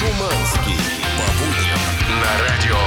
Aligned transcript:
Шуманский. 0.00 0.78
По 1.18 1.26
будням 1.38 1.82
на 2.22 2.32
радио. 2.48 2.78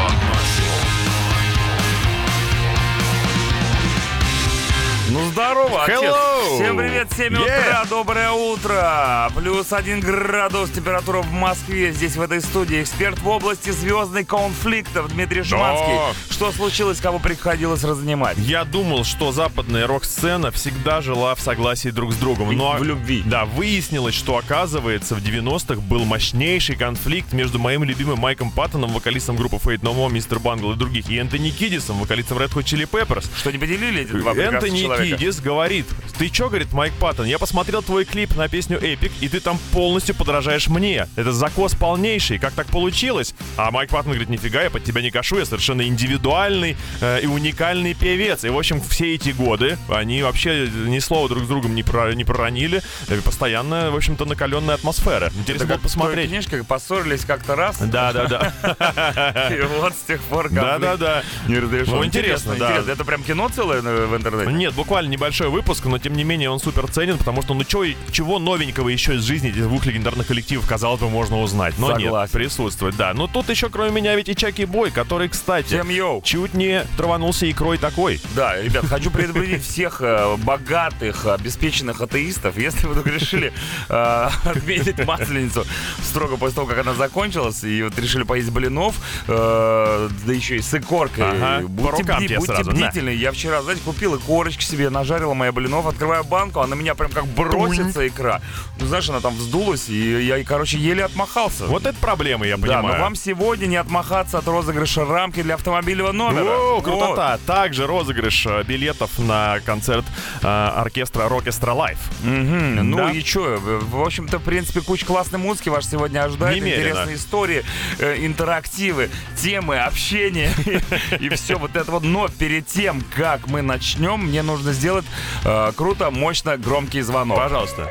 Ну 5.10 5.20
здорово, 5.30 5.84
отец. 5.84 6.02
Hello. 6.02 6.33
Всем 6.44 6.78
привет, 6.78 7.08
7 7.16 7.34
Yeah. 7.34 7.42
утра, 7.42 7.86
доброе 7.90 8.32
утро. 8.32 9.32
Плюс 9.36 9.72
один 9.72 10.02
градус 10.02 10.70
температура 10.72 11.22
в 11.22 11.32
Москве. 11.32 11.94
Здесь 11.94 12.18
в 12.18 12.22
этой 12.22 12.42
студии 12.42 12.82
эксперт 12.82 13.18
в 13.20 13.28
области 13.30 13.70
звездных 13.70 14.28
конфликтов 14.28 15.10
Дмитрий 15.14 15.44
Шиманский. 15.44 16.16
Что 16.30 16.52
случилось, 16.52 17.00
кого 17.00 17.20
приходилось 17.20 17.84
разнимать? 17.86 18.38
Я 18.38 18.66
думал, 18.66 19.06
что 19.06 19.32
западная 19.32 19.88
рок-сцена 19.88 20.52
всегда 20.52 21.02
жила 21.02 21.34
в 21.36 21.40
согласии 21.40 21.90
друг 21.90 22.12
с 22.12 22.18
другом. 22.18 22.56
Но 22.56 22.74
в 22.74 22.84
любви. 22.84 23.24
Да, 23.26 23.46
выяснилось, 23.46 24.16
что 24.16 24.38
оказывается 24.38 25.16
в 25.16 25.20
90-х 25.20 25.80
был 25.82 26.04
мощнейший 26.04 26.76
конфликт 26.76 27.32
между 27.32 27.58
моим 27.58 27.86
любимым 27.86 28.20
Майком 28.20 28.52
Паттоном, 28.52 28.92
вокалистом 28.92 29.38
группы 29.38 29.56
Fate 29.56 29.80
No 29.80 29.96
More, 29.96 30.12
Мистер 30.12 30.40
Бангл 30.40 30.74
и 30.74 30.76
других, 30.76 31.10
и 31.10 31.18
Энтони 31.18 31.52
Кидисом, 31.52 32.00
вокалистом 32.00 32.38
Red 32.38 32.50
Hot 32.50 32.64
Chili 32.64 32.90
Peppers. 32.90 33.26
Что 33.38 33.50
не 33.52 33.58
поделили 33.58 34.02
эти 34.02 34.12
два 34.12 34.34
Энтони 34.34 34.82
человека? 34.82 35.18
Кидис 35.18 35.40
говорит, 35.40 35.86
ты 36.18 36.33
чё, 36.34 36.50
говорит 36.50 36.74
Майк 36.74 36.94
Паттон, 36.96 37.26
я 37.28 37.38
посмотрел 37.40 37.82
твой 37.84 38.06
клип 38.06 38.36
на 38.36 38.48
песню 38.50 38.78
Эпик, 38.82 39.12
и 39.22 39.30
ты 39.30 39.40
там 39.40 39.58
полностью 39.72 40.16
подражаешь 40.16 40.68
мне. 40.68 41.08
Это 41.16 41.32
закос 41.32 41.76
полнейший, 41.76 42.40
как 42.40 42.54
так 42.54 42.68
получилось? 42.68 43.36
А 43.56 43.72
Майк 43.72 43.92
Паттон 43.92 44.12
говорит, 44.14 44.30
нифига, 44.30 44.64
я 44.64 44.70
под 44.72 44.84
тебя 44.84 45.02
не 45.02 45.12
кашу, 45.12 45.38
я 45.38 45.46
совершенно 45.46 45.84
индивидуальный 45.84 46.76
э, 47.02 47.22
и 47.22 47.28
уникальный 47.28 47.94
певец. 47.94 48.44
И, 48.44 48.50
в 48.50 48.58
общем, 48.58 48.82
все 48.82 49.14
эти 49.16 49.30
годы 49.30 49.78
они 49.90 50.24
вообще 50.24 50.68
ни 50.88 51.00
слова 51.00 51.30
друг 51.30 51.44
с 51.44 51.48
другом 51.48 51.76
не, 51.76 51.84
про- 51.84 52.14
не 52.14 52.24
проронили. 52.26 52.82
Э, 53.08 53.22
Постоянно, 53.24 53.92
в 53.92 53.96
общем-то, 53.96 54.26
накаленная 54.26 54.76
атмосфера. 54.76 55.32
Интересно 55.38 55.68
было 55.68 55.78
посмотреть. 55.78 56.30
книжке 56.30 56.64
поссорились 56.64 57.26
как-то 57.26 57.56
раз. 57.56 57.78
Да, 57.80 58.12
да, 58.12 58.26
да. 58.28 59.50
И 59.52 59.62
вот 59.62 59.94
с 59.94 60.02
тех 60.08 60.22
пор 60.24 60.50
Да, 60.50 60.78
да, 60.80 60.98
да. 60.98 61.24
не 61.48 61.60
разрешен. 61.60 61.94
Ну, 61.96 62.04
интересно, 62.06 62.56
да. 62.58 62.78
Это 62.88 63.06
прям 63.06 63.24
кино 63.24 63.50
целое 63.50 63.82
э, 63.82 64.06
в 64.08 64.16
интернете? 64.16 64.52
Нет, 64.52 64.74
буквально 64.74 65.10
небольшой 65.10 65.50
выпуск, 65.50 65.86
но 65.86 66.00
тем 66.00 66.14
не 66.14 66.23
менее 66.24 66.50
он 66.50 66.60
супер 66.60 66.88
ценен, 66.90 67.18
потому 67.18 67.42
что 67.42 67.54
ну 67.54 67.64
чё, 67.64 67.84
чего 68.12 68.40
новенького 68.40 68.90
еще 68.90 69.16
из 69.16 69.24
жизни 69.24 69.50
этих 69.50 69.64
двух 69.64 69.86
легендарных 69.86 70.28
коллективов, 70.28 70.68
казалось 70.68 71.00
бы, 71.00 71.10
можно 71.10 71.40
узнать. 71.42 71.76
Но 71.78 71.92
нет, 71.92 72.04
Согласен. 72.06 72.34
присутствует, 72.34 72.96
да. 72.96 73.14
Но 73.14 73.28
тут 73.28 73.50
еще 73.50 73.70
кроме 73.70 73.92
меня 73.92 74.16
ведь 74.16 74.30
и 74.30 74.36
Чаки 74.36 74.66
Бой, 74.66 74.92
который, 74.92 75.30
кстати, 75.30 75.68
Всем 75.68 75.90
йоу. 75.90 76.22
чуть 76.24 76.54
не 76.54 76.86
траванулся 76.98 77.50
икрой 77.50 77.78
такой. 77.78 78.20
Да, 78.36 78.62
ребят, 78.62 78.86
хочу 78.86 79.10
предупредить 79.12 79.64
всех 79.64 80.02
э, 80.02 80.36
богатых, 80.38 81.26
обеспеченных 81.26 82.02
атеистов, 82.02 82.58
если 82.58 82.88
вы 82.88 82.96
только 82.96 83.10
решили 83.10 83.52
э, 83.90 84.30
отметить 84.46 85.06
Масленицу 85.06 85.66
строго 86.02 86.38
после 86.38 86.56
того, 86.56 86.68
как 86.68 86.80
она 86.80 86.94
закончилась, 86.94 87.64
и 87.64 87.84
вот 87.84 87.98
решили 88.00 88.24
поесть 88.24 88.50
блинов, 88.52 88.96
э, 89.28 90.10
да 90.26 90.34
еще 90.34 90.58
и 90.58 90.62
с 90.62 90.74
икоркой. 90.74 91.24
Ага, 91.32 91.68
Будьте, 91.68 92.04
бди- 92.04 92.26
тебе 92.28 92.38
будьте 92.40 92.54
сразу, 92.54 92.72
да. 92.72 92.76
бдительны. 92.76 93.10
Я 93.10 93.32
вчера, 93.32 93.62
знаете, 93.62 93.82
купил 93.84 94.16
икорочки 94.16 94.64
себе, 94.64 94.90
нажарила 94.90 95.34
моя 95.34 95.52
блинов, 95.52 95.88
открываю 95.88 96.13
банку, 96.22 96.60
а 96.60 96.68
на 96.68 96.76
меня 96.76 96.94
прям 96.94 97.10
как 97.12 97.26
бросится 97.26 98.08
икра. 98.08 98.42
Ну, 98.80 98.86
знаешь, 98.86 99.10
она 99.10 99.20
там 99.22 99.34
вздулась, 99.36 99.90
и 99.90 100.24
я, 100.26 100.44
короче, 100.44 100.78
еле 100.78 101.06
отмахался. 101.06 101.66
Вот 101.66 101.86
это 101.88 101.98
проблема, 102.00 102.46
я 102.46 102.58
да, 102.58 102.62
понимаю. 102.62 102.98
но 102.98 103.04
вам 103.04 103.16
сегодня 103.16 103.66
не 103.66 103.78
отмахаться 103.78 104.38
от 104.38 104.48
розыгрыша 104.48 105.06
рамки 105.06 105.42
для 105.42 105.56
автомобильного 105.56 106.12
номера. 106.12 106.44
О, 106.56 106.76
Вот. 106.76 106.84
крутота! 106.84 107.40
Также 107.48 107.88
розыгрыш 107.88 108.46
э, 108.46 108.64
билетов 108.64 109.18
на 109.18 109.60
концерт 109.66 110.06
э, 110.42 110.46
оркестра 110.48 111.30
Rockestra 111.30 111.74
Live. 111.74 111.98
Мгм. 112.22 112.90
Ну 112.90 112.98
Да. 112.98 113.12
и 113.12 113.22
что? 113.22 113.58
В 113.58 114.02
общем-то, 114.02 114.40
в 114.40 114.44
принципе, 114.44 114.82
куча 114.82 115.06
классной 115.06 115.40
музыки 115.40 115.70
вас 115.70 115.90
сегодня 115.90 116.24
ожидает. 116.24 116.58
Немерено. 116.58 116.82
Интересные 116.82 117.16
истории, 117.16 117.64
э, 118.00 118.18
интерактивы, 118.26 119.10
темы, 119.42 119.78
общение 119.80 120.52
и 121.20 121.30
все 121.30 121.56
вот 121.58 121.76
это 121.78 121.92
вот. 121.92 122.04
Но 122.04 122.28
перед 122.28 122.68
тем, 122.68 123.02
как 123.16 123.48
мы 123.48 123.62
начнем, 123.62 124.20
мне 124.26 124.42
нужно 124.44 124.74
сделать 124.74 125.06
э, 125.46 125.72
круто, 126.04 126.12
мощно, 126.12 126.58
громкий 126.58 127.02
звонок. 127.02 127.38
Пожалуйста. 127.38 127.90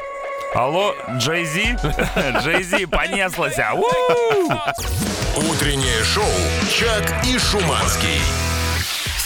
Алло, 0.54 0.94
Джей 1.16 1.44
Зи? 1.46 1.76
Джей 2.42 2.62
Зи, 2.62 2.86
понеслась. 2.86 3.56
Утреннее 5.36 6.04
шоу 6.04 6.24
«Чак 6.70 7.24
и 7.24 7.38
Шуманский». 7.38 8.51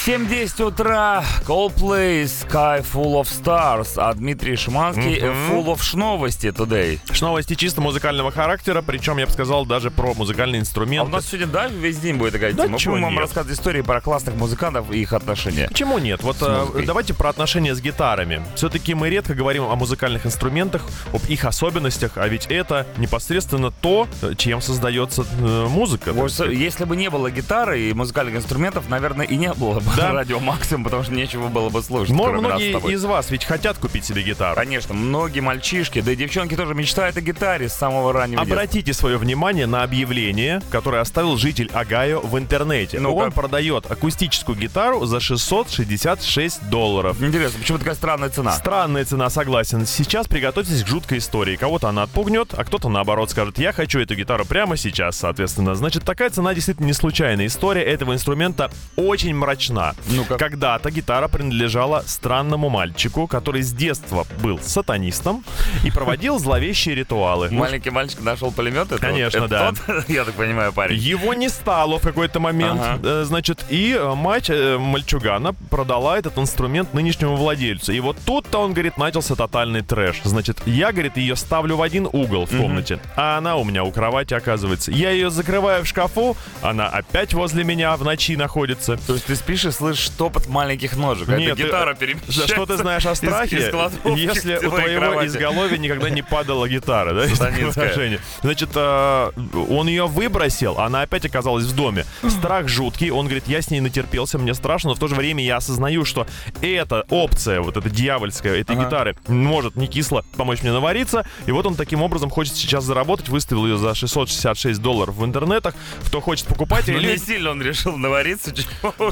7.10 0.07 0.63
утра, 0.63 1.25
Coldplay, 1.45 2.23
Sky 2.23 2.81
Full 2.95 3.21
of 3.21 3.25
Stars, 3.25 3.95
а 3.97 4.15
Дмитрий 4.15 4.55
Шиманский 4.55 5.19
э, 5.19 5.33
Full 5.51 5.65
of 5.65 5.97
Новости 5.97 6.47
today. 6.47 7.01
Новости 7.21 7.57
чисто 7.57 7.81
музыкального 7.81 8.31
характера, 8.31 8.85
причем, 8.87 9.19
я 9.19 9.27
бы 9.27 9.33
сказал, 9.33 9.67
даже 9.67 9.91
про 9.91 10.15
музыкальные 10.15 10.61
А 10.61 10.63
инструменты. 10.63 11.11
у 11.11 11.13
нас 11.13 11.27
сегодня, 11.27 11.49
да, 11.49 11.67
весь 11.67 11.99
день 11.99 12.19
будет 12.19 12.35
такая 12.35 12.53
Да 12.53 12.67
тема. 12.67 12.79
чего 12.79 12.95
Будем 12.95 13.07
вам 13.07 13.19
рассказывать 13.19 13.59
истории 13.59 13.81
про 13.81 14.01
классных 14.01 14.37
музыкантов 14.37 14.93
и 14.93 15.01
их 15.01 15.13
отношения. 15.13 15.67
Почему 15.67 15.99
нет? 15.99 16.23
Вот 16.23 16.37
э, 16.41 16.85
давайте 16.87 17.13
про 17.13 17.31
отношения 17.31 17.75
с 17.75 17.81
гитарами. 17.81 18.43
Все-таки 18.55 18.95
мы 18.95 19.11
редко 19.11 19.35
говорим 19.35 19.65
о 19.65 19.75
музыкальных 19.75 20.25
инструментах, 20.25 20.83
об 21.13 21.25
их 21.27 21.45
особенностях, 21.45 22.13
а 22.15 22.29
ведь 22.29 22.47
это 22.47 22.87
непосредственно 22.99 23.73
то, 23.73 24.07
э, 24.23 24.35
чем 24.37 24.61
создается 24.61 25.27
э, 25.41 25.67
музыка. 25.69 26.13
Вот, 26.13 26.31
Если 26.49 26.85
бы 26.85 26.95
не 26.95 27.11
было 27.11 27.29
гитары 27.29 27.81
и 27.81 27.93
музыкальных 27.93 28.37
инструментов, 28.37 28.89
наверное, 28.89 29.27
и 29.27 29.35
не 29.35 29.53
было 29.53 29.81
бы 29.81 29.96
Да. 29.97 30.13
радио 30.17 30.41
максимум, 30.41 30.85
потому 30.85 31.03
что 31.03 31.13
нечего 31.13 31.49
было 31.49 31.69
бы 31.69 31.83
слушать. 31.83 32.15
Но 32.15 32.33
многие 32.33 32.93
из 32.93 33.05
вас 33.05 33.31
ведь 33.31 33.45
хотят 33.45 33.79
купить 33.79 34.05
себе 34.05 34.23
гитару. 34.23 34.57
Конечно, 34.57 34.95
многие 34.95 35.41
мальчишки, 35.41 36.01
да 36.01 36.13
и 36.13 36.17
девчонки 36.17 36.55
тоже 36.57 36.75
мечтают 36.75 37.17
о 37.17 37.21
гитаре 37.21 37.69
с 37.69 37.75
самого 37.75 38.13
раннего 38.13 38.41
детства. 38.41 38.55
Обратите 38.55 38.93
свое 38.93 39.17
внимание 39.19 39.67
на 39.67 39.83
объявление, 39.83 40.63
которое 40.71 41.01
оставил 41.01 41.37
житель 41.37 41.71
Огайо 41.73 42.21
в 42.21 42.39
интернете. 42.39 42.99
Ну-ка. 43.01 43.25
Он 43.25 43.33
продает 43.33 43.91
акустическую 43.91 44.57
гитару 44.57 45.05
за 45.07 45.21
666 45.21 46.69
долларов. 46.69 47.21
Интересно, 47.23 47.59
почему 47.61 47.79
такая 47.79 47.95
странная 47.95 48.31
цена? 48.31 48.53
Странная 48.53 49.05
цена, 49.05 49.31
согласен. 49.31 49.87
Сейчас 49.87 50.27
приготовьтесь 50.27 50.83
к 50.83 50.87
жуткой 50.87 51.19
истории. 51.19 51.57
Кого-то 51.57 51.89
она 51.89 52.03
отпугнет, 52.05 52.55
а 52.57 52.65
кто-то 52.65 52.89
наоборот 52.89 53.31
скажет, 53.31 53.59
я 53.59 53.73
хочу 53.73 54.01
эту 54.01 54.15
гитару 54.15 54.45
прямо 54.45 54.77
сейчас, 54.77 55.17
соответственно. 55.17 55.75
Значит, 55.75 56.05
такая 56.05 56.31
цена 56.31 56.55
действительно 56.55 56.87
не 56.87 56.93
случайная. 56.93 57.47
История 57.47 57.83
этого 57.83 58.15
инструмента 58.15 58.71
очень 58.97 59.35
мрачна. 59.35 59.86
Ну-ка. 60.09 60.37
Когда-то 60.39 60.91
гитара 60.91 61.29
принадлежала 61.29 62.03
странному 62.07 62.69
мальчику, 62.69 63.27
который 63.27 63.63
с 63.63 63.73
детства 63.73 64.27
был 64.43 64.59
сатанистом 64.61 65.45
и 65.85 65.91
проводил 65.91 66.39
зловещие 66.47 66.95
ритуалы. 66.95 67.51
Маленький 67.51 67.91
мальчик 67.91 68.21
нашел 68.23 68.51
пулемет? 68.53 68.91
Это 68.93 68.99
Конечно, 69.01 69.43
вот- 69.43 69.51
да. 69.51 69.71
это 69.71 69.83
тот, 70.03 70.09
я 70.09 70.25
так 70.25 70.35
понимаю, 70.35 70.73
парень. 70.73 70.97
Его 70.99 71.35
не 71.35 71.49
стало 71.49 71.99
в 71.99 72.03
какой-то 72.03 72.41
момент, 72.41 72.81
Ага. 72.83 73.01
э, 73.03 73.25
значит, 73.25 73.65
и 73.69 73.93
э, 73.99 74.15
мать 74.15 74.51
э, 74.51 74.79
мальчугана 74.79 75.53
продала 75.71 76.19
этот 76.19 76.39
инструмент 76.39 76.95
нынешнему 76.95 77.37
владельцу. 77.37 77.93
И 77.93 78.01
вот 78.01 78.17
тут-то 78.25 78.59
он, 78.59 78.73
говорит, 78.73 78.97
начался 78.99 79.35
тотальный 79.35 79.83
трэш. 79.83 80.21
Значит, 80.25 80.59
я, 80.67 80.93
говорит, 80.93 81.17
ее 81.17 81.37
ставлю 81.37 81.77
в 81.77 81.83
один 81.83 82.09
угол 82.13 82.47
в 82.47 82.57
комнате, 82.57 82.99
а 83.17 83.39
она 83.39 83.57
у 83.57 83.65
меня 83.65 83.85
у 83.85 83.91
кровати 83.91 84.35
оказывается. 84.35 84.91
Я 84.93 85.11
ее 85.11 85.31
закрываю 85.31 85.85
в 85.85 85.89
шкафу, 85.89 86.37
она 86.63 86.89
опять 86.89 87.35
возле 87.35 87.65
меня 87.65 87.97
в 87.97 88.05
ночи 88.05 88.37
находится. 88.37 88.97
То 89.07 89.15
есть 89.15 89.27
ты 89.27 89.37
спишь 89.37 89.66
и 89.67 89.71
слышишь 89.71 90.09
топот 90.11 90.47
маленьких 90.47 90.97
ножек. 90.97 91.29
Нет, 91.29 91.53
Это 91.53 91.63
гитара 91.63 91.95
ты- 91.95 92.07
перемещается. 92.07 92.47
Что 92.49 92.67
ты 92.67 92.77
знаешь 92.77 93.05
о 93.07 93.13
из- 93.13 93.19
страхе, 93.19 93.57
из 93.59 93.71
кладовки 93.71 94.19
если 94.19 94.57
у 94.57 94.71
твоего 94.71 95.01
кровати. 95.01 95.27
изголовья 95.29 95.77
никогда 95.77 96.11
не 96.11 96.23
падала 96.23 96.69
гитара, 96.69 97.13
да? 97.15 97.27
Значит, 98.43 98.71
э, 98.75 99.31
он 99.69 99.89
ее 99.89 100.07
выбросил, 100.07 100.79
она 100.79 101.03
опять 101.03 101.25
оказалась 101.27 101.65
в 101.65 101.75
доме. 101.75 102.05
Страх 102.29 102.69
жуткий, 102.69 103.11
он 103.11 103.27
говорит, 103.27 103.45
я 103.47 103.61
с 103.63 103.71
ней 103.71 103.81
натерпелся, 103.81 104.39
мне 104.39 104.55
страшно, 104.55 104.91
но 104.91 104.95
в 104.95 104.99
то 104.99 105.09
же 105.09 105.15
время 105.15 105.43
я 105.45 105.57
осознаю, 105.57 106.05
что 106.05 106.27
эта 106.63 107.05
опция, 107.11 107.61
вот 107.61 107.77
эта 107.77 107.91
дьявольская, 107.91 108.61
этой 108.61 108.77
Ага. 108.77 108.85
гитары, 108.87 109.17
может 109.29 109.77
не 109.77 109.87
кисло 109.87 110.25
помочь 110.37 110.63
мне 110.63 110.73
навариться, 110.73 111.27
и 111.47 111.53
вот 111.53 111.67
он 111.67 111.75
таким 111.75 112.03
образом 112.03 112.31
хочет 112.31 112.55
сейчас 112.55 112.85
заработать, 112.85 113.29
выставил 113.29 113.67
ее 113.67 113.79
за 113.79 113.95
666 113.95 114.81
долларов 114.81 115.17
в 115.17 115.25
интернетах, 115.25 115.75
кто 116.07 116.21
хочет 116.21 116.47
покупать, 116.47 116.87
Ну, 116.89 116.95
или 116.95 117.13
не 117.13 117.19
сильно 117.19 117.51
он 117.51 117.63
решил 117.63 117.97
навариться. 117.97 118.53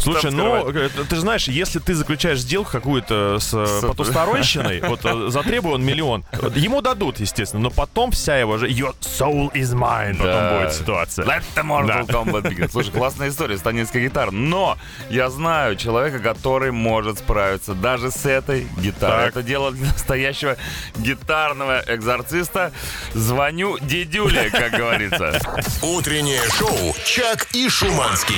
Слушай, 0.00 0.31
там 0.31 0.37
ну, 0.44 0.70
э, 0.70 0.88
ты 1.08 1.14
же 1.14 1.20
знаешь, 1.20 1.49
если 1.49 1.79
ты 1.79 1.94
заключаешь 1.94 2.41
сделку 2.41 2.70
какую-то 2.70 3.38
с, 3.41 3.52
э, 3.52 3.67
С- 3.67 3.87
потусторонщиной, 3.87 4.81
вот 4.88 5.00
э, 5.05 5.29
затребуй 5.29 5.73
он 5.75 5.85
миллион, 5.85 6.25
ему 6.55 6.81
дадут, 6.81 7.20
естественно, 7.20 7.62
но 7.64 7.70
потом 7.70 8.11
вся 8.11 8.37
его 8.38 8.58
же 8.58 8.69
your 8.69 8.94
soul 9.00 9.50
is 9.52 9.75
mine, 9.75 10.17
потом 10.19 10.58
будет 10.58 10.73
ситуация. 10.75 11.25
Let 11.25 11.43
the 11.55 11.62
Mortal. 11.64 12.06
Kombat 12.06 12.43
begin. 12.43 12.70
Слушай, 12.70 12.93
классная 12.93 13.29
история, 13.29 13.58
станинская 13.58 14.02
гитара. 14.02 14.31
Но 14.31 14.76
я 15.11 15.31
знаю 15.31 15.76
человека, 15.76 16.19
который 16.19 16.70
может 16.70 17.19
справиться 17.19 17.75
даже 17.75 18.11
с 18.11 18.25
этой 18.26 18.67
гитарой. 18.79 19.29
Это 19.29 19.43
дело 19.43 19.73
для 19.73 19.87
настоящего 19.93 20.56
гитарного 20.97 21.82
экзорциста. 21.87 22.73
Звоню 23.14 23.79
дедюле, 23.81 24.50
как 24.50 24.73
говорится. 24.73 25.40
Утреннее 25.82 26.43
шоу 26.50 26.94
«Чак 27.05 27.47
и 27.52 27.69
Шуманский». 27.69 28.37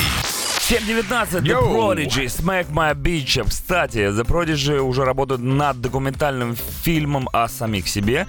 7.19 0.68 1.42
The. 1.42 1.54
Prodigy, 1.60 2.26
Smack 2.26 2.72
My 2.72 2.92
Bitch. 2.92 3.40
Кстати, 3.48 3.98
The 3.98 4.26
Prodigy 4.26 4.80
уже 4.80 5.04
работают 5.04 5.40
над 5.40 5.80
документальным 5.80 6.56
фильмом 6.56 7.28
о 7.32 7.46
самих 7.46 7.86
себе. 7.86 8.26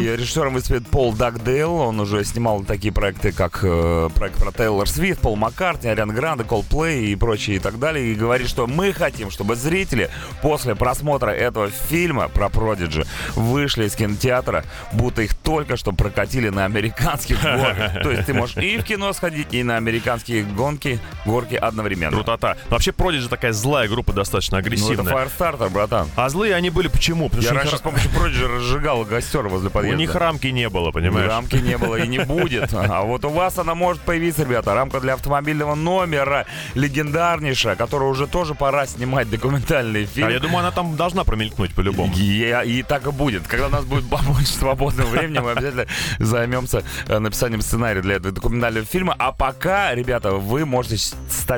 И 0.00 0.04
режиссером 0.04 0.54
выступит 0.54 0.88
Пол 0.88 1.12
Дагдейл. 1.12 1.74
Он 1.74 2.00
уже 2.00 2.24
снимал 2.24 2.64
такие 2.64 2.92
проекты, 2.92 3.30
как 3.30 3.60
э, 3.62 4.08
проект 4.16 4.36
про 4.36 4.50
Тейлор 4.50 4.88
Свифт, 4.88 5.20
Пол 5.20 5.36
Маккартни, 5.36 5.88
Ариан 5.88 6.12
Гранде, 6.12 6.42
Coldplay 6.42 7.04
и 7.04 7.14
прочее 7.14 7.58
и 7.58 7.58
так 7.60 7.78
далее. 7.78 8.10
И 8.12 8.16
говорит, 8.16 8.48
что 8.48 8.66
мы 8.66 8.92
хотим, 8.92 9.30
чтобы 9.30 9.54
зрители 9.54 10.10
после 10.42 10.74
просмотра 10.74 11.30
этого 11.30 11.70
фильма 11.70 12.26
про 12.26 12.48
Prodigy 12.48 13.06
вышли 13.36 13.84
из 13.84 13.94
кинотеатра, 13.94 14.64
будто 14.92 15.22
их 15.22 15.36
только 15.36 15.76
что 15.76 15.92
прокатили 15.92 16.48
на 16.48 16.64
американских 16.64 17.40
горках. 17.40 17.92
То 18.02 18.10
есть 18.10 18.26
ты 18.26 18.34
можешь 18.34 18.56
и 18.56 18.76
в 18.76 18.82
кино 18.82 19.12
сходить, 19.12 19.54
и 19.54 19.62
на 19.62 19.76
американские 19.76 20.42
гонки, 20.42 20.98
горки 21.24 21.54
одновременно. 21.54 21.75
Крутота. 22.16 22.56
Но 22.70 22.76
вообще 22.76 22.90
Prodigy 22.90 23.28
такая 23.28 23.52
злая 23.52 23.88
группа, 23.88 24.12
достаточно 24.12 24.56
Ну, 24.56 24.60
это 24.60 24.66
агрессивная. 24.68 25.12
Firestarter, 25.14 25.68
братан. 25.70 26.08
а 26.16 26.28
злые 26.28 26.54
они 26.54 26.70
были 26.70 26.88
почему? 26.88 27.28
Потому 27.28 27.42
Я 27.42 27.48
что 27.48 27.54
у 27.54 27.58
раньше 27.58 27.76
с 27.78 27.80
помощью 27.80 28.10
Prodigy 28.10 28.56
разжигал 28.56 29.04
костер 29.04 29.48
возле 29.48 29.68
у 29.68 29.70
подъезда. 29.70 29.98
них 29.98 30.14
рамки 30.14 30.46
не 30.48 30.68
было, 30.68 30.90
понимаешь? 30.90 31.28
Рамки 31.28 31.56
не 31.56 31.76
было 31.78 31.96
и 31.96 32.06
не 32.08 32.18
будет. 32.20 32.72
А 32.96 33.02
вот 33.02 33.24
у 33.24 33.30
вас 33.30 33.58
она 33.58 33.74
может 33.74 34.00
появиться, 34.02 34.42
ребята. 34.44 34.74
Рамка 34.74 35.00
для 35.00 35.14
автомобильного 35.14 35.74
номера, 35.74 36.46
легендарнейшая, 36.74 37.76
которую 37.76 38.10
уже 38.10 38.26
тоже 38.26 38.54
пора 38.54 38.86
снимать 38.86 39.28
документальный 39.28 40.06
фильм. 40.06 40.28
А 40.28 40.30
я 40.30 40.38
думаю, 40.40 40.60
она 40.60 40.70
там 40.70 40.96
должна 40.96 41.24
промелькнуть 41.24 41.74
по-любому. 41.74 42.12
И, 42.16 42.54
и 42.66 42.82
так 42.82 43.06
и 43.06 43.10
будет. 43.10 43.46
Когда 43.46 43.66
у 43.66 43.70
нас 43.70 43.84
будет 43.84 44.08
побольше 44.10 44.52
свободного 44.52 45.08
времени, 45.10 45.38
мы 45.40 45.52
обязательно 45.52 45.86
займемся 46.18 46.82
э, 47.08 47.18
написанием 47.18 47.60
сценария 47.60 48.00
для 48.02 48.16
этого 48.16 48.32
документального 48.32 48.86
фильма. 48.86 49.14
А 49.18 49.32
пока, 49.32 49.94
ребята, 49.94 50.32
вы 50.32 50.64
можете 50.64 50.96
с- 50.98 51.14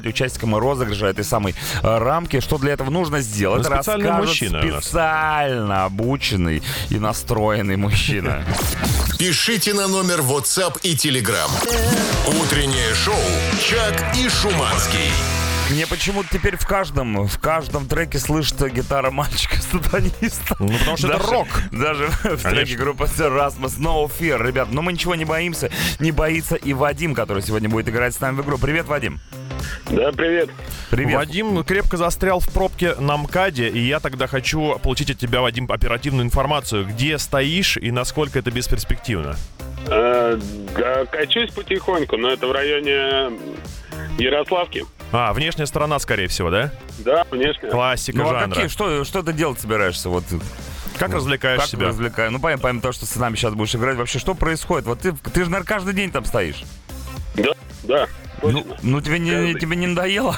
стать 0.09 0.15
участником 0.15 0.57
розыгрыша 0.57 1.07
этой 1.07 1.25
самой 1.25 1.55
э, 1.83 1.99
рамки. 1.99 2.41
Что 2.41 2.59
для 2.59 2.73
этого 2.73 2.91
нужно 2.91 3.21
сделать? 3.21 3.69
Ну, 3.69 3.77
специальный 3.77 4.07
расскажет 4.07 4.29
мужчина 4.29 4.61
у 4.61 4.67
нас. 4.67 4.85
специально 4.85 5.85
обученный 5.85 6.63
и 6.91 6.99
настроенный 6.99 7.77
мужчина. 7.77 8.45
Пишите 9.19 9.75
на 9.75 9.89
номер 9.89 10.21
WhatsApp 10.21 10.81
и 10.83 10.95
Telegram. 10.95 11.51
Утреннее 12.43 12.95
шоу 12.95 13.15
«Чак 13.61 14.17
и 14.17 14.29
Шуманский». 14.29 15.48
Мне 15.70 15.87
почему-то 15.87 16.31
теперь 16.32 16.56
в 16.56 16.67
каждом, 16.67 17.26
в 17.26 17.38
каждом 17.38 17.87
треке 17.87 18.19
слышится 18.19 18.70
гитара 18.70 19.11
мальчика-сатаниста. 19.11 20.56
Ну, 20.59 20.73
потому 20.79 20.97
что 20.97 21.09
это 21.09 21.19
Даже- 21.19 21.31
рок. 21.31 21.49
Даже 21.70 22.06
в 22.06 22.43
треке 22.43 22.76
группы 22.76 23.05
Rasmus 23.05 23.79
No 23.79 24.11
Fear. 24.11 24.47
Ребят, 24.47 24.69
но 24.73 24.81
мы 24.81 24.94
ничего 24.94 25.15
не 25.15 25.26
боимся. 25.26 25.70
Не 25.99 26.11
боится 26.11 26.55
и 26.55 26.73
Вадим, 26.73 27.15
который 27.15 27.43
сегодня 27.43 27.69
будет 27.69 27.88
играть 27.88 28.15
с 28.15 28.20
нами 28.20 28.37
в 28.37 28.44
игру. 28.44 28.56
Привет, 28.56 28.87
Вадим. 28.87 29.20
Да, 29.91 30.11
привет. 30.12 30.49
Привет. 30.91 31.17
Вадим 31.17 31.62
крепко 31.65 31.99
застрял 31.99 32.41
в 32.41 32.49
пробке 32.49 32.94
на 32.94 33.19
МКАДе, 33.19 33.69
и 33.69 33.79
я 33.79 34.00
тогда 34.00 34.26
хочу 34.26 34.79
получить 34.79 35.11
от 35.11 35.19
тебя, 35.19 35.43
Вадим, 35.43 35.71
оперативную 35.71 36.25
информацию, 36.25 36.87
где 36.87 37.19
стоишь 37.19 37.76
и 37.76 37.91
насколько 37.91 38.38
это 38.38 38.50
бесперспективно. 38.50 39.37
Э, 39.87 40.39
да, 40.77 41.07
качусь 41.07 41.51
потихоньку, 41.53 42.17
но 42.17 42.31
это 42.31 42.47
в 42.47 42.53
районе 42.53 43.39
Ярославки. 44.19 44.85
А, 45.13 45.33
внешняя 45.33 45.67
сторона, 45.67 45.99
скорее 45.99 46.29
всего, 46.29 46.51
да? 46.51 46.71
Да, 46.99 47.25
внешне. 47.31 47.71
Классика 47.71 48.19
Ну 48.19 48.29
а 48.29 48.41
жанра. 48.41 48.55
какие, 48.55 48.69
что, 48.69 49.05
что 49.05 49.23
ты 49.23 49.33
делать 49.33 49.59
собираешься? 49.61 50.11
Вот, 50.11 50.25
Как 50.99 51.15
развлекаешь 51.15 51.61
как 51.61 51.69
себя? 51.71 51.87
развлекаю? 51.89 52.31
Ну, 52.31 52.41
помимо, 52.41 52.61
помимо 52.61 52.83
того, 52.83 52.93
что 52.93 53.07
с 53.07 53.17
нами 53.17 53.37
сейчас 53.37 53.55
будешь 53.55 53.75
играть, 53.75 53.97
вообще 53.97 54.19
что 54.19 54.35
происходит? 54.35 54.87
Вот 54.87 55.01
ты, 55.01 55.13
ты 55.13 55.45
же, 55.45 55.51
наверное, 55.51 55.67
каждый 55.67 55.95
день 55.95 56.11
там 56.11 56.25
стоишь. 56.27 56.63
Да, 57.37 57.53
да, 57.85 58.07
Ну, 58.43 58.64
ну 58.82 59.00
тебе, 59.00 59.19
не, 59.19 59.55
тебе 59.55 59.76
не 59.76 59.87
надоело? 59.88 60.37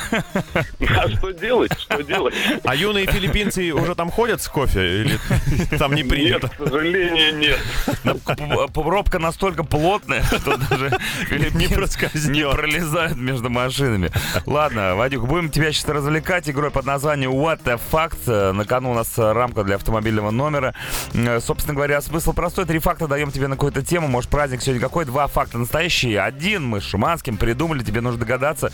А 0.55 1.09
что 1.09 1.31
делать? 1.33 1.73
Что 1.79 2.03
делать? 2.03 2.35
А 2.65 2.75
юные 2.75 3.07
филиппинцы 3.07 3.73
уже 3.73 3.95
там 3.95 4.11
ходят 4.11 4.41
с 4.43 4.49
кофе? 4.49 5.03
Или 5.03 5.19
там 5.79 5.95
не 5.95 6.03
Нет, 6.03 6.09
принято? 6.11 6.49
к 6.49 6.57
сожалению, 6.57 7.37
нет. 7.37 7.59
П- 8.25 8.69
Пробка 8.73 9.19
настолько 9.19 9.65
плотная, 9.65 10.23
что 10.23 10.57
даже 10.57 10.97
не 11.55 11.69
проскользнет. 11.69 12.51
пролезают 12.53 13.17
между 13.19 13.51
машинами. 13.51 14.11
Ладно, 14.47 14.95
Вадюк, 14.97 15.27
будем 15.27 15.51
тебя 15.51 15.73
сейчас 15.73 15.87
развлекать 15.89 16.49
игрой 16.49 16.71
под 16.71 16.87
названием 16.87 17.33
What 17.33 17.63
the 17.65 17.81
Fact. 17.91 18.19
Э, 18.27 18.53
На 18.53 18.65
кону 18.65 18.93
у 18.93 18.95
нас 18.95 19.13
рамка 19.19 19.63
для 19.65 19.77
автомобильного 19.77 20.31
номера. 20.31 20.75
Э, 21.15 21.41
Собственно 21.41 21.75
говоря, 21.75 22.01
смысл 22.01 22.33
простой. 22.33 22.65
Три 22.65 22.79
факта 22.79 23.07
даем 23.07 23.31
тебе 23.31 23.47
на 23.49 23.57
какую-то 23.57 23.83
тему. 23.83 24.09
Может, 24.09 24.31
праздник 24.31 24.63
сегодня 24.63 24.81
какой? 24.81 25.05
Два 25.05 25.27
факта 25.27 25.59
настоящие. 25.59 26.21
Один 26.21 26.65
мы 26.65 26.81
с 26.81 26.85
Шуманским 26.85 27.37
придумали. 27.37 27.83
Тебе 27.91 28.03
нужно 28.03 28.21
догадаться 28.21 28.71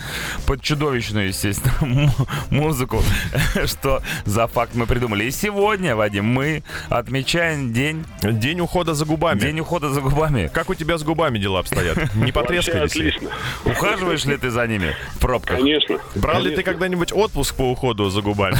под 0.46 0.60
чудовищную, 0.60 1.28
естественно, 1.28 2.12
музыку, 2.50 3.02
что 3.64 4.02
за 4.26 4.46
факт 4.46 4.74
мы 4.74 4.86
придумали. 4.86 5.24
И 5.24 5.30
сегодня, 5.30 5.96
Вадим, 5.96 6.26
мы 6.26 6.62
отмечаем 6.90 7.72
день 7.72 8.04
День 8.20 8.60
ухода 8.60 8.92
за 8.92 9.06
губами. 9.06 9.40
День 9.40 9.60
ухода 9.60 9.88
за 9.88 10.02
губами. 10.02 10.50
Как 10.52 10.68
у 10.68 10.74
тебя 10.74 10.98
с 10.98 11.02
губами 11.02 11.38
дела 11.38 11.60
обстоят? 11.60 11.96
Не 12.14 12.30
потрескались 12.30 12.94
ли? 12.94 13.08
отлично. 13.08 13.30
Ухаживаешь 13.64 14.24
ли 14.26 14.36
ты 14.36 14.50
за 14.50 14.66
ними 14.66 14.94
в 15.14 15.18
пробках? 15.20 15.56
Конечно. 15.56 15.98
Брал 16.14 16.42
ли 16.42 16.54
ты 16.54 16.62
когда-нибудь 16.62 17.12
отпуск 17.12 17.54
по 17.54 17.70
уходу 17.70 18.10
за 18.10 18.20
губами? 18.20 18.56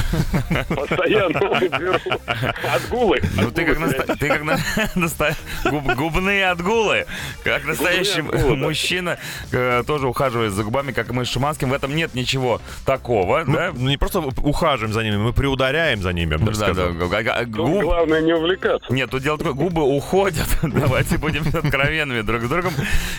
Постоянно 0.69 1.39
беру 1.79 1.99
отгулы. 2.75 3.21
Ну 3.35 3.51
ты 3.51 3.65
как, 3.67 3.79
губные 5.97 6.49
отгулы. 6.49 7.05
Как 7.45 7.65
настоящий 7.67 8.23
мужчина 8.23 9.19
э, 9.53 9.83
тоже 9.87 10.09
за 10.51 10.65
губами, 10.65 10.93
как 10.93 11.11
и 11.11 11.13
мы 11.13 11.25
с 11.25 11.29
Шиманским. 11.29 11.71
В 11.71 11.73
этом 11.75 11.95
нет 11.95 12.15
ничего 12.15 12.61
такого, 12.85 13.45
да? 13.45 13.73
Ну, 13.75 13.89
не 13.89 13.97
просто 13.97 14.21
ухаживаем 14.21 14.93
за 14.93 15.03
ними, 15.03 15.17
мы 15.17 15.33
приударяем 15.33 16.03
за 16.03 16.13
ними, 16.13 16.33
я 16.33 16.39
бы 16.39 16.47
даже 16.47 16.61
Да, 16.61 16.67
да, 16.67 16.73
сказал. 16.73 17.45
губ- 17.47 17.83
главное 17.83 18.21
не 18.21 18.33
увлекаться. 18.33 18.93
Нет, 18.93 19.11
тут 19.11 19.23
дело 19.23 19.39
такое, 19.39 19.53
губы 19.55 19.83
уходят. 19.83 20.47
Давайте 20.63 21.19
будем 21.19 21.43
откровенными 21.53 22.21
друг 22.23 22.43
с 22.43 22.49
другом. 22.49 22.73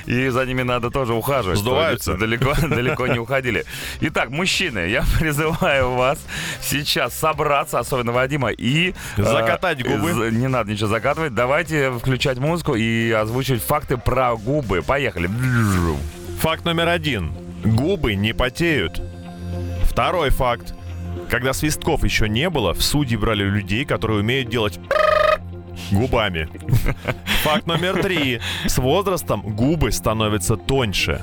И 0.05 0.29
за 0.29 0.45
ними 0.45 0.61
надо 0.63 0.89
тоже 0.91 1.13
ухаживать. 1.13 1.59
Сдуваются. 1.59 2.15
Далеко, 2.15 2.53
далеко 2.61 3.07
не 3.07 3.19
уходили. 3.19 3.65
Итак, 4.01 4.29
мужчины, 4.29 4.87
я 4.89 5.03
призываю 5.19 5.91
вас 5.91 6.19
сейчас 6.61 7.13
собраться, 7.17 7.79
особенно 7.79 8.11
Вадима, 8.11 8.51
и... 8.51 8.93
э, 9.17 9.23
Закатать 9.23 9.83
губы. 9.85 10.29
Не 10.31 10.47
надо 10.47 10.71
ничего 10.71 10.87
закатывать. 10.87 11.33
Давайте 11.33 11.91
включать 11.91 12.37
музыку 12.37 12.75
и 12.75 13.11
озвучивать 13.11 13.63
факты 13.63 13.97
про 13.97 14.35
губы. 14.35 14.81
Поехали. 14.81 15.29
Факт 16.39 16.65
номер 16.65 16.89
один. 16.89 17.33
Губы 17.65 18.13
не 18.13 18.31
потеют. 18.31 19.01
Второй 19.83 20.29
факт. 20.29 20.75
Когда 21.29 21.51
свистков 21.51 22.03
еще 22.03 22.29
не 22.29 22.49
было, 22.51 22.73
в 22.75 22.81
судьи 22.83 23.17
брали 23.17 23.43
людей, 23.43 23.85
которые 23.85 24.19
умеют 24.19 24.47
делать 24.47 24.79
губами. 25.91 26.49
Факт 27.43 27.67
номер 27.67 28.01
три. 28.01 28.39
С 28.65 28.77
возрастом 28.77 29.41
губы 29.41 29.91
становятся 29.91 30.57
тоньше. 30.57 31.21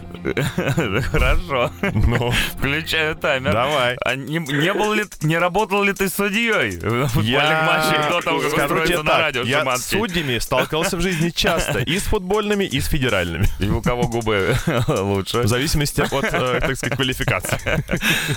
Хорошо. 1.11 1.71
Ну, 1.93 2.33
Включаю 2.57 3.17
таймер. 3.17 3.53
Давай. 3.53 3.97
А 4.05 4.17
не, 4.17 4.39
не 4.39 4.73
был 4.73 4.93
ли, 4.95 5.05
не 5.23 5.39
работал 5.39 5.83
ли 5.83 5.93
ты 5.93 6.09
судьей 6.09 6.79
в 6.79 7.09
футбольных 7.09 7.25
я 7.25 8.09
как 8.11 8.23
скажу 8.23 8.37
устроиться 8.37 8.87
тебе 8.87 8.99
на 8.99 9.11
так, 9.11 9.21
радио 9.21 9.43
я 9.43 9.59
с 9.59 9.61
Шуманский? 9.61 9.99
судьями 9.99 10.39
сталкивался 10.39 10.97
в 10.97 11.01
жизни 11.01 11.31
часто. 11.31 11.81
И 11.81 11.99
с 11.99 12.05
футбольными, 12.05 12.65
и 12.65 12.81
с 12.81 12.87
федеральными. 12.87 13.47
И 13.61 13.69
у 13.69 13.83
кого 13.83 14.09
губы 14.09 14.55
лучше? 14.89 15.41
В 15.43 15.49
зависимости 15.49 16.01
от, 16.01 16.25
э, 16.25 16.61
так 16.61 16.77
сказать, 16.77 16.97
квалификации. 16.97 17.59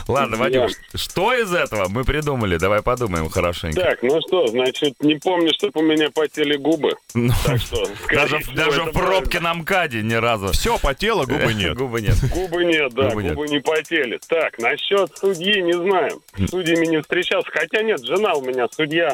Ладно, 0.07 0.37
Вадюш, 0.37 0.73
что 0.95 1.33
из 1.33 1.53
этого 1.53 1.87
мы 1.89 2.03
придумали? 2.03 2.57
Давай 2.57 2.81
подумаем 2.81 3.29
хорошенько. 3.29 3.81
Так, 3.81 3.99
ну 4.01 4.19
что, 4.27 4.47
значит, 4.47 4.95
не 5.01 5.15
помню, 5.15 5.51
чтобы 5.53 5.81
у 5.81 5.83
меня 5.83 6.09
потели 6.17 6.57
губы. 6.57 6.95
Ну, 7.13 7.31
Так 7.45 7.59
что, 7.59 7.85
даже 8.11 8.39
всего, 8.39 8.55
даже 8.55 8.83
в 8.83 8.91
пробке 8.91 9.39
на 9.39 9.53
МКАДе 9.53 10.01
ни 10.01 10.15
разу. 10.15 10.51
Все 10.51 10.77
потело, 10.79 11.25
губы 11.27 11.53
нет. 11.53 11.75
Губы 11.77 12.01
нет. 12.01 12.15
Губы 12.33 12.65
нет, 12.65 12.91
да, 12.93 13.09
Губы 13.09 13.23
губы, 13.23 13.41
нет. 13.43 13.51
не 13.51 13.59
потели. 13.59 14.19
Так, 14.27 14.57
насчет 14.57 15.15
судьи 15.17 15.61
не 15.61 15.73
знаю. 15.73 16.21
С 16.37 16.49
судьями 16.49 16.87
не 16.87 17.01
встречался. 17.01 17.49
Хотя 17.51 17.83
нет, 17.83 18.03
жена 18.03 18.33
у 18.33 18.41
меня 18.41 18.67
судья. 18.75 19.13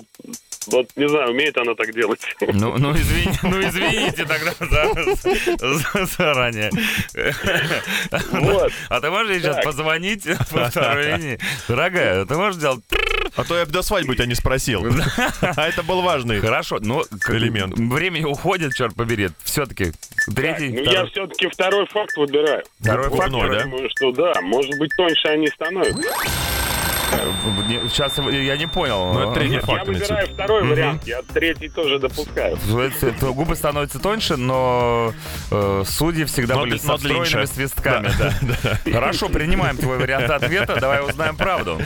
Вот 0.68 0.88
не 0.96 1.08
знаю, 1.10 1.32
умеет 1.32 1.58
она 1.58 1.76
так 1.76 1.94
делать. 1.94 2.22
Ну, 2.42 2.78
ну, 2.78 2.94
извини, 2.96 3.30
ну 3.44 3.62
извините 3.62 4.26
тогда 4.26 4.54
за- 4.60 5.16
за- 5.76 6.06
заранее. 6.06 6.72
Вот. 8.32 8.72
А 8.90 9.02
ты 9.02 9.10
можешь 9.10 9.32
ей 9.32 9.42
сейчас 9.42 9.64
позвонить 9.64 10.26
по 10.52 10.66
второй 10.70 11.18
линии? 11.18 11.40
Дорогая, 11.68 12.26
ты 12.26 12.36
можешь 12.36 12.56
сделать... 12.56 12.84
А 13.36 13.44
то 13.44 13.58
я 13.58 13.66
до 13.66 13.82
свадьбы 13.82 14.16
тебя 14.16 14.28
не 14.28 14.36
спросил. 14.36 14.84
А 15.42 15.68
это 15.68 15.84
был 15.84 16.02
важный. 16.02 16.40
Хорошо, 16.40 16.78
но 16.80 17.04
к- 17.04 17.30
Элемент. 17.32 17.78
Времени 17.78 18.26
уходит, 18.26 18.74
черт 18.76 18.96
побери. 18.96 19.30
Все-таки 19.44 19.92
третий, 20.36 20.70
Ну, 20.70 20.92
я 20.92 21.06
все-таки 21.06 21.48
второй 21.48 21.86
факт 21.88 22.16
выбираю. 22.18 22.64
Второй 22.80 23.10
факт, 23.10 23.32
да? 23.32 23.64
Думаю, 23.64 23.90
что 23.96 24.12
да, 24.12 24.34
может 24.42 24.78
быть, 24.78 24.92
тоньше 24.96 25.28
они 25.28 25.48
становятся. 25.48 26.02
Сейчас 27.90 28.18
я 28.18 28.58
не 28.58 28.68
понял. 28.68 29.14
Ну, 29.14 29.20
это 29.20 29.34
третий 29.34 29.56
Я 29.56 29.62
факт. 29.62 29.88
в 29.88 29.92
выбираю 29.92 30.28
второй 30.28 30.64
вариант, 30.64 31.08
я 31.08 31.22
третий 31.22 31.70
тоже 31.70 32.00
допускаю. 32.00 32.58
Губы 33.22 33.56
становятся 33.56 34.00
тоньше, 34.00 34.38
но 34.38 35.14
э, 35.52 35.84
судьи 35.86 36.26
всегда 36.26 36.58
были 36.58 36.78
со 36.78 36.98
встроенными 36.98 37.46
свистками. 37.46 38.10
да. 38.64 38.92
Хорошо, 38.92 39.30
принимаем 39.30 39.78
твой 39.78 39.98
вариант 39.98 40.30
ответа. 40.30 40.80
Давай 40.80 41.08
узнаем 41.08 41.36
правду. 41.36 41.80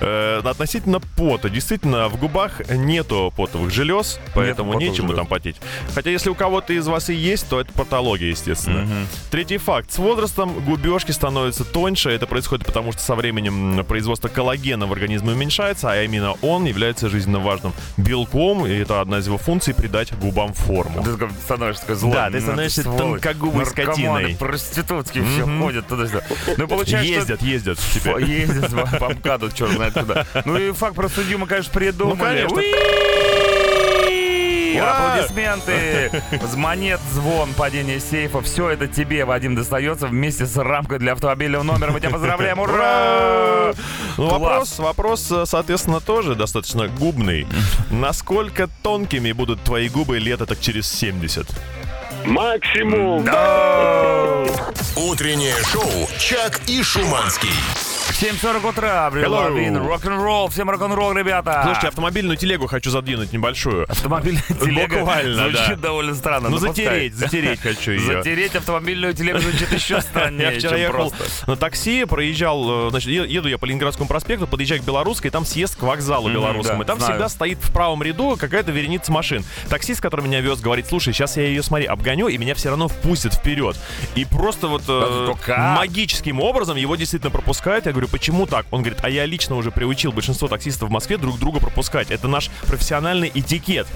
Э, 0.00 0.40
относительно 0.44 1.00
пота. 1.00 1.50
Действительно, 1.50 2.08
в 2.08 2.16
губах 2.18 2.60
нету 2.70 3.32
потовых 3.36 3.72
желез, 3.72 4.20
поэтому 4.34 4.74
нечему 4.74 5.14
там 5.14 5.26
потеть. 5.26 5.56
Хотя 5.94 6.10
если 6.10 6.30
у 6.30 6.34
кого-то 6.34 6.72
из 6.72 6.86
вас 6.86 7.10
и 7.10 7.14
есть, 7.14 7.48
то 7.48 7.60
это 7.60 7.72
патология, 7.72 8.28
естественно. 8.28 8.86
Третий 9.30 9.58
факт. 9.58 9.92
С 9.92 9.98
возрастом 9.98 10.52
губежки 10.64 11.12
становятся 11.12 11.64
тоньше. 11.64 12.10
Это 12.10 12.26
происходит 12.26 12.66
потому, 12.66 12.92
что 12.92 13.00
со 13.00 13.14
временем 13.14 13.84
производство 13.84 14.28
коллагена 14.28 14.59
в 14.60 14.92
организме 14.92 15.32
уменьшается, 15.32 15.90
а 15.90 16.02
именно 16.02 16.34
он 16.42 16.64
является 16.66 17.08
жизненно 17.08 17.38
важным 17.40 17.72
белком, 17.96 18.66
и 18.66 18.70
это 18.72 19.00
одна 19.00 19.18
из 19.18 19.26
его 19.26 19.38
функций 19.38 19.72
придать 19.74 20.12
губам 20.18 20.52
форму. 20.52 21.02
Ты 21.02 21.12
такой 21.16 21.30
становишься 21.44 21.82
такой 21.82 21.96
злой. 21.96 22.12
Да, 22.12 22.26
ты 22.30 22.36
Ну, 22.36 22.42
становишься 22.42 22.82
сволочь. 22.82 23.20
тонкогубой 23.22 23.66
скотиной. 23.66 24.36
проститутки 24.38 25.22
все 25.22 25.46
Мгм. 25.46 25.62
ходят 25.62 25.88
туда-сюда. 25.88 26.20
Ну, 26.56 26.68
получается, 26.68 27.08
что- 27.10 27.20
Ездят, 27.20 27.42
ездят 27.42 27.78
Фу, 27.78 27.98
теперь. 27.98 28.24
Ездят 28.30 28.70
по- 28.70 28.86
по 29.08 29.14
МКАДу, 29.14 29.50
черт 29.52 29.72
знает 29.72 29.94
куда. 29.94 30.26
Ну 30.44 30.56
и 30.58 30.72
факт 30.72 30.94
про 30.94 31.08
судью 31.08 31.38
мы, 31.38 31.46
конечно, 31.46 31.72
придумали. 31.72 32.16
Ну, 32.16 32.54
конечно. 32.54 32.62
Ура! 34.76 35.14
Аплодисменты, 35.14 36.22
монет, 36.56 37.00
звон, 37.12 37.52
падение 37.54 38.00
сейфа. 38.00 38.40
Все 38.40 38.70
это 38.70 38.86
тебе, 38.86 39.24
Вадим, 39.24 39.54
достается 39.54 40.06
вместе 40.06 40.46
с 40.46 40.56
рамкой 40.56 40.98
для 40.98 41.12
автомобильного 41.12 41.62
номера. 41.62 41.90
Мы 41.92 42.00
тебя 42.00 42.10
поздравляем, 42.10 42.58
ура! 42.60 43.72
Ну, 44.16 44.28
вопрос, 44.28 44.78
вопрос, 44.78 45.30
э, 45.30 45.46
соответственно, 45.46 46.00
тоже 46.00 46.34
достаточно 46.34 46.88
губный. 46.88 47.46
Насколько 47.90 48.68
тонкими 48.82 49.32
будут 49.32 49.62
твои 49.62 49.88
губы 49.88 50.18
лето 50.18 50.46
так 50.46 50.60
через 50.60 50.90
70? 50.92 51.46
Максимум! 52.26 53.22
Утреннее 54.96 55.56
шоу 55.64 56.08
«Чак 56.18 56.60
и 56.66 56.82
Шуманский». 56.82 57.50
7.40 58.20 58.68
утра. 58.68 59.10
Лавин, 59.10 59.78
рок-н-ролл, 59.78 60.48
всем 60.48 60.68
рок-н-ролл, 60.68 61.14
ребята. 61.14 61.62
Слушайте, 61.64 61.88
автомобильную 61.88 62.36
телегу 62.36 62.66
хочу 62.66 62.90
задвинуть 62.90 63.32
небольшую. 63.32 63.90
Автомобильная 63.90 64.42
телега 64.62 64.98
Буквально, 64.98 65.44
звучит 65.44 65.68
да. 65.68 65.76
довольно 65.76 66.14
странно. 66.14 66.50
Ну, 66.50 66.58
затереть, 66.58 67.14
затереть 67.14 67.62
хочу 67.62 67.92
ее. 67.92 68.18
Затереть 68.18 68.54
автомобильную 68.54 69.14
телегу 69.14 69.38
звучит 69.38 69.72
еще 69.72 70.02
страннее, 70.02 70.50
Я 70.52 70.58
вчера 70.58 70.76
ехал 70.76 71.14
на 71.46 71.56
такси, 71.56 72.04
проезжал, 72.04 72.88
э, 72.88 72.90
значит, 72.90 73.08
еду 73.08 73.48
я 73.48 73.56
по 73.56 73.64
Ленинградскому 73.64 74.06
проспекту, 74.06 74.46
подъезжаю 74.46 74.82
к 74.82 74.84
Белорусской, 74.84 75.28
и 75.28 75.30
там 75.30 75.46
съезд 75.46 75.76
к 75.76 75.82
вокзалу 75.82 76.30
Белорусскому. 76.30 76.82
и 76.82 76.84
там 76.84 76.98
всегда 76.98 77.30
стоит 77.30 77.56
в 77.62 77.72
правом 77.72 78.02
ряду 78.02 78.36
какая-то 78.38 78.70
вереница 78.70 79.12
машин. 79.12 79.46
Таксист, 79.70 80.02
который 80.02 80.26
меня 80.26 80.42
вез, 80.42 80.60
говорит, 80.60 80.86
слушай, 80.86 81.14
сейчас 81.14 81.38
я 81.38 81.44
ее, 81.44 81.62
смотри, 81.62 81.86
обгоню, 81.86 82.28
и 82.28 82.36
меня 82.36 82.54
все 82.54 82.68
равно 82.68 82.88
впустят 82.88 83.32
вперед. 83.32 83.78
И 84.14 84.26
просто 84.26 84.66
вот 84.66 84.82
э, 84.88 85.32
магическим 85.48 86.40
образом 86.40 86.76
его 86.76 86.96
действительно 86.96 87.30
пропускают. 87.30 87.86
Я 87.86 87.92
говорю, 87.92 88.09
почему 88.10 88.46
так? 88.46 88.66
Он 88.70 88.82
говорит, 88.82 88.98
а 89.02 89.10
я 89.10 89.24
лично 89.26 89.56
уже 89.56 89.70
приучил 89.70 90.12
большинство 90.12 90.48
таксистов 90.48 90.88
в 90.88 90.92
Москве 90.92 91.16
друг 91.16 91.38
друга 91.38 91.60
пропускать. 91.60 92.10
Это 92.10 92.28
наш 92.28 92.50
профессиональный 92.66 93.30
этикет. 93.34 93.86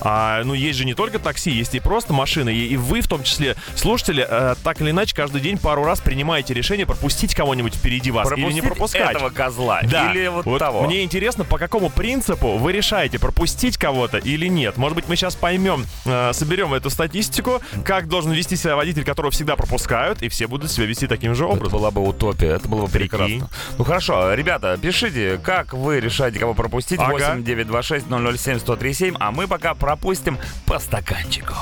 А, 0.00 0.42
ну, 0.44 0.54
есть 0.54 0.78
же 0.78 0.84
не 0.84 0.94
только 0.94 1.18
такси, 1.18 1.50
есть 1.50 1.74
и 1.74 1.80
просто 1.80 2.12
машины. 2.12 2.50
И, 2.54 2.66
и 2.68 2.76
вы, 2.76 3.00
в 3.00 3.08
том 3.08 3.22
числе, 3.22 3.56
слушатели, 3.74 4.26
э, 4.28 4.54
так 4.62 4.80
или 4.80 4.90
иначе, 4.90 5.14
каждый 5.14 5.40
день 5.40 5.58
пару 5.58 5.84
раз 5.84 6.00
принимаете 6.00 6.54
решение 6.54 6.86
пропустить 6.86 7.34
кого-нибудь 7.34 7.74
впереди 7.74 8.10
вас 8.10 8.30
или 8.32 8.40
не 8.52 8.60
Пропустить 8.60 8.64
пропускать. 9.00 9.16
этого 9.16 9.30
козла 9.30 9.80
Да. 9.84 10.10
или 10.12 10.28
вот, 10.28 10.58
того. 10.58 10.82
Мне 10.82 11.02
интересно, 11.02 11.44
по 11.44 11.58
какому 11.58 11.90
принципу 11.90 12.56
вы 12.58 12.72
решаете, 12.72 13.18
пропустить 13.18 13.76
кого-то 13.78 14.18
или 14.18 14.46
нет. 14.46 14.76
Может 14.76 14.96
быть, 14.96 15.08
мы 15.08 15.16
сейчас 15.16 15.34
поймем, 15.34 15.86
э, 16.04 16.32
соберем 16.32 16.74
эту 16.74 16.90
статистику, 16.90 17.60
как 17.84 18.08
должен 18.08 18.32
вести 18.32 18.56
себя 18.56 18.76
водитель, 18.76 19.04
которого 19.04 19.30
всегда 19.30 19.56
пропускают, 19.56 20.22
и 20.22 20.28
все 20.28 20.46
будут 20.46 20.70
себя 20.70 20.86
вести 20.86 21.06
таким 21.06 21.34
же 21.34 21.44
Это 21.44 21.52
образом. 21.54 21.78
была 21.78 21.90
бы 21.90 22.06
утопия, 22.06 22.48
это 22.48 22.68
было 22.68 22.86
бы 22.86 22.90
Прикинь. 22.92 23.08
прекрасно. 23.08 23.48
Ну 23.78 23.84
хорошо, 23.84 24.34
ребята, 24.34 24.78
пишите, 24.80 25.38
как 25.42 25.72
вы 25.72 26.00
решаете, 26.00 26.38
кого 26.38 26.54
пропустить. 26.54 27.00
Ага. 27.00 27.12
8 27.12 27.44
926 27.44 28.06
007 28.06 28.56
1037, 28.56 29.16
а 29.18 29.30
мы 29.30 29.46
пока 29.46 29.74
пропустим 29.74 30.38
по 30.66 30.78
стаканчику. 30.78 31.54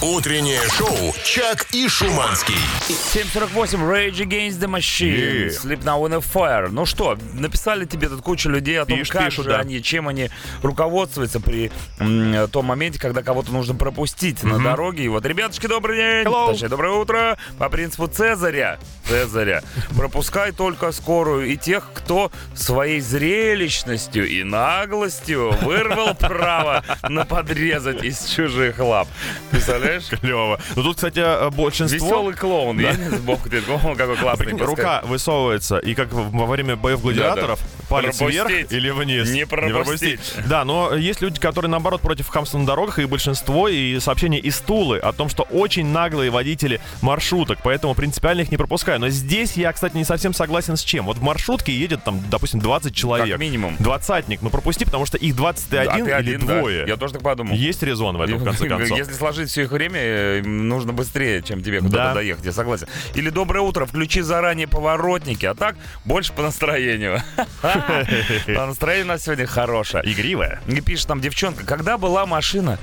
Утреннее 0.00 0.60
шоу 0.76 1.12
«Чак 1.24 1.66
и 1.72 1.88
Шуманский». 1.88 2.54
748 2.86 3.80
Rage 3.80 4.18
Against 4.20 4.60
the 4.60 4.68
Machine. 4.68 5.48
Yeah. 5.48 5.50
Sleep 5.50 5.82
Now 5.82 6.06
in 6.06 6.12
a 6.14 6.20
Fire. 6.20 6.68
Ну 6.70 6.86
что, 6.86 7.18
написали 7.34 7.84
тебе 7.84 8.08
тут 8.08 8.22
куча 8.22 8.48
людей 8.48 8.80
о 8.80 8.84
том, 8.86 8.96
Пишут, 8.96 9.12
как 9.12 9.24
пишут, 9.24 9.44
же 9.46 9.50
да. 9.50 9.58
они, 9.58 9.82
чем 9.82 10.06
они 10.06 10.30
руководствуются 10.62 11.40
при 11.40 11.72
м, 11.98 12.48
том 12.48 12.66
моменте, 12.66 13.00
когда 13.00 13.24
кого-то 13.24 13.50
нужно 13.50 13.74
пропустить 13.74 14.44
на 14.44 14.60
дороге. 14.60 15.02
И 15.02 15.08
вот, 15.08 15.26
ребятушки, 15.26 15.66
добрый 15.66 15.96
день. 15.96 16.26
Hello. 16.32 16.52
Точнее, 16.52 16.68
доброе 16.68 16.92
утро. 16.92 17.36
По 17.58 17.68
принципу 17.68 18.06
Цезаря. 18.06 18.78
Цезаря. 19.08 19.64
Пропускай 19.96 20.52
только 20.52 20.92
скорую 20.92 21.46
и 21.48 21.56
тех, 21.56 21.90
кто 21.92 22.30
своей 22.54 23.00
зрелищностью 23.00 24.28
и 24.28 24.44
наглостью 24.44 25.50
вырвал 25.62 26.14
право 26.14 26.84
на 27.08 27.24
подрезать 27.24 28.04
из 28.04 28.26
чужих 28.26 28.78
лап. 28.78 29.08
Представляешь? 29.50 29.87
Клево. 30.20 30.60
Ну 30.76 30.82
тут, 30.82 30.96
кстати, 30.96 31.20
э, 31.20 31.50
большинство... 31.50 32.06
Веселый 32.06 32.34
клоун. 32.34 32.78
Я 32.78 32.92
не 32.92 33.08
сбоку 33.10 33.48
ты, 33.48 33.58
о, 33.58 33.94
какой 33.94 34.16
классный. 34.16 34.46
Прикинь, 34.46 34.64
рука 34.64 35.02
высовывается, 35.04 35.78
и 35.78 35.94
как 35.94 36.12
во 36.12 36.46
время 36.46 36.76
боев 36.76 37.02
гладиаторов, 37.02 37.60
палец 37.88 38.18
Пропустить. 38.18 38.48
вверх 38.48 38.72
или 38.72 38.90
вниз. 38.90 39.30
Не 39.30 39.46
пропустить. 39.46 40.20
Да, 40.46 40.64
но 40.64 40.94
есть 40.94 41.20
люди, 41.20 41.40
которые, 41.40 41.70
наоборот, 41.70 42.00
против 42.00 42.28
хамства 42.28 42.58
на 42.58 42.66
дорогах, 42.66 42.98
и 42.98 43.04
большинство, 43.06 43.68
и 43.68 43.98
сообщения 44.00 44.38
из 44.38 44.58
Тулы 44.60 44.98
о 44.98 45.12
том, 45.12 45.28
что 45.28 45.44
очень 45.44 45.86
наглые 45.86 46.30
водители 46.30 46.80
маршруток, 47.00 47.58
поэтому 47.62 47.94
принципиально 47.94 48.42
их 48.42 48.50
не 48.50 48.56
пропускаю. 48.56 49.00
Но 49.00 49.08
здесь 49.08 49.56
я, 49.56 49.72
кстати, 49.72 49.96
не 49.96 50.04
совсем 50.04 50.34
согласен 50.34 50.76
с 50.76 50.82
чем. 50.82 51.06
Вот 51.06 51.18
в 51.18 51.22
маршрутке 51.22 51.72
едет 51.72 52.04
там, 52.04 52.22
допустим, 52.30 52.60
20 52.60 52.94
человек. 52.94 53.30
Как 53.30 53.40
минимум. 53.40 53.76
Двадцатник, 53.78 54.42
ну 54.42 54.50
пропусти, 54.50 54.84
потому 54.84 55.06
что 55.06 55.16
их 55.16 55.34
21 55.36 55.88
А 55.88 55.94
ты 55.94 56.00
или 56.00 56.10
один, 56.10 56.46
да. 56.46 56.58
двое. 56.60 56.84
Я 56.86 56.96
тоже 56.96 57.14
так 57.14 57.22
подумал. 57.22 57.54
Есть 57.54 57.82
резон 57.82 58.16
в 58.16 58.20
этом, 58.20 58.38
в 58.38 58.44
конце 58.44 58.68
концов. 58.68 58.98
Если 58.98 59.12
сложить 59.12 59.50
все 59.50 59.62
их 59.62 59.72
время, 59.78 60.00
э, 60.00 60.42
нужно 60.42 60.92
быстрее, 60.92 61.40
чем 61.42 61.62
тебе 61.62 61.78
куда-то 61.80 62.08
Да. 62.08 62.14
доехать, 62.14 62.44
я 62.44 62.52
согласен. 62.52 62.88
Или 63.14 63.30
доброе 63.30 63.60
утро, 63.60 63.86
включи 63.86 64.20
заранее 64.22 64.66
поворотники, 64.66 65.46
а 65.46 65.54
так 65.54 65.76
больше 66.04 66.32
по 66.32 66.42
настроению. 66.42 67.22
По 67.62 68.66
настроению 68.66 69.04
у 69.06 69.08
нас 69.08 69.24
сегодня 69.24 69.46
хорошее. 69.46 70.02
Игривая. 70.04 70.60
И 70.66 70.80
пишет 70.80 71.06
там 71.06 71.20
девчонка, 71.20 71.64
когда 71.64 71.96
была 71.98 72.26
машина, 72.26 72.78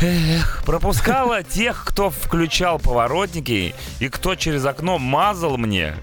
эх, 0.00 0.62
пропускала 0.64 1.42
тех, 1.58 1.84
кто 1.86 2.10
включал 2.10 2.78
поворотники 2.78 3.74
и 3.98 4.08
кто 4.08 4.34
через 4.34 4.64
окно 4.64 4.98
мазал 4.98 5.56
мне 5.56 5.94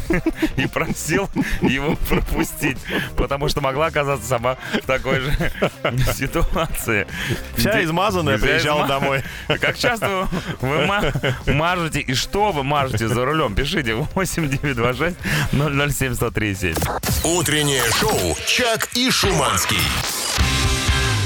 и 0.56 0.66
просил 0.66 1.28
его 1.60 1.96
пропустить, 2.08 2.78
потому 3.16 3.48
что 3.48 3.60
могла 3.60 3.86
оказаться 3.86 4.26
сама 4.26 4.56
в 4.82 4.86
такой 4.86 5.20
же 5.20 5.32
ситуации. 6.14 7.06
Вся 7.56 7.82
измазанная 7.84 8.38
приезжала 8.38 8.86
домой. 8.86 9.22
Как 9.60 9.76
часто 9.88 10.28
вы 10.60 10.86
ма- 10.86 11.12
мажете 11.46 12.00
и 12.00 12.14
что 12.14 12.52
вы 12.52 12.62
мажете 12.64 13.08
за 13.08 13.24
рулем? 13.24 13.54
Пишите 13.54 13.94
8926 13.94 15.16
007 15.52 16.14
137. 16.14 16.74
Утреннее 17.24 17.82
шоу 18.00 18.36
«Чак 18.46 18.88
и 18.94 19.10
Шуманский». 19.10 19.78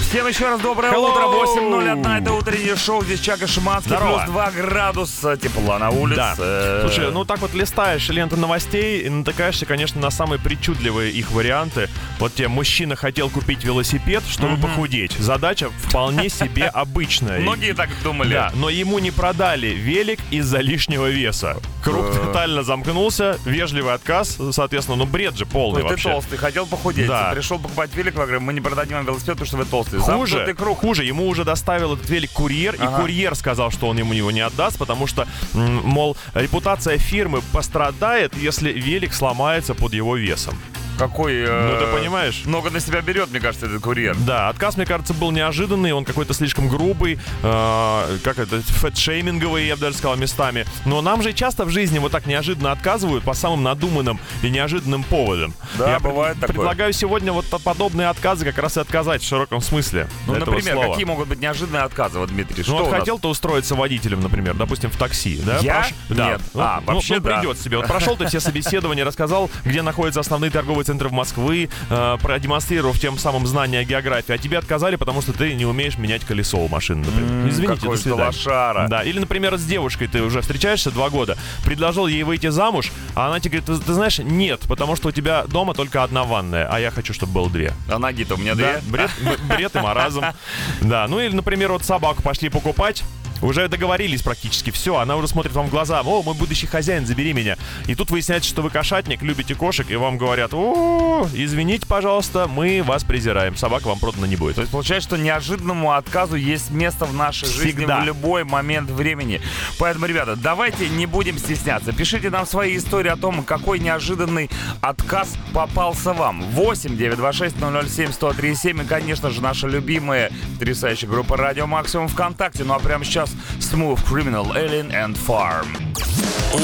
Всем 0.08 0.26
еще 0.26 0.46
раз 0.48 0.58
доброе 0.62 0.90
Hello! 0.90 1.10
утро. 1.10 1.24
8.01. 1.60 2.22
Это 2.22 2.32
утреннее 2.32 2.76
шоу. 2.76 3.04
Здесь 3.04 3.20
Чака 3.20 3.46
Шиманский. 3.46 3.90
Здорово. 3.90 4.20
Плюс 4.20 4.30
2 4.30 4.50
градуса 4.52 5.36
тепла 5.36 5.78
на 5.78 5.90
улице. 5.90 6.16
Да. 6.16 6.34
Э, 6.38 6.80
Слушай, 6.86 7.12
ну 7.12 7.26
так 7.26 7.40
вот 7.40 7.52
листаешь 7.52 8.08
ленты 8.08 8.36
новостей 8.36 9.02
и 9.02 9.10
натыкаешься, 9.10 9.66
конечно, 9.66 10.00
на 10.00 10.10
самые 10.10 10.38
причудливые 10.40 11.12
их 11.12 11.30
варианты. 11.30 11.90
Вот 12.20 12.32
тебе 12.34 12.48
мужчина 12.48 12.96
хотел 12.96 13.28
купить 13.28 13.64
велосипед, 13.64 14.22
чтобы 14.26 14.56
похудеть. 14.56 15.12
Задача 15.18 15.68
вполне 15.82 16.30
себе 16.30 16.64
обычная. 16.72 17.40
Многие 17.40 17.74
так 17.74 17.90
думали. 18.02 18.32
Да, 18.32 18.50
но 18.54 18.70
ему 18.70 18.98
не 19.00 19.10
продали 19.10 19.66
велик 19.68 20.20
из-за 20.30 20.60
лишнего 20.60 21.08
веса. 21.10 21.58
Круг 21.84 22.06
Э. 22.06 22.18
тотально 22.26 22.62
замкнулся, 22.62 23.38
вежливый 23.44 23.92
отказ, 23.92 24.38
соответственно, 24.52 24.96
ну 24.96 25.04
бред 25.04 25.36
же 25.36 25.44
полный 25.44 25.82
Ой, 25.82 25.88
ты 25.88 25.88
вообще. 25.90 26.08
толстый, 26.12 26.38
хотел 26.38 26.64
похудеть. 26.66 27.10
Пришел 27.34 27.58
покупать 27.58 27.94
велик, 27.94 28.14
мы 28.14 28.22
говорим, 28.22 28.42
мы 28.44 28.54
не 28.54 28.62
продадим 28.62 28.96
вам 28.96 29.04
велосипед, 29.04 29.34
потому 29.34 29.46
что 29.46 29.56
вы 29.58 29.64
толстый. 29.66 29.97
Хуже, 30.00 30.54
круг. 30.54 30.78
хуже, 30.78 31.04
ему 31.04 31.28
уже 31.28 31.44
доставил 31.44 31.94
этот 31.94 32.08
велик 32.10 32.30
курьер, 32.32 32.74
и 32.74 32.78
Ага. 32.82 33.00
курьер 33.00 33.34
сказал, 33.34 33.70
что 33.70 33.88
он 33.88 33.98
ему 33.98 34.12
его 34.12 34.30
не 34.30 34.40
отдаст, 34.40 34.78
потому 34.78 35.06
что, 35.06 35.26
мол, 35.54 36.16
репутация 36.34 36.98
фирмы 36.98 37.42
пострадает, 37.52 38.36
если 38.36 38.72
велик 38.72 39.12
сломается 39.14 39.74
под 39.74 39.94
его 39.94 40.16
весом. 40.16 40.54
Какой... 40.98 41.34
э, 41.36 41.72
Ну, 41.72 41.78
ты 41.86 41.98
понимаешь? 41.98 42.42
Много 42.44 42.70
на 42.70 42.80
себя 42.80 43.00
берет, 43.00 43.30
мне 43.30 43.40
кажется, 43.40 43.66
этот 43.66 43.82
курьер. 43.82 44.16
Да, 44.18 44.48
отказ, 44.48 44.76
мне 44.76 44.84
кажется, 44.86 45.14
был 45.14 45.30
неожиданный, 45.30 45.92
он 45.92 46.04
какой-то 46.04 46.34
слишком 46.34 46.68
грубый, 46.68 47.18
э, 47.42 48.18
как 48.24 48.38
это, 48.38 48.60
фэтшейминговый, 48.62 49.66
я 49.66 49.76
бы 49.76 49.82
даже 49.82 49.96
сказал, 49.96 50.16
местами. 50.16 50.66
Но 50.84 51.00
нам 51.02 51.22
же 51.22 51.32
часто 51.32 51.64
в 51.64 51.70
жизни 51.70 51.98
вот 51.98 52.12
так 52.12 52.26
неожиданно 52.26 52.72
отказывают 52.72 53.24
по 53.24 53.34
самым 53.34 53.62
надуманным 53.62 54.18
и 54.42 54.50
неожиданным 54.50 55.02
поводам. 55.04 55.54
Да, 55.76 55.90
я 55.92 56.00
бывает 56.00 56.34
пред- 56.36 56.40
такое. 56.48 56.54
предлагаю 56.54 56.92
сегодня 56.92 57.32
вот 57.32 57.46
подобные 57.64 58.08
отказы 58.08 58.44
как 58.44 58.58
раз 58.58 58.76
и 58.76 58.80
отказать 58.80 59.22
в 59.22 59.26
широком 59.26 59.60
смысле 59.60 60.08
Ну, 60.26 60.34
например, 60.34 60.74
слова. 60.74 60.88
какие 60.90 61.04
могут 61.04 61.28
быть 61.28 61.40
неожиданные 61.40 61.82
отказы, 61.82 62.18
вот, 62.18 62.28
Дмитрий? 62.30 62.58
Ну 62.58 62.62
что 62.64 62.72
вот 62.78 62.88
у 62.88 62.90
нас? 62.90 62.98
хотел 63.00 63.18
ты 63.18 63.28
устроиться 63.28 63.74
водителем, 63.74 64.20
например, 64.20 64.54
допустим, 64.54 64.90
в 64.90 64.96
такси, 64.96 65.40
да? 65.44 65.58
Я? 65.58 65.86
Да. 66.08 66.30
Нет. 66.30 66.40
Ну, 66.54 66.60
А, 66.60 66.82
ну, 66.86 66.94
вообще 66.94 67.14
ну, 67.16 67.20
да. 67.20 67.36
придется 67.38 67.64
тебе. 67.64 67.76
Вот 67.78 67.86
прошел 67.86 68.16
ты 68.16 68.26
все 68.26 68.40
собеседования, 68.40 69.04
рассказал, 69.04 69.50
где 69.64 69.82
находятся 69.82 70.20
основные 70.20 70.50
торговые 70.50 70.84
центры 70.88 71.10
в 71.10 71.12
Москвы, 71.12 71.68
э, 71.90 72.16
продемонстрировав 72.22 72.98
тем 72.98 73.18
самым 73.18 73.46
знания 73.46 73.84
географии, 73.84 74.32
а 74.32 74.38
тебе 74.38 74.56
отказали, 74.56 74.96
потому 74.96 75.20
что 75.20 75.34
ты 75.34 75.52
не 75.52 75.66
умеешь 75.66 75.98
менять 75.98 76.24
колесо 76.24 76.56
у 76.56 76.68
машины, 76.68 77.04
например. 77.04 77.48
Извините, 77.48 77.74
какой 77.82 77.98
до 78.02 78.14
лошара. 78.14 78.86
Да, 78.88 79.02
или, 79.02 79.18
например, 79.18 79.58
с 79.58 79.64
девушкой 79.64 80.08
ты 80.08 80.22
уже 80.22 80.40
встречаешься 80.40 80.90
два 80.90 81.10
года, 81.10 81.36
предложил 81.62 82.06
ей 82.06 82.22
выйти 82.22 82.48
замуж, 82.48 82.90
а 83.14 83.26
она 83.26 83.38
тебе 83.38 83.58
говорит, 83.60 83.80
ты, 83.82 83.86
ты 83.86 83.92
знаешь, 83.92 84.18
нет, 84.18 84.60
потому 84.66 84.96
что 84.96 85.08
у 85.08 85.12
тебя 85.12 85.44
дома 85.46 85.74
только 85.74 86.02
одна 86.02 86.24
ванная, 86.24 86.66
а 86.70 86.80
я 86.80 86.90
хочу, 86.90 87.12
чтобы 87.12 87.32
было 87.32 87.50
две. 87.50 87.74
А 87.90 87.98
ноги-то 87.98 88.36
у 88.36 88.38
меня 88.38 88.54
Да, 88.54 88.78
две. 88.80 88.90
бред, 88.90 89.10
бред 89.46 89.76
и 89.76 89.78
маразм. 89.80 90.24
Да, 90.80 91.06
ну 91.08 91.20
или, 91.20 91.34
например, 91.34 91.72
вот 91.72 91.84
собаку 91.84 92.22
пошли 92.22 92.48
покупать, 92.48 93.04
уже 93.42 93.68
договорились 93.68 94.22
практически, 94.22 94.70
все, 94.70 94.96
она 94.96 95.16
уже 95.16 95.28
смотрит 95.28 95.52
вам 95.52 95.66
в 95.66 95.70
глаза, 95.70 96.00
о, 96.00 96.22
мой 96.22 96.34
будущий 96.34 96.66
хозяин, 96.66 97.06
забери 97.06 97.32
меня. 97.32 97.56
И 97.86 97.94
тут 97.94 98.10
выясняется, 98.10 98.48
что 98.48 98.62
вы 98.62 98.70
кошатник, 98.70 99.22
любите 99.22 99.54
кошек, 99.54 99.90
и 99.90 99.96
вам 99.96 100.18
говорят, 100.18 100.52
о, 100.54 101.26
извините, 101.32 101.86
пожалуйста, 101.86 102.48
мы 102.48 102.82
вас 102.82 103.04
презираем, 103.04 103.56
собака 103.56 103.88
вам 103.88 103.98
продана 103.98 104.26
не 104.26 104.36
будет. 104.36 104.56
То 104.56 104.62
есть 104.62 104.72
получается, 104.72 105.08
что 105.08 105.18
неожиданному 105.18 105.92
отказу 105.92 106.36
есть 106.36 106.70
место 106.70 107.04
в 107.04 107.14
нашей 107.14 107.48
жизни 107.48 107.78
Всегда. 107.78 108.00
в 108.00 108.04
любой 108.04 108.44
момент 108.44 108.90
времени. 108.90 109.40
Поэтому, 109.78 110.06
ребята, 110.06 110.36
давайте 110.36 110.88
не 110.88 111.06
будем 111.06 111.38
стесняться. 111.38 111.92
Пишите 111.92 112.30
нам 112.30 112.46
свои 112.46 112.76
истории 112.76 113.08
о 113.08 113.16
том, 113.16 113.42
какой 113.44 113.78
неожиданный 113.78 114.50
отказ 114.80 115.36
попался 115.52 116.12
вам. 116.12 116.42
8 116.42 116.96
926 116.96 117.56
007 117.58 118.10
1037 118.10 118.82
и, 118.82 118.84
конечно 118.84 119.30
же, 119.30 119.40
наша 119.40 119.66
любимая 119.66 120.30
потрясающая 120.58 121.08
группа 121.08 121.36
Радио 121.36 121.66
Максимум 121.66 122.08
ВКонтакте. 122.08 122.64
Ну 122.64 122.74
а 122.74 122.78
прямо 122.78 123.04
сейчас 123.04 123.27
Smooth 123.60 124.02
Criminal 124.04 124.56
Alien 124.56 124.92
and 124.92 125.16
Farm. 125.16 125.66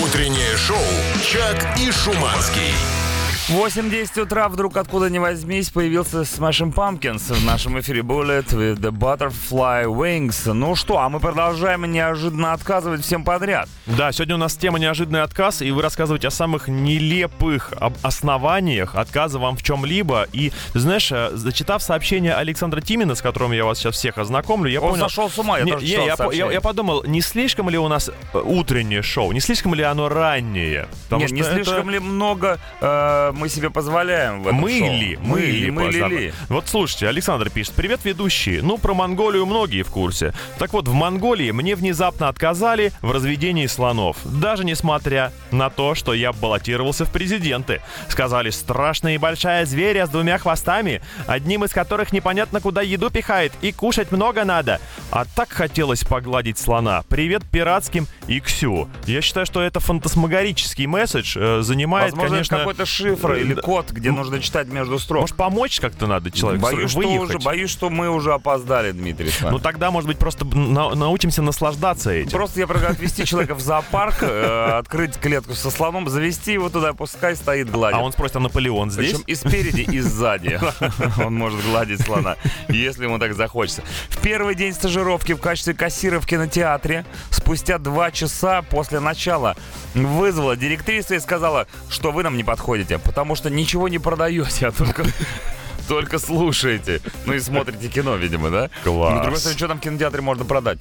Утреннее 0.03 0.57
шоу 0.57 0.79
«Чак 1.23 1.79
и 1.79 1.91
Шуманский». 1.91 3.04
8.10 3.51 4.23
утра 4.23 4.49
вдруг 4.49 4.75
откуда 4.79 5.11
ни 5.11 5.19
возьмись 5.19 5.69
появился 5.69 6.23
Smashing 6.23 6.73
Pumpkins 6.73 7.31
в 7.31 7.45
нашем 7.45 7.79
эфире 7.79 8.01
Bullet 8.01 8.47
with 8.49 8.79
the 8.81 8.91
Butterfly 8.91 9.85
Wings. 9.85 10.51
Ну 10.55 10.75
что, 10.75 10.99
а 10.99 11.11
мы 11.11 11.21
продолжаем 11.21 11.85
неожиданно 11.93 12.55
отказывать 12.55 13.03
всем 13.03 13.23
подряд. 13.23 13.69
Да, 13.85 14.13
сегодня 14.13 14.37
у 14.37 14.39
нас 14.39 14.57
тема 14.57 14.79
неожиданный 14.79 15.21
отказ, 15.21 15.61
и 15.61 15.71
вы 15.73 15.83
рассказываете 15.83 16.29
о 16.29 16.31
самых 16.31 16.69
нелепых 16.69 17.75
основаниях 18.03 18.95
отказа 18.95 19.39
вам 19.39 19.59
в 19.59 19.63
чем-либо. 19.63 20.27
И, 20.33 20.51
знаешь, 20.73 21.13
э, 21.13 21.29
зачитав 21.35 21.83
сообщение 21.83 22.33
Александра 22.35 22.81
Тимина, 22.81 23.15
с 23.15 23.21
которым 23.21 23.53
я 23.53 23.67
вас 23.67 23.79
сейчас 23.79 23.97
всех 23.97 24.17
ознакомлю, 24.17 24.71
я 24.71 24.81
Он 24.81 24.93
понял... 24.93 25.03
сошел 25.11 25.29
с 25.29 25.39
ума, 25.39 25.59
я 25.59 25.65
Не, 25.65 25.73
тоже 25.73 25.85
я, 25.85 26.03
я- 26.07 26.17
сообщение. 26.17 26.51
я 26.55 26.61
подумал, 26.63 27.05
не 27.05 27.21
слишком 27.21 27.69
ли 27.69 27.77
у 27.77 27.89
нас 27.89 28.09
э, 28.09 28.39
утреннее 28.43 29.03
шоу, 29.03 29.33
не 29.33 29.41
слишком 29.41 29.75
ли 29.75 29.83
оно 29.83 30.09
раннее? 30.09 30.89
Потому 31.05 31.21
Нет, 31.25 31.33
не 31.33 31.41
это- 31.43 31.53
слишком 31.53 31.91
ли 31.91 31.99
много 31.99 32.59
э, 32.81 33.33
мы 33.35 33.49
себе 33.49 33.71
позволяем 33.71 34.43
в 34.43 34.49
этом 34.49 34.61
мы 34.61 34.79
шоу? 34.79 34.91
ли? 34.91 35.19
Мы, 35.21 35.41
ли? 35.41 35.71
мы 35.71 35.89
ли, 35.91 36.01
ли? 36.01 36.33
Вот 36.49 36.69
слушайте, 36.69 37.09
Александр 37.09 37.51
пишет. 37.51 37.75
Привет, 37.75 38.01
ведущие. 38.05 38.63
Ну, 38.63 38.79
про 38.79 38.95
Монголию 38.95 39.47
многие 39.47 39.83
в 39.83 39.91
курсе. 39.91 40.33
Так 40.59 40.73
вот, 40.73 40.89
в 40.89 40.93
Монголии 40.93 41.51
мне 41.51 41.75
внезапно 41.75 42.29
отказали 42.29 42.93
в 43.03 43.11
разведении 43.11 43.67
слонов. 43.67 44.17
Даже 44.25 44.65
несмотря 44.65 45.33
на 45.51 45.71
то, 45.71 45.95
что 45.95 46.15
я 46.15 46.33
баллотировался 46.33 47.05
в 47.05 47.11
президенты. 47.11 47.81
Сказали, 48.09 48.51
страшная 48.51 49.17
и 49.17 49.19
большая 49.19 49.67
зверя 49.67 50.07
с 50.07 50.11
двумя 50.11 50.39
хвостами, 50.39 51.03
одним 51.27 51.65
из 51.65 51.71
которых 51.71 52.13
непонятно 52.13 52.61
куда 52.61 52.83
еду 52.83 53.11
пихает 53.11 53.53
и 53.63 53.73
кушать 53.73 54.13
много 54.13 54.45
надо. 54.45 54.81
А 55.11 55.25
так 55.25 55.51
хотелось 55.51 56.05
погладить 56.05 56.59
слона. 56.59 57.03
Привет 57.09 57.43
пиратским 57.51 58.07
Иксю. 58.29 58.89
Я 59.07 59.21
считаю, 59.21 59.47
что 59.47 59.63
это 59.63 59.81
фантасмагорический 59.81 60.87
месседж. 60.87 61.37
э, 61.39 61.63
занимает, 61.63 62.13
Возможно, 62.13 62.31
конечно... 62.31 62.59
какой-то 62.59 62.87
шифр 62.87 63.24
э, 63.33 63.41
или 63.41 63.55
код, 63.55 63.91
где 63.91 64.11
нужно 64.11 64.41
читать 64.41 64.69
между 64.69 64.99
строк. 64.99 65.23
Может, 65.23 65.37
помочь 65.37 65.81
как-то 65.81 66.07
надо 66.07 66.31
человеку? 66.31 66.65
боюсь, 66.65 66.91
что 66.91 67.01
уже, 67.01 67.39
боюсь, 67.39 67.71
что 67.71 67.91
мы 67.91 68.09
уже 68.11 68.33
опоздали, 68.33 68.93
Дмитрий. 68.93 69.31
Ну 69.43 69.59
тогда, 69.59 69.91
может 69.91 70.09
быть, 70.09 70.19
просто 70.19 70.45
на- 70.45 70.95
научимся 70.95 71.43
наслаждаться 71.43 72.11
этим. 72.11 72.31
Просто 72.31 72.61
я 72.61 72.67
предлагаю 72.67 72.95
отвезти 72.95 73.25
человека 73.25 73.55
в 73.55 73.61
зоопарк, 73.61 74.19
э, 74.23 74.79
открыть 74.79 75.19
клетку 75.19 75.55
со 75.55 75.71
слоном, 75.71 76.09
завести 76.09 76.53
его 76.53 76.69
туда, 76.69 76.93
пускай 76.93 77.37
стоит 77.37 77.71
гладит. 77.71 77.99
А 77.99 78.03
он 78.03 78.13
спросит, 78.13 78.37
а 78.37 78.41
Наполеон 78.41 78.91
здесь? 78.91 79.13
Причем 79.13 79.25
и 79.27 79.35
спереди, 79.35 79.81
и 79.83 80.01
сзади. 80.01 80.61
Он 81.25 81.35
может 81.35 81.63
гладить 81.65 82.01
слона, 82.01 82.37
если 82.69 83.05
ему 83.05 83.19
так 83.19 83.35
захочется. 83.35 83.83
В 84.09 84.19
первый 84.21 84.55
день 84.55 84.73
стажировки 84.73 85.33
в 85.33 85.41
качестве 85.41 85.75
кассира 85.75 86.21
в 86.21 86.27
кинотеатре, 86.27 87.05
спустя 87.31 87.79
два 87.79 88.11
часа 88.11 88.63
после 88.63 89.01
начала, 89.01 89.57
вызвала 89.95 90.57
директриса 90.57 91.15
и 91.15 91.21
сказала, 91.21 91.67
что 91.89 92.13
вы 92.13 92.23
нам 92.23 92.37
не 92.37 92.45
подходите, 92.45 92.99
потому 93.15 93.37
что 93.37 93.49
ничего 93.49 93.87
не 93.87 94.01
продаете, 94.01 94.67
а 94.67 94.73
только... 94.73 95.05
Только 95.89 96.19
слушаете. 96.19 97.01
Ну 97.27 97.35
и 97.35 97.41
смотрите 97.41 97.89
кино, 97.89 98.17
видимо, 98.17 98.51
да? 98.51 98.71
Класс. 98.85 99.15
Ну, 99.15 99.21
другой 99.23 99.39
стороны, 99.39 99.59
что 99.59 99.69
там 99.69 99.79
в 99.79 99.81
кинотеатре 99.81 100.21
можно 100.23 100.45
продать? 100.45 100.79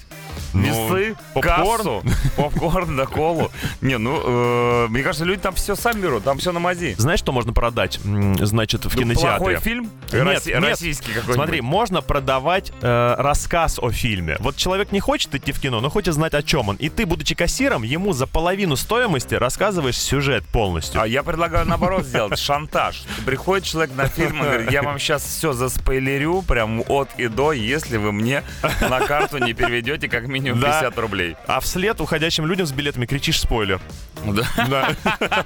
Ну, 0.53 0.61
Весы, 0.89 1.15
попкорн. 1.33 1.77
кассу, 1.77 2.03
попкорн, 2.37 2.95
да, 2.95 3.05
колу. 3.05 3.51
Не, 3.81 3.97
ну, 3.97 4.21
э, 4.23 4.87
мне 4.89 5.01
кажется, 5.01 5.25
люди 5.25 5.41
там 5.41 5.55
все 5.55 5.75
сами 5.75 5.99
берут, 6.01 6.23
там 6.23 6.37
все 6.37 6.51
на 6.51 6.59
мази. 6.59 6.93
Знаешь, 6.97 7.19
что 7.19 7.31
можно 7.31 7.53
продать, 7.53 7.99
значит, 8.03 8.85
в 8.85 8.93
Ну, 8.95 9.01
кинотеатре? 9.01 9.37
Плохой 9.37 9.55
фильм? 9.59 9.89
Нет, 10.11 10.23
Росси- 10.27 10.53
нет. 10.53 10.63
Российский 10.63 11.07
какой-нибудь. 11.07 11.35
Смотри, 11.35 11.61
можно 11.61 12.01
продавать 12.01 12.71
э, 12.81 13.15
рассказ 13.17 13.79
о 13.79 13.89
фильме. 13.91 14.37
Вот 14.39 14.55
человек 14.55 14.91
не 14.91 14.99
хочет 14.99 15.33
идти 15.33 15.51
в 15.51 15.59
кино, 15.59 15.81
но 15.81 15.89
хочет 15.89 16.13
знать, 16.13 16.33
о 16.35 16.43
чем 16.43 16.69
он. 16.69 16.75
И 16.75 16.89
ты, 16.89 17.05
будучи 17.07 17.33
кассиром, 17.35 17.81
ему 17.83 18.13
за 18.13 18.27
половину 18.27 18.75
стоимости 18.75 19.33
рассказываешь 19.35 19.97
сюжет 19.97 20.45
полностью. 20.45 21.01
А 21.01 21.07
я 21.07 21.23
предлагаю 21.23 21.65
наоборот 21.65 22.05
сделать 22.05 22.37
шантаж. 22.37 23.03
Приходит 23.25 23.65
человек 23.65 23.95
на 23.95 24.07
фильм 24.07 24.37
и 24.43 24.45
говорит, 24.45 24.71
я 24.71 24.83
вам 24.83 24.92
сейчас 24.99 25.23
все 25.23 25.53
заспойлерю, 25.53 26.41
прям 26.41 26.83
от 26.87 27.09
и 27.17 27.27
до, 27.27 27.51
если 27.53 27.97
вы 27.97 28.11
мне 28.11 28.43
на 28.81 29.01
карту 29.01 29.37
не 29.37 29.53
переведете 29.53 30.07
как 30.09 30.27
минимум 30.27 30.59
Да. 30.59 30.79
50 30.81 30.97
рублей. 30.99 31.35
А 31.47 31.59
вслед 31.59 31.99
уходящим 32.01 32.45
людям 32.45 32.65
с 32.65 32.71
билетами 32.71 33.05
кричишь 33.05 33.39
спойлер. 33.41 33.79
Да. 34.25 34.43
Да. 34.67 34.91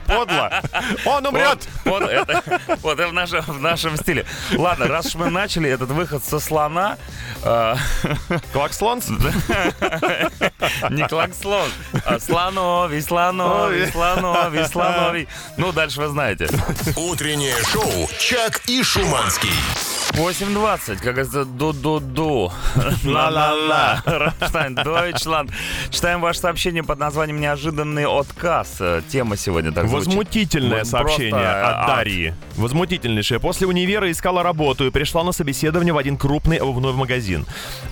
Подло. 0.06 0.62
Он 1.06 1.26
умрет. 1.26 1.68
Вот, 1.86 2.02
вот 2.02 2.10
это, 2.10 2.60
вот 2.82 3.00
это 3.00 3.08
в 3.10 3.14
нашем, 3.14 3.42
в 3.42 3.60
нашем 3.62 3.98
стиле. 3.98 4.26
Ладно, 4.56 4.88
раз 4.88 5.08
уж 5.08 5.16
мы 5.16 5.30
начали 5.30 5.70
этот 5.70 5.90
выход 5.90 6.24
со 6.24 6.40
слона, 6.40 6.98
э, 7.44 7.76
Клакслонс? 8.54 9.08
не 10.90 11.08
клакслон, 11.08 11.70
а 12.06 12.20
слоновий, 12.20 13.02
слоновий, 13.02 13.88
слоновий, 13.92 14.66
слоновий. 14.66 15.28
Ну, 15.58 15.72
дальше 15.72 16.02
вы 16.02 16.08
знаете. 16.08 16.48
Утреннее 16.96 17.56
шоу 17.72 18.10
«Чак 18.20 18.62
и 18.68 18.84
Шуманский». 18.84 19.37
Ski. 19.38 19.97
8.20, 20.18 20.96
как 20.96 21.14
говорится, 21.14 21.46
ду-ду-ду. 21.46 22.52
Ла-ла-ла. 23.06 24.02
Рамштайн, 24.06 24.74
Дойчланд. 24.74 25.52
Читаем 25.92 26.22
ваше 26.22 26.40
сообщение 26.40 26.84
под 26.84 26.98
названием 26.98 27.40
«Неожиданный 27.40 28.08
отказ». 28.08 28.78
Э, 28.80 29.04
Тема 29.08 29.38
сегодня 29.38 29.72
так 29.72 29.88
звучит. 29.88 30.08
Возмутительное 30.08 30.80
Вот 30.80 30.88
сообщение 30.88 31.32
просто, 31.34 31.70
от 31.70 31.76
а, 31.76 31.88
Дарьи. 31.98 32.34
Возмутительнейшее. 32.56 33.40
После 33.40 33.68
универа 33.68 34.10
искала 34.10 34.42
работу 34.42 34.88
и 34.88 34.90
пришла 34.90 35.24
на 35.24 35.32
собеседование 35.34 35.94
в 35.94 35.98
один 36.00 36.18
крупный 36.18 36.58
обувной 36.58 36.94
магазин. 36.94 37.46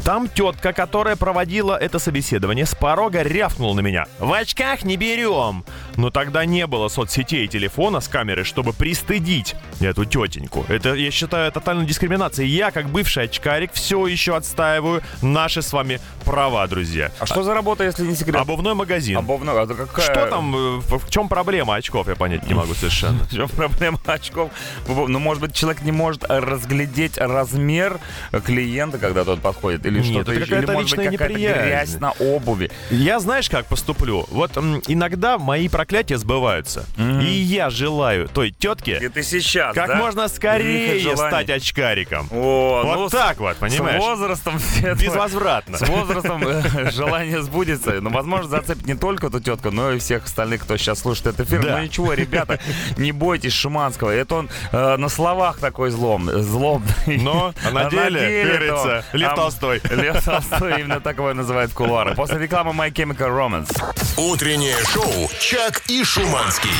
Там 0.03 0.27
тетка, 0.27 0.73
которая 0.73 1.15
проводила 1.15 1.77
это 1.77 1.99
собеседование, 1.99 2.65
с 2.65 2.73
порога 2.73 3.21
рявкнула 3.21 3.75
на 3.75 3.81
меня. 3.81 4.05
В 4.17 4.33
очках 4.33 4.83
не 4.83 4.97
берем. 4.97 5.63
Но 5.95 6.09
тогда 6.09 6.43
не 6.45 6.65
было 6.65 6.87
соцсетей 6.87 7.45
и 7.45 7.47
телефона 7.47 7.99
с 7.99 8.07
камерой, 8.07 8.45
чтобы 8.45 8.73
пристыдить 8.73 9.55
эту 9.79 10.05
тетеньку. 10.05 10.65
Это, 10.67 10.95
я 10.95 11.11
считаю, 11.11 11.51
тотальной 11.51 11.85
дискриминацией. 12.15 12.49
Я, 12.49 12.71
как 12.71 12.89
бывший 12.89 13.23
очкарик, 13.23 13.71
все 13.73 14.07
еще 14.07 14.35
отстаиваю 14.35 15.01
наши 15.21 15.61
с 15.61 15.73
вами 15.73 15.99
права, 16.23 16.67
друзья. 16.67 17.11
А 17.19 17.25
что 17.25 17.43
за 17.43 17.53
работа, 17.53 17.83
если 17.83 18.05
не 18.05 18.15
секрет? 18.15 18.35
Обувной 18.35 18.73
магазин. 18.73 19.17
Обувной, 19.17 19.61
а 19.61 19.67
какая... 19.67 20.05
Что 20.05 20.27
там, 20.27 20.55
э, 20.55 20.79
в 20.79 21.09
чем 21.09 21.27
проблема 21.27 21.75
очков, 21.75 22.07
я 22.07 22.15
понять 22.15 22.47
не 22.47 22.53
могу 22.53 22.73
совершенно. 22.73 23.23
В 23.25 23.33
чем 23.33 23.49
проблема 23.49 23.99
очков? 24.05 24.51
Ну, 24.87 25.19
может 25.19 25.41
быть, 25.41 25.53
человек 25.53 25.81
не 25.83 25.91
может 25.91 26.23
разглядеть 26.27 27.17
размер 27.17 27.99
клиента, 28.45 28.97
когда 28.97 29.23
тот 29.23 29.41
подходит, 29.41 29.85
или 29.85 30.01
что-то 30.01 30.31
еще, 30.31 30.57
или, 30.57 30.65
может 30.65 30.97
быть, 30.97 31.11
какая-то 31.11 31.33
грязь 31.33 31.99
на 31.99 32.11
обуви. 32.11 32.71
Я 32.89 33.19
знаешь, 33.19 33.49
как 33.49 33.65
поступлю? 33.65 34.25
Вот 34.31 34.57
иногда 34.57 35.37
мои 35.37 35.69
проклятия 35.69 36.17
сбываются. 36.17 36.85
И 36.97 37.25
я 37.25 37.69
желаю 37.69 38.27
той 38.27 38.51
тетке 38.51 38.99
И 39.01 39.09
ты 39.09 39.23
сейчас, 39.23 39.75
как 39.75 39.95
можно 39.95 40.27
скорее 40.27 41.15
стать 41.15 41.49
очкариком. 41.49 42.04
О, 42.11 42.81
Вот 42.83 42.95
ну, 42.95 43.09
так 43.09 43.37
вот, 43.37 43.57
понимаешь? 43.57 44.01
С 44.01 44.05
возрастом 44.05 44.59
все 44.59 44.93
Безвозвратно. 44.95 45.77
С 45.77 45.87
возрастом 45.87 46.47
э, 46.47 46.91
желание 46.91 47.41
сбудется. 47.41 48.01
Но, 48.01 48.09
возможно, 48.09 48.49
зацепит 48.49 48.85
не 48.85 48.95
только 48.95 49.27
эту 49.27 49.39
тетку, 49.39 49.71
но 49.71 49.91
и 49.91 49.99
всех 49.99 50.25
остальных, 50.25 50.63
кто 50.63 50.77
сейчас 50.77 50.99
слушает 50.99 51.27
этот 51.27 51.47
эфир. 51.47 51.63
Да. 51.63 51.77
Ну 51.77 51.83
ничего, 51.83 52.13
ребята, 52.13 52.59
не 52.97 53.11
бойтесь 53.11 53.53
Шиманского. 53.53 54.11
Это 54.11 54.35
он 54.35 54.49
э, 54.71 54.97
на 54.97 55.09
словах 55.09 55.59
такой 55.59 55.91
злом, 55.91 56.29
злобный. 56.29 57.17
Но 57.17 57.53
а 57.65 57.71
на 57.71 57.89
деле, 57.89 58.45
говорится, 58.45 59.05
Лев 59.13 59.35
Толстой. 59.35 59.81
Лев 59.89 60.23
Толстой 60.23 60.81
именно 60.81 60.99
так 60.99 61.17
его 61.17 61.33
называют 61.33 61.71
в 61.71 61.73
кулуарах. 61.73 62.15
После 62.15 62.39
рекламы 62.39 62.71
My 62.71 62.91
Chemical 62.91 63.29
Romance. 63.29 63.71
Утреннее 64.17 64.77
шоу 64.85 65.29
«Чак 65.39 65.81
и 65.87 66.03
Шуманский». 66.03 66.71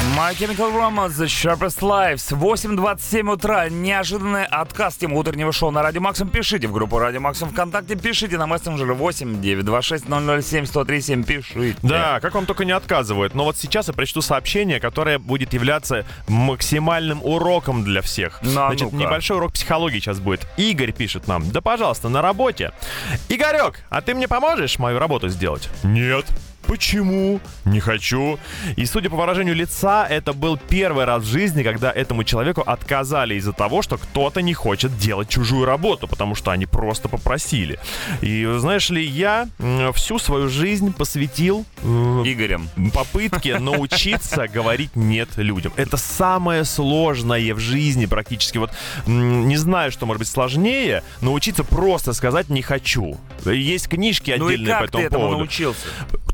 My 0.00 0.32
Chemical 0.34 0.72
Romance, 0.72 1.18
The 1.18 1.26
Sharpest 1.26 1.80
Lives. 1.82 2.32
8.27 2.32 3.30
утра. 3.30 3.68
Неожиданный 3.68 4.46
отказ 4.46 4.96
тем 4.96 5.12
утреннего 5.12 5.52
шоу 5.52 5.70
на 5.70 5.82
Радио 5.82 6.00
Максим. 6.00 6.28
Пишите 6.30 6.68
в 6.68 6.72
группу 6.72 6.98
Радио 6.98 7.20
Максим 7.20 7.50
ВКонтакте. 7.50 7.96
Пишите 7.96 8.38
на 8.38 8.46
мессенджер 8.46 8.94
8 8.94 9.42
926 9.42 10.04
007 10.06 10.64
1037. 10.64 11.24
Пишите. 11.24 11.76
Да, 11.82 12.18
как 12.20 12.34
вам 12.34 12.46
только 12.46 12.64
не 12.64 12.72
отказывают. 12.72 13.34
Но 13.34 13.44
вот 13.44 13.58
сейчас 13.58 13.88
я 13.88 13.92
прочту 13.94 14.22
сообщение, 14.22 14.80
которое 14.80 15.18
будет 15.18 15.52
являться 15.52 16.06
максимальным 16.28 17.22
уроком 17.22 17.84
для 17.84 18.00
всех. 18.00 18.38
Ну, 18.42 18.50
а 18.52 18.68
Значит, 18.68 18.92
ну-ка. 18.92 18.96
небольшой 19.04 19.36
урок 19.36 19.52
психологии 19.52 19.98
сейчас 19.98 20.18
будет. 20.18 20.46
Игорь 20.56 20.92
пишет 20.92 21.28
нам. 21.28 21.50
Да, 21.50 21.60
пожалуйста, 21.60 22.08
на 22.08 22.22
работе. 22.22 22.72
Игорек, 23.28 23.80
а 23.90 24.00
ты 24.00 24.14
мне 24.14 24.28
поможешь 24.28 24.78
мою 24.78 24.98
работу 24.98 25.28
сделать? 25.28 25.68
Нет. 25.82 26.24
Почему? 26.66 27.40
Не 27.64 27.80
хочу. 27.80 28.38
И 28.76 28.86
судя 28.86 29.10
по 29.10 29.16
выражению 29.16 29.54
лица, 29.54 30.06
это 30.08 30.32
был 30.32 30.56
первый 30.56 31.04
раз 31.04 31.22
в 31.24 31.26
жизни, 31.26 31.62
когда 31.62 31.90
этому 31.90 32.24
человеку 32.24 32.62
отказали 32.64 33.34
из-за 33.34 33.52
того, 33.52 33.82
что 33.82 33.98
кто-то 33.98 34.40
не 34.42 34.54
хочет 34.54 34.96
делать 34.98 35.28
чужую 35.28 35.64
работу, 35.64 36.06
потому 36.06 36.34
что 36.34 36.50
они 36.52 36.66
просто 36.66 37.08
попросили. 37.08 37.78
И 38.20 38.46
знаешь 38.58 38.88
ли, 38.90 39.04
я 39.04 39.48
всю 39.94 40.18
свою 40.18 40.48
жизнь 40.48 40.92
посвятил 40.92 41.64
м, 41.82 42.22
Игорем. 42.24 42.68
попытке 42.94 43.58
научиться 43.60 44.46
говорить 44.46 44.94
нет 44.96 45.28
людям. 45.36 45.72
Это 45.76 45.96
самое 45.96 46.64
сложное 46.64 47.54
в 47.54 47.58
жизни 47.58 48.06
практически. 48.06 48.58
Вот 48.58 48.70
не 49.06 49.56
знаю, 49.56 49.90
что 49.92 50.06
может 50.06 50.20
быть 50.20 50.28
сложнее, 50.28 51.02
научиться 51.20 51.64
просто 51.64 52.12
сказать 52.12 52.48
не 52.48 52.62
хочу. 52.62 53.18
Есть 53.44 53.88
книжки 53.88 54.34
Ну 54.38 54.48
и 54.50 54.54
отдельные 54.54 54.74
по 54.74 54.80
как 54.82 54.90
ты 54.90 54.98
этому 54.98 55.06
этому 55.06 55.22
поводу. 55.22 55.38
научился? 55.38 55.80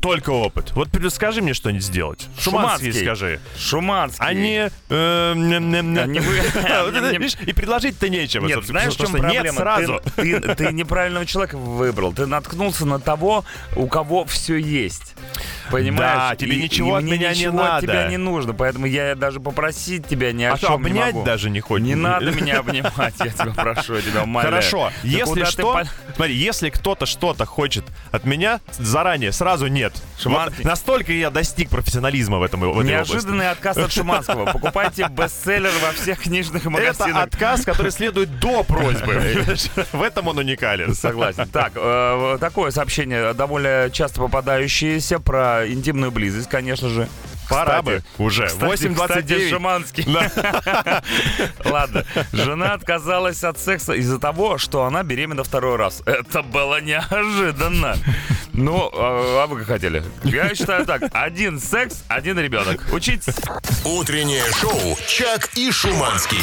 Только 0.01 0.26
опыт. 0.33 0.71
Вот 0.73 0.89
скажи 1.09 1.41
мне 1.41 1.53
что-нибудь 1.53 1.83
сделать. 1.83 2.27
Шуманский 2.39 2.91
Шуманский. 2.91 3.03
скажи. 3.05 3.39
Шуманский. 3.57 4.25
А 4.25 4.33
не... 4.33 4.69
э, 4.89 5.31
м, 5.33 5.51
м, 5.53 5.75
м, 5.75 5.97
А 5.97 7.11
видишь, 7.11 7.35
И 7.45 7.53
предложить-то 7.53 8.09
нечего. 8.09 8.45
Нет, 8.45 8.55
собственно, 8.55 8.79
знаешь, 8.81 8.93
в 8.93 8.97
чем 8.97 9.05
потому 9.11 9.23
что 9.29 9.33
проблема? 9.33 9.43
Нет 9.45 9.55
сразу. 9.55 10.01
Ты, 10.15 10.39
ты- 10.39 10.55
ты 10.55 10.73
неправильного 10.73 11.25
человека 11.25 11.57
выбрал. 11.57 12.13
Ты 12.13 12.25
наткнулся 12.25 12.85
на 12.85 12.99
того, 12.99 13.45
у 13.75 13.87
кого 13.87 14.25
все 14.25 14.57
есть. 14.57 15.15
Понимаешь? 15.71 16.29
Да, 16.31 16.35
тебе 16.35 16.55
ничего 16.57 16.95
от 16.95 17.03
мне 17.03 17.13
меня 17.13 17.33
не 17.33 17.39
ничего 17.39 17.59
от 17.59 17.65
надо. 17.67 17.81
тебя 17.87 18.07
не 18.07 18.17
нужно, 18.17 18.53
поэтому 18.53 18.85
я 18.85 19.15
даже 19.15 19.39
попросить 19.41 20.07
тебя 20.07 20.31
ни 20.31 20.43
о 20.43 20.53
А 20.53 20.57
что, 20.57 20.67
чем 20.67 20.81
не 20.83 20.87
обнять 20.91 21.13
могу. 21.13 21.25
даже 21.25 21.49
не 21.49 21.59
хочешь? 21.59 21.85
Не 21.85 21.95
надо 21.95 22.31
меня 22.31 22.59
обнимать, 22.59 23.13
я 23.19 23.27
тебя 23.31 23.53
прошу, 23.53 23.95
я 23.95 24.01
тебя 24.01 24.23
умоляю. 24.23 24.49
Хорошо, 24.53 24.91
Да 25.03 25.09
если 25.09 25.23
куда 25.25 25.45
ты 25.45 25.51
что, 25.51 25.61
пол- 25.73 25.81
смотри, 26.15 26.35
если 26.35 26.69
кто-то 26.69 27.05
что-то 27.05 27.45
хочет 27.45 27.83
от 28.11 28.23
меня, 28.23 28.61
заранее, 28.79 29.33
сразу 29.33 29.67
нет. 29.67 29.93
Шиманский. 30.17 30.63
Вот 30.63 30.65
настолько 30.65 31.11
я 31.11 31.29
достиг 31.29 31.69
профессионализма 31.69 32.37
в 32.39 32.43
этом 32.43 32.61
в 32.61 32.63
этой 32.63 32.69
области. 32.71 32.91
Неожиданный 32.91 33.49
отказ 33.49 33.77
от 33.77 33.91
Шуманского. 33.91 34.45
Покупайте 34.51 35.07
бестселлер 35.09 35.71
во 35.81 35.91
всех 35.91 36.21
книжных 36.21 36.61
Это 36.63 36.69
магазинах. 36.69 37.23
отказ, 37.23 37.63
который 37.65 37.91
следует 37.91 38.39
до 38.39 38.63
просьбы. 38.63 39.45
В 39.91 40.01
этом 40.01 40.27
он 40.27 40.37
уникален. 40.39 40.95
Согласен. 40.95 41.47
Так, 41.49 41.73
э, 41.75 42.37
такое 42.39 42.71
сообщение, 42.71 43.33
довольно 43.33 43.89
часто 43.91 44.19
попадающееся 44.21 45.19
про 45.19 45.67
интимную 45.67 46.11
близость, 46.11 46.49
конечно 46.49 46.89
же. 46.89 47.07
Пора 47.49 47.81
бы 47.81 48.03
уже. 48.17 48.47
Кстати, 48.47 48.93
кстати, 48.93 49.23
8.29. 49.23 49.49
Шиманский. 49.49 50.05
Ладно. 51.65 52.03
Жена 52.33 52.73
отказалась 52.73 53.43
от 53.43 53.57
секса 53.57 53.93
из-за 53.93 54.19
того, 54.19 54.57
что 54.57 54.83
она 54.83 55.03
беременна 55.03 55.43
второй 55.43 55.77
раз. 55.77 56.01
Это 56.05 56.41
было 56.41 56.81
неожиданно. 56.81 57.95
Ну, 58.57 58.89
а 58.91 59.43
а 59.43 59.47
вы 59.47 59.59
как 59.59 59.67
хотели? 59.67 60.03
Я 60.23 60.53
считаю 60.55 60.83
так. 60.85 61.03
Один 61.13 61.59
секс, 61.59 62.03
один 62.07 62.39
ребенок. 62.39 62.83
Учитесь. 62.91 63.35
Утреннее 63.85 64.43
шоу 64.59 64.97
«Чак 65.07 65.49
и 65.55 65.71
Шуманский». 65.71 66.41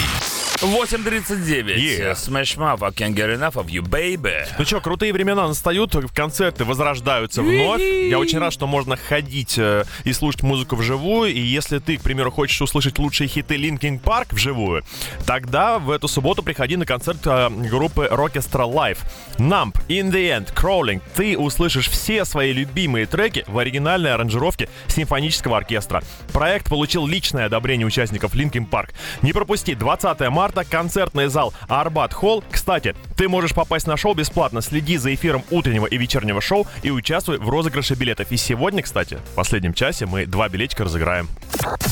8.39. 0.61 1.77
Yeah. 1.77 2.12
Smash 2.14 2.57
Mouth, 2.57 2.83
I 2.83 2.90
can't 2.90 3.14
get 3.14 3.29
enough 3.29 3.57
of 3.57 3.66
you, 3.66 3.83
baby. 3.83 4.46
Ну 4.57 4.64
что, 4.64 4.81
крутые 4.81 5.12
времена 5.12 5.48
настают, 5.48 5.96
концерты 6.14 6.64
возрождаются 6.64 7.42
вновь. 7.42 7.83
Я 7.83 8.18
очень 8.18 8.38
рад, 8.38 8.53
что 8.53 8.68
можно 8.68 8.96
ходить 8.96 9.59
э, 9.59 9.85
и 10.05 10.12
слушать 10.12 10.42
музыку 10.42 10.77
вживую. 10.77 11.35
И 11.35 11.40
если 11.40 11.81
ты, 11.81 11.96
к 11.98 12.03
примеру, 12.03 12.31
хочешь 12.31 12.62
услышать 12.62 12.98
лучшие 12.98 13.27
хиты 13.27 13.57
Linkin 13.57 14.00
Park 14.00 14.29
вживую, 14.31 14.85
тогда 15.27 15.81
в 15.81 15.90
эту 15.90 16.07
субботу 16.07 16.42
приходи 16.42 16.77
на 16.77 16.87
концерт 16.87 17.18
э, 17.27 17.50
группы 17.50 18.09
Rockestra 18.11 18.72
Live. 18.72 18.98
Numb, 19.38 19.74
In 19.88 20.12
The 20.12 20.38
End, 20.38 20.55
Crawling. 20.55 21.03
Ты 21.16 21.37
услышишь 21.37 21.88
все 21.88 22.04
свои 22.25 22.53
любимые 22.53 23.07
треки 23.07 23.45
в 23.47 23.59
оригинальной 23.59 24.12
аранжировке 24.12 24.69
симфонического 24.88 25.57
оркестра. 25.57 26.03
Проект 26.33 26.69
получил 26.69 27.07
личное 27.07 27.47
одобрение 27.47 27.87
участников 27.87 28.35
Linkin 28.35 28.69
Park. 28.69 28.90
Не 29.23 29.33
пропусти, 29.33 29.75
20 29.75 30.21
марта, 30.29 30.64
концертный 30.64 31.29
зал 31.29 31.55
Арбат 31.69 32.12
Холл. 32.12 32.45
Кстати, 32.51 32.95
ты 33.17 33.29
можешь 33.29 33.55
попасть 33.55 33.87
на 33.87 33.97
шоу 33.97 34.14
бесплатно. 34.14 34.61
Следи 34.61 34.97
за 34.97 35.14
эфиром 35.14 35.45
утреннего 35.51 35.87
и 35.87 35.97
вечернего 35.97 36.40
шоу 36.40 36.67
и 36.83 36.90
участвуй 36.90 37.38
в 37.38 37.49
розыгрыше 37.49 37.95
билетов. 37.95 38.31
И 38.31 38.37
сегодня, 38.37 38.83
кстати, 38.83 39.19
в 39.33 39.35
последнем 39.35 39.75
часе 39.75 40.07
мы 40.07 40.27
два 40.27 40.49
билетика 40.49 40.85
разыграем. 40.85 41.29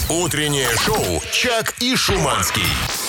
Утреннее 0.08 0.68
шоу 0.76 1.22
«Чак 1.32 1.74
и 1.80 1.96
Шуманский». 1.96 2.62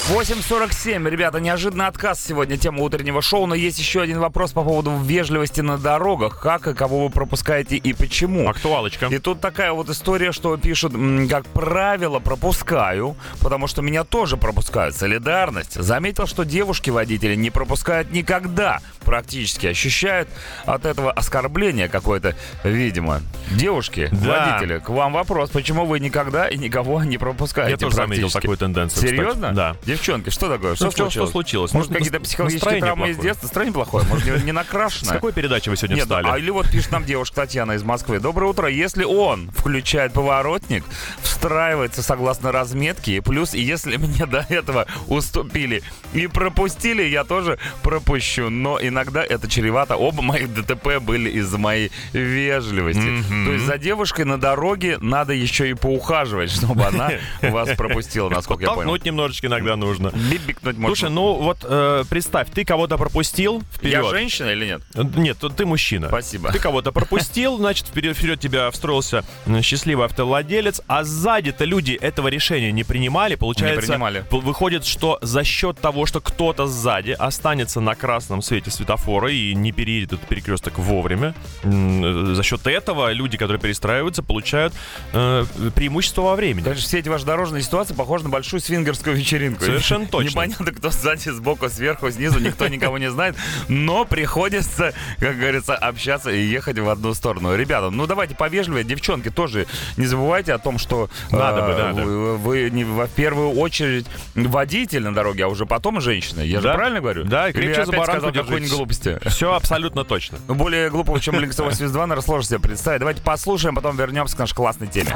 8.47, 0.09 1.09
ребята, 1.09 1.39
неожиданный 1.39 1.87
отказ 1.87 2.21
сегодня 2.21 2.57
тема 2.57 2.81
утреннего 2.83 3.21
шоу, 3.21 3.45
но 3.45 3.55
есть 3.55 3.79
еще 3.79 4.01
один 4.01 4.19
вопрос 4.19 4.51
по 4.51 4.61
поводу 4.61 4.97
вежливости 4.97 5.61
на 5.61 5.77
дорогах. 5.77 6.41
Как 6.41 6.67
и 6.67 6.73
кого 6.73 7.05
вы 7.05 7.09
пропускаете 7.09 7.77
и 7.77 7.93
почему? 7.93 8.49
Актуалочка. 8.49 9.05
И 9.05 9.17
тут 9.19 9.39
такая 9.39 9.71
вот 9.71 9.89
история, 9.89 10.33
что 10.33 10.57
пишут, 10.57 10.91
как 11.29 11.45
правило, 11.45 12.19
пропускаю, 12.19 13.15
потому 13.39 13.67
что 13.67 13.81
меня 13.81 14.03
тоже 14.03 14.35
пропускают. 14.35 14.93
Солидарность. 14.93 15.75
Заметил, 15.81 16.27
что 16.27 16.43
девушки-водители 16.43 17.35
не 17.35 17.49
пропускают 17.49 18.11
никогда. 18.11 18.81
Практически 19.05 19.67
ощущают 19.67 20.27
от 20.65 20.85
этого 20.85 21.13
оскорбление 21.13 21.87
какое-то, 21.87 22.35
видимо. 22.65 23.21
Девушки, 23.51 24.09
Да. 24.11 24.57
водители, 24.57 24.79
к 24.79 24.89
вам 24.89 25.13
вопрос. 25.13 25.49
Почему 25.49 25.85
вы 25.85 26.01
никогда 26.01 26.49
и 26.49 26.57
никого 26.57 27.01
не 27.05 27.17
пропускаете? 27.17 27.71
Я 27.71 27.77
тоже 27.77 27.95
заметил 27.95 28.29
такую 28.29 28.57
тенденцию. 28.57 28.95
кстати. 28.95 29.15
Серьезно? 29.15 29.51
Да. 29.53 29.75
Девчонки, 29.93 30.29
что 30.29 30.49
такое? 30.49 30.75
Что 30.75 30.85
Ну, 30.85 30.91
случилось? 30.91 31.13
что 31.13 31.27
случилось? 31.27 31.73
Может, 31.73 31.91
Ну, 31.91 31.97
какие-то 31.97 32.19
психологические 32.19 32.79
травмы 32.79 33.09
из 33.09 33.15
плохое. 33.15 33.29
детства? 33.31 33.45
Настроение 33.47 33.73
плохое? 33.73 34.05
Может, 34.07 34.25
не, 34.25 34.31
не 34.45 34.51
С 34.51 34.55
накрашенное? 34.55 35.13
какой 35.13 35.33
передачи 35.33 35.69
вы 35.69 35.77
сегодня 35.77 35.95
Нет, 35.95 36.09
ну, 36.09 36.15
встали? 36.17 36.33
а 36.33 36.37
или 36.39 36.49
вот 36.49 36.69
пишет 36.69 36.91
нам 36.91 37.05
девушка 37.05 37.35
Татьяна 37.37 37.73
из 37.73 37.83
Москвы. 37.83 38.19
Доброе 38.19 38.47
утро. 38.47 38.67
Если 38.67 39.03
он 39.03 39.51
включает 39.51 40.13
поворотник, 40.13 40.83
встраивается 41.21 42.01
согласно 42.01 42.51
разметке, 42.51 43.17
и 43.17 43.19
плюс, 43.19 43.53
если 43.53 43.97
мне 43.97 44.25
до 44.25 44.45
этого 44.49 44.87
уступили 45.07 45.83
и 46.13 46.27
пропустили, 46.27 47.03
я 47.03 47.23
тоже 47.23 47.59
пропущу. 47.81 48.49
Но 48.49 48.79
иногда 48.81 49.23
это 49.23 49.47
чревато. 49.49 49.95
Оба 49.95 50.21
моих 50.21 50.53
ДТП 50.53 50.99
были 50.99 51.29
из-за 51.29 51.57
моей 51.57 51.91
вежливости. 52.13 53.23
То 53.45 53.51
есть 53.53 53.65
за 53.65 53.77
девушкой 53.77 54.25
на 54.25 54.39
дороге 54.39 54.97
надо 55.01 55.33
еще 55.33 55.69
и 55.69 55.73
поухаживать, 55.73 56.51
чтобы 56.51 56.83
она 56.85 57.11
вас 57.41 57.69
пропустила, 57.77 58.29
насколько 58.29 58.63
я 58.63 58.71
понял. 58.71 58.95
Немножечко 59.03 59.47
иногда 59.47 59.75
нужно. 59.83 60.11
Бибикнуть 60.31 60.77
можно. 60.77 60.87
Слушай, 60.95 61.09
ну 61.11 61.33
вот 61.35 61.59
э, 61.63 62.03
представь, 62.09 62.49
ты 62.51 62.65
кого-то 62.65 62.97
пропустил 62.97 63.61
вперед. 63.73 64.03
Я 64.03 64.09
женщина 64.09 64.49
или 64.49 64.65
нет? 64.65 64.81
Э, 64.95 65.03
Нет, 65.15 65.37
ты 65.55 65.65
мужчина. 65.65 66.07
Спасибо. 66.07 66.51
Ты 66.51 66.59
кого-то 66.59 66.91
пропустил, 66.91 67.57
значит, 67.57 67.87
вперед, 67.87 68.17
вперед 68.17 68.39
тебя 68.39 68.69
встроился 68.71 69.23
м, 69.45 69.61
счастливый 69.61 70.05
автовладелец, 70.05 70.81
а 70.87 71.03
сзади-то 71.03 71.65
люди 71.65 71.93
этого 71.93 72.27
решения 72.27 72.71
не 72.71 72.83
принимали. 72.83 73.35
Получается, 73.35 73.81
принимали. 73.87 74.25
п- 74.29 74.37
выходит, 74.37 74.85
что 74.85 75.19
за 75.21 75.43
счет 75.43 75.79
того, 75.79 76.05
что 76.05 76.21
кто-то 76.21 76.67
сзади 76.67 77.11
останется 77.11 77.79
на 77.81 77.95
красном 77.95 78.41
свете 78.41 78.71
светофора 78.71 79.31
и 79.31 79.53
не 79.53 79.71
переедет 79.71 80.13
этот 80.13 80.27
перекресток 80.27 80.77
вовремя, 80.79 81.33
э, 81.63 82.31
за 82.35 82.43
счет 82.43 82.65
этого 82.67 83.11
люди, 83.11 83.37
которые 83.37 83.59
перестраиваются, 83.61 84.23
получают 84.23 84.73
э, 85.13 85.45
преимущество 85.75 86.21
во 86.21 86.35
времени. 86.35 86.63
Конечно, 86.63 86.85
все 86.87 86.99
эти 86.99 87.09
ваши 87.09 87.25
дорожные 87.25 87.61
ситуации 87.63 87.93
похожи 87.93 88.23
на 88.23 88.29
большую 88.29 88.59
свингерскую 88.59 89.15
вечеринку. 89.15 89.63
Совершенно 89.73 90.05
точно. 90.07 90.29
Непонятно, 90.29 90.71
кто 90.71 90.89
сзади, 90.89 91.29
сбоку, 91.29 91.69
сверху, 91.69 92.09
снизу, 92.11 92.39
никто 92.39 92.67
никого 92.67 92.97
не 92.97 93.09
знает. 93.11 93.35
Но 93.67 94.05
приходится, 94.05 94.93
как 95.19 95.37
говорится, 95.37 95.75
общаться 95.75 96.31
и 96.31 96.41
ехать 96.41 96.79
в 96.79 96.89
одну 96.89 97.13
сторону. 97.13 97.55
Ребята, 97.55 97.89
ну 97.89 98.07
давайте 98.07 98.35
повежливее. 98.35 98.83
Девчонки, 98.83 99.29
тоже 99.29 99.67
не 99.97 100.05
забывайте 100.05 100.53
о 100.53 100.57
том, 100.57 100.77
что 100.77 101.09
Надо 101.31 101.61
бы, 101.61 101.67
э, 101.71 101.77
надо. 101.83 102.01
вы, 102.03 102.37
вы 102.37 102.69
не 102.69 102.83
в 102.83 103.07
первую 103.09 103.51
очередь 103.51 104.05
водитель 104.35 105.03
на 105.03 105.13
дороге, 105.13 105.45
а 105.45 105.47
уже 105.47 105.65
потом 105.65 106.01
женщина. 106.01 106.41
Я 106.41 106.57
же 106.61 106.67
Да. 106.67 106.73
правильно 106.75 106.99
говорю? 107.01 107.23
Да, 107.25 107.47
и 107.49 107.51
Или 107.51 107.61
крепче 107.61 107.79
я 107.81 107.85
за 107.85 107.91
баранку 107.91 108.31
держитесь. 108.31 108.71
глупости? 108.71 109.19
Все 109.27 109.53
абсолютно 109.53 110.03
точно. 110.03 110.37
Ну, 110.47 110.55
более 110.55 110.89
глупого, 110.89 111.19
чем 111.19 111.35
Ленокс 111.39 111.57
82, 111.59 112.01
наверное, 112.07 112.23
сложно 112.25 112.47
себе 112.47 112.59
представить. 112.59 112.99
Давайте 112.99 113.21
послушаем, 113.21 113.75
потом 113.75 113.97
вернемся 113.97 114.35
к 114.35 114.39
нашей 114.39 114.55
классной 114.55 114.87
теме. 114.87 115.15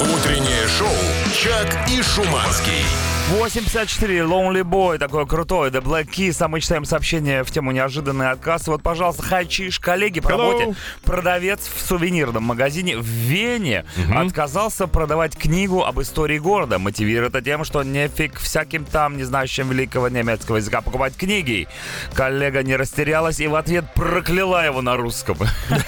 Утреннее 0.00 0.66
шоу 0.78 0.88
«Чак 1.34 1.88
и 1.90 2.02
Шуманский». 2.02 2.84
854, 3.30 4.24
Lonely 4.24 4.64
Boy, 4.64 4.98
такой 4.98 5.24
крутой, 5.24 5.70
The 5.70 5.80
Black 5.80 6.08
Keys, 6.08 6.42
а 6.42 6.48
мы 6.48 6.60
читаем 6.60 6.84
сообщение 6.84 7.44
в 7.44 7.50
тему 7.52 7.70
неожиданный 7.70 8.28
отказ. 8.28 8.66
Вот, 8.66 8.82
пожалуйста, 8.82 9.22
Хачиш, 9.22 9.78
коллеги 9.78 10.18
по 10.18 10.30
Hello. 10.30 10.52
работе, 10.52 10.76
продавец 11.04 11.60
в 11.72 11.80
сувенирном 11.80 12.42
магазине 12.42 12.96
в 12.98 13.04
Вене 13.04 13.84
отказался 14.12 14.88
продавать 14.88 15.36
книгу 15.36 15.84
об 15.84 16.00
истории 16.00 16.38
города. 16.38 16.80
Мотивирует 16.80 17.36
это 17.36 17.44
тем, 17.44 17.62
что 17.64 17.84
нефиг 17.84 18.36
всяким 18.40 18.84
там, 18.84 19.16
не 19.16 19.22
знающим 19.22 19.70
великого 19.70 20.08
немецкого 20.08 20.56
языка, 20.56 20.80
покупать 20.80 21.16
книги. 21.16 21.68
Коллега 22.14 22.64
не 22.64 22.74
растерялась 22.74 23.38
и 23.38 23.46
в 23.46 23.54
ответ 23.54 23.84
прокляла 23.94 24.64
его 24.64 24.82
на 24.82 24.96
русском. 24.96 25.38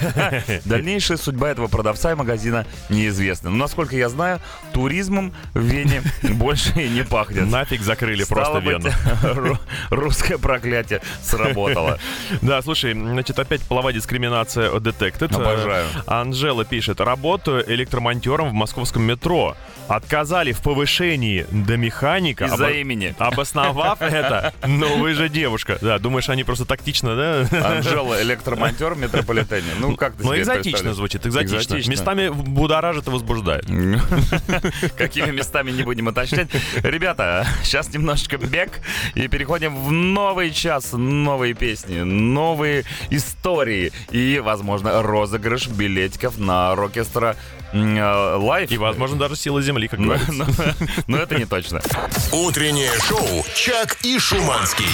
Дальнейшая 0.65 1.17
судьба 1.17 1.49
этого 1.49 1.67
продавца 1.67 2.13
и 2.13 2.15
магазина 2.15 2.65
неизвестна. 2.87 3.49
Но, 3.49 3.57
насколько 3.57 3.97
я 3.97 4.07
знаю, 4.07 4.39
туризмом 4.71 5.33
в 5.53 5.59
Вене 5.59 6.03
больше 6.21 6.71
не 6.87 7.03
пахнет. 7.03 7.32
Нафиг 7.41 7.81
закрыли 7.81 8.23
Стало 8.23 8.61
просто 8.61 8.61
быть, 8.61 8.83
Вену. 8.83 8.95
ру- 9.23 9.57
русское 9.89 10.37
проклятие 10.37 11.01
сработало. 11.23 11.99
Да, 12.41 12.61
слушай, 12.61 12.93
значит, 12.93 13.37
опять 13.39 13.61
половая 13.61 13.93
дискриминация 13.93 14.71
detected. 14.71 15.35
Обожаю. 15.35 15.87
Анжела 16.05 16.65
пишет, 16.65 17.01
работаю 17.01 17.63
электромонтером 17.71 18.49
в 18.49 18.53
московском 18.53 19.03
метро. 19.03 19.55
Отказали 19.87 20.51
в 20.53 20.61
повышении 20.61 21.45
до 21.51 21.77
механика. 21.77 22.45
Из-за 22.45 22.67
обо- 22.67 22.81
имени. 22.81 23.15
Обосновав 23.19 24.01
это, 24.01 24.53
ну 24.65 24.97
вы 24.97 25.13
же 25.13 25.29
девушка. 25.29 25.77
Да, 25.81 25.99
думаешь, 25.99 26.29
они 26.29 26.43
просто 26.43 26.65
тактично, 26.65 27.15
да? 27.15 27.75
Анжела, 27.77 28.21
электромонтер 28.21 28.93
в 28.93 28.97
метрополитене. 28.97 29.71
Ну, 29.79 29.95
как 29.95 30.15
ты 30.15 30.23
Ну, 30.23 30.35
экзотично 30.35 30.93
звучит, 30.93 31.25
экзотично. 31.25 31.75
Местами 31.89 32.29
будоражит 32.29 33.07
и 33.07 33.09
возбуждает. 33.09 33.65
Какими 34.97 35.31
местами 35.31 35.71
не 35.71 35.83
будем 35.83 36.07
уточнять. 36.07 36.49
Ребята, 36.83 37.45
сейчас 37.63 37.93
немножечко 37.93 38.37
бег 38.37 38.79
и 39.15 39.27
переходим 39.27 39.75
в 39.75 39.91
новый 39.91 40.51
час, 40.51 40.93
новые 40.93 41.53
песни, 41.53 41.99
новые 42.01 42.83
истории 43.09 43.91
и, 44.11 44.39
возможно, 44.43 45.01
розыгрыш 45.01 45.67
билетиков 45.67 46.37
на 46.37 46.71
оркестра 46.71 47.35
лайф. 47.73 48.71
И, 48.71 48.77
возможно, 48.77 49.17
даже 49.17 49.35
сила 49.35 49.61
земли, 49.61 49.72
как 49.87 49.99
Но, 49.99 50.05
говорится. 50.05 50.75
но 51.07 51.17
это 51.17 51.35
не 51.35 51.45
точно. 51.45 51.81
Утреннее 52.31 52.91
шоу 52.99 53.45
«Чак 53.55 53.97
и 54.03 54.19
Шуманский». 54.19 54.87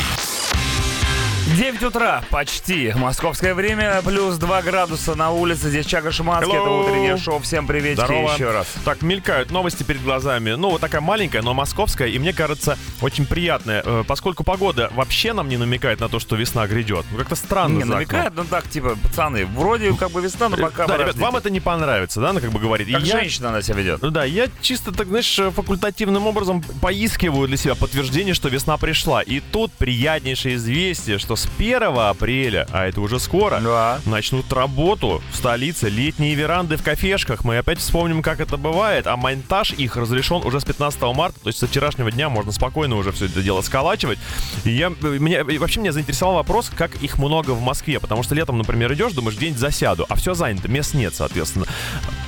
9 1.57 1.81
утра, 1.83 2.23
почти. 2.29 2.93
Московское 2.95 3.55
время, 3.55 4.01
плюс 4.03 4.35
2 4.37 4.61
градуса 4.61 5.15
на 5.15 5.31
улице. 5.31 5.69
Здесь 5.69 5.85
Чага 5.87 6.11
Шуманский, 6.11 6.53
это 6.53 6.61
Hello. 6.63 6.83
утреннее 6.87 7.17
шоу. 7.17 7.39
Всем 7.39 7.65
Здорово. 7.65 8.33
еще 8.33 8.51
раз. 8.51 8.67
Так, 8.85 9.01
мелькают 9.01 9.49
новости 9.49 9.81
перед 9.83 10.03
глазами. 10.03 10.51
Ну, 10.51 10.69
вот 10.69 10.81
такая 10.81 11.01
маленькая, 11.01 11.41
но 11.41 11.53
московская, 11.55 12.07
и 12.07 12.19
мне 12.19 12.33
кажется, 12.33 12.77
очень 13.01 13.25
приятная, 13.25 13.81
э, 13.83 14.03
поскольку 14.07 14.43
погода 14.43 14.89
вообще 14.93 15.33
нам 15.33 15.49
не 15.49 15.57
намекает 15.57 15.99
на 15.99 16.07
то, 16.07 16.19
что 16.19 16.35
весна 16.35 16.67
грядет. 16.67 17.05
Ну, 17.11 17.17
как-то 17.17 17.35
странно. 17.35 17.79
Не, 17.79 17.83
намекает, 17.83 18.33
ну 18.35 18.45
так, 18.45 18.69
типа, 18.69 18.95
пацаны, 19.01 19.45
вроде 19.45 19.91
как 19.93 20.11
бы 20.11 20.21
весна, 20.21 20.49
но 20.49 20.57
пока 20.57 20.85
Да, 20.85 20.97
ребят, 20.97 21.15
вам 21.15 21.35
это 21.35 21.49
не 21.49 21.59
понравится, 21.59 22.21
да, 22.21 22.31
ну, 22.31 22.41
как 22.41 22.51
бы 22.51 22.59
говорит. 22.59 22.87
И 22.87 22.93
Как 22.93 23.03
я- 23.03 23.19
женщина 23.19 23.49
она 23.49 23.61
себя 23.63 23.77
ведет. 23.77 24.01
Ну 24.03 24.11
да, 24.11 24.23
я 24.23 24.47
чисто, 24.61 24.91
так 24.91 25.07
знаешь, 25.07 25.39
факультативным 25.55 26.27
образом 26.27 26.61
поискиваю 26.81 27.47
для 27.47 27.57
себя 27.57 27.73
подтверждение, 27.75 28.33
что 28.35 28.49
весна 28.49 28.77
пришла. 28.77 29.21
И 29.23 29.39
тут 29.39 29.71
приятнейшее 29.73 30.55
известие, 30.55 31.17
что 31.17 31.35
с 31.39 31.47
1 31.57 31.83
апреля, 31.97 32.67
а 32.71 32.85
это 32.85 33.01
уже 33.01 33.19
скоро, 33.19 33.59
Да. 33.59 33.99
начнут 34.05 34.51
работу 34.53 35.21
в 35.31 35.35
столице 35.35 35.89
летние 35.89 36.35
веранды 36.35 36.77
в 36.77 36.83
кафешках. 36.83 37.43
Мы 37.43 37.57
опять 37.57 37.79
вспомним, 37.79 38.21
как 38.21 38.39
это 38.39 38.57
бывает, 38.57 39.07
а 39.07 39.15
монтаж 39.17 39.71
их 39.73 39.95
разрешен 39.95 40.45
уже 40.45 40.59
с 40.59 40.65
15 40.65 41.13
марта, 41.13 41.39
то 41.39 41.47
есть 41.47 41.59
со 41.59 41.67
вчерашнего 41.67 42.11
дня 42.11 42.29
можно 42.29 42.51
спокойно 42.51 42.95
уже 42.97 43.11
все 43.11 43.25
это 43.25 43.41
дело 43.41 43.61
сколачивать. 43.61 44.19
И 44.65 44.71
я, 44.71 44.89
меня, 44.89 45.41
и 45.41 45.57
вообще 45.57 45.79
меня 45.79 45.91
заинтересовал 45.91 46.35
вопрос, 46.35 46.71
как 46.75 46.95
их 47.01 47.17
много 47.17 47.51
в 47.51 47.61
Москве, 47.61 47.99
потому 47.99 48.23
что 48.23 48.35
летом, 48.35 48.57
например, 48.57 48.93
идешь, 48.93 49.13
думаешь, 49.13 49.37
где-нибудь 49.37 49.59
засяду, 49.59 50.05
а 50.09 50.15
все 50.15 50.33
занято, 50.33 50.67
мест 50.67 50.93
нет, 50.93 51.15
соответственно. 51.15 51.65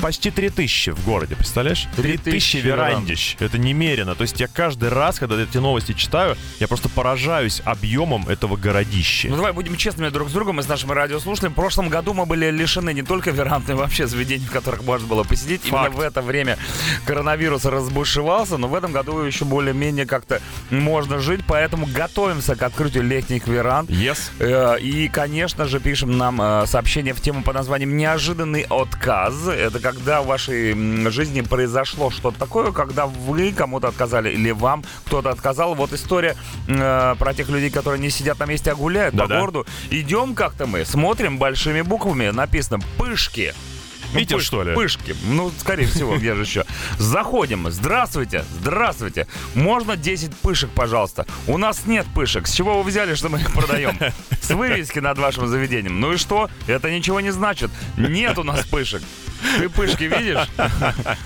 Почти 0.02 0.32
3000 0.32 0.92
в 0.92 1.06
городе, 1.06 1.36
представляешь? 1.36 1.88
3000 1.96 2.22
3000 2.24 2.58
верандищ. 2.58 3.36
Это 3.40 3.58
немерено. 3.58 4.16
То 4.16 4.24
есть 4.24 4.40
я 4.40 4.48
каждый 4.48 4.90
раз, 4.90 5.20
когда 5.20 5.42
эти 5.42 5.58
новости 5.58 5.94
читаю, 5.94 6.38
я 6.60 6.68
просто 6.68 6.90
поражаюсь 6.90 7.62
объемом 7.66 8.28
этого 8.28 8.56
городища. 8.56 9.01
Ну 9.30 9.36
давай 9.36 9.54
будем 9.54 9.76
честными 9.76 10.10
друг 10.10 10.30
с 10.30 10.32
другом 10.32 10.60
и 10.60 10.64
с 10.64 10.68
нашими 10.68 10.94
радиослушателями. 10.94 11.54
В 11.54 11.56
прошлом 11.56 11.90
году 11.90 12.14
мы 12.14 12.26
были 12.26 12.50
лишены 12.52 12.94
не 12.94 13.04
только 13.04 13.32
веранд, 13.32 13.68
но 13.68 13.74
и 13.74 13.78
вообще 13.78 14.08
заведений, 14.08 14.46
в 14.46 14.52
которых 14.52 14.84
можно 14.84 15.08
было 15.08 15.24
посидеть. 15.24 15.62
Факт. 15.64 15.88
Именно 15.88 15.90
в 15.90 16.02
это 16.02 16.22
время 16.22 16.58
коронавирус 17.06 17.66
разбушевался, 17.66 18.58
но 18.58 18.68
в 18.68 18.76
этом 18.76 18.92
году 18.92 19.20
еще 19.20 19.46
более-менее 19.46 20.06
как-то 20.06 20.42
можно 20.70 21.20
жить, 21.20 21.42
поэтому 21.48 21.86
готовимся 21.86 22.56
к 22.56 22.64
открытию 22.64 23.04
летних 23.04 23.48
веранд. 23.48 23.90
Yes. 23.90 24.20
Э, 24.40 24.80
И, 24.80 25.08
конечно 25.08 25.66
же, 25.66 25.80
пишем 25.80 26.18
нам 26.18 26.42
э, 26.42 26.66
сообщение 26.68 27.14
в 27.14 27.22
тему 27.22 27.44
под 27.44 27.56
названием 27.56 27.98
«Неожиданный 27.98 28.66
отказ». 28.70 29.48
Это 29.48 29.80
когда 29.80 30.22
в 30.22 30.28
вашей 30.28 30.74
жизни 31.10 31.42
произошло 31.42 32.12
что-то 32.12 32.38
такое, 32.38 32.72
когда 32.72 33.06
вы 33.06 33.52
кому-то 33.52 33.88
отказали 33.88 34.30
или 34.32 34.52
вам 34.52 34.84
кто-то 35.06 35.30
отказал. 35.30 35.76
Вот 35.76 35.94
история 35.94 36.36
э, 36.68 37.16
про 37.18 37.34
тех 37.34 37.50
людей, 37.50 37.70
которые 37.70 38.00
не 38.00 38.10
сидят 38.10 38.40
на 38.40 38.46
месте, 38.46 38.72
а 38.72 38.76
гуляют 38.76 38.91
по 39.12 39.18
Да-да. 39.18 39.40
городу. 39.40 39.66
Идем 39.90 40.36
как-то 40.36 40.66
мы, 40.68 40.86
смотрим 40.86 41.38
большими 41.38 41.82
буквами, 41.82 42.30
написано 42.30 42.80
«Пышки». 42.98 43.54
Ну, 44.14 44.20
Питер, 44.20 44.38
пыш- 44.38 44.42
что 44.42 44.64
ли? 44.64 44.76
Пышки. 44.76 45.16
Ну, 45.24 45.54
скорее 45.58 45.86
всего, 45.88 46.18
где 46.18 46.36
же 46.36 46.42
еще. 46.42 46.66
Заходим. 46.98 47.72
Здравствуйте, 47.72 48.44
здравствуйте. 48.60 49.26
Можно 49.56 49.96
10 49.96 50.36
пышек, 50.36 50.70
пожалуйста? 50.72 51.26
У 51.48 51.58
нас 51.58 51.86
нет 51.86 52.06
пышек. 52.14 52.46
С 52.46 52.52
чего 52.52 52.82
вы 52.84 52.90
взяли, 52.90 53.16
что 53.16 53.30
мы 53.30 53.40
их 53.40 53.54
продаем? 53.54 53.98
С 54.42 54.50
вывески 54.50 55.00
над 55.00 55.18
вашим 55.18 55.48
заведением. 55.48 56.02
Ну 56.02 56.12
и 56.12 56.18
что? 56.18 56.50
Это 56.68 56.92
ничего 56.92 57.22
не 57.22 57.32
значит. 57.32 57.72
Нет 57.96 58.38
у 58.38 58.44
нас 58.44 58.66
пышек. 58.66 59.02
Ты 59.58 59.70
пышки 59.70 60.04
видишь? 60.04 60.48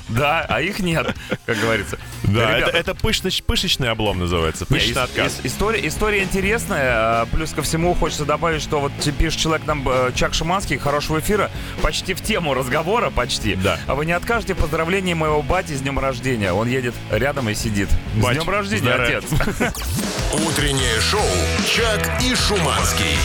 Да, 0.09 0.45
а 0.47 0.61
их 0.61 0.79
нет, 0.79 1.15
как 1.45 1.59
говорится. 1.59 1.97
Да, 2.23 2.55
Ребята, 2.57 2.77
это, 2.77 2.77
это 2.77 2.91
пышноч- 2.91 3.43
пышечный 3.43 3.89
облом 3.89 4.19
называется. 4.19 4.65
Пышечный 4.65 5.03
отказ. 5.03 5.39
ис- 5.39 5.47
история, 5.47 5.87
история 5.87 6.23
интересная. 6.23 6.91
а, 7.21 7.25
Плюс 7.27 7.51
ко 7.51 7.61
всему 7.61 7.93
хочется 7.93 8.25
добавить, 8.25 8.61
что 8.61 8.79
вот 8.79 8.91
пишет 9.17 9.39
человек 9.39 9.65
нам, 9.67 9.87
э, 9.87 10.11
Чак 10.15 10.33
Шиманский, 10.33 10.77
хорошего 10.77 11.19
эфира, 11.19 11.51
почти 11.81 12.13
в 12.13 12.21
тему 12.21 12.53
разговора, 12.53 13.09
почти. 13.09 13.55
Да. 13.55 13.79
А 13.87 13.95
вы 13.95 14.05
не 14.05 14.13
откажете 14.13 14.53
в 14.53 14.57
поздравлении 14.57 15.13
моего 15.13 15.41
бати 15.41 15.73
с 15.73 15.81
днем 15.81 15.99
рождения? 15.99 16.51
Он 16.53 16.67
едет 16.67 16.93
рядом 17.11 17.49
и 17.49 17.55
сидит. 17.55 17.89
Бать, 18.15 18.35
с 18.37 18.39
днем 18.39 18.49
рождения, 18.49 18.91
отец. 18.93 19.23
Утреннее 20.33 20.99
шоу 21.01 21.21
«Чак 21.67 22.21
и 22.21 22.35
Шуманский». 22.35 23.15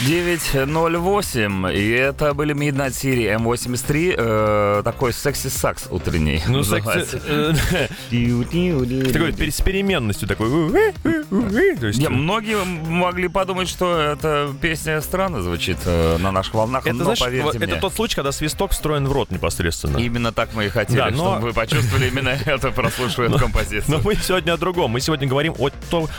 9.08, 0.00 1.72
и 1.72 1.90
это 1.90 2.34
были 2.34 2.52
Midnight 2.52 2.90
City 2.90 3.32
M83, 3.38 4.14
э, 4.18 4.82
такой 4.82 5.12
секси-сакс 5.12 5.86
утренний. 5.88 6.42
Ну, 6.48 6.64
секси... 6.64 7.04
Такой 9.12 9.30
пер- 9.30 9.50
с 9.52 9.60
переменностью 9.60 10.26
такой. 10.26 10.48
Не, 10.50 12.08
многие 12.08 12.56
могли 12.64 13.28
подумать, 13.28 13.68
что 13.68 13.96
эта 14.00 14.52
песня 14.60 15.00
странно 15.00 15.42
звучит 15.42 15.78
э, 15.84 16.16
на 16.18 16.32
наших 16.32 16.54
волнах, 16.54 16.86
Это, 16.86 16.96
но 16.96 17.04
знаешь, 17.04 17.20
поверьте 17.20 17.58
это 17.58 17.76
тот 17.76 17.94
случай, 17.94 18.16
когда 18.16 18.32
свисток 18.32 18.72
встроен 18.72 19.06
в 19.06 19.12
рот 19.12 19.30
непосредственно. 19.30 19.98
Именно 19.98 20.32
так 20.32 20.54
мы 20.54 20.66
и 20.66 20.68
хотели, 20.70 20.96
Да, 20.96 21.10
но- 21.10 21.34
чтобы 21.34 21.46
вы 21.48 21.52
почувствовали 21.52 22.08
именно 22.08 22.30
это, 22.46 22.72
прослушивая 22.72 23.30
композицию. 23.38 23.84
Но 23.96 24.00
мы 24.02 24.16
сегодня 24.16 24.54
о 24.54 24.56
другом. 24.56 24.90
Мы 24.90 25.00
сегодня 25.00 25.28
говорим 25.28 25.54
о, 25.56 25.70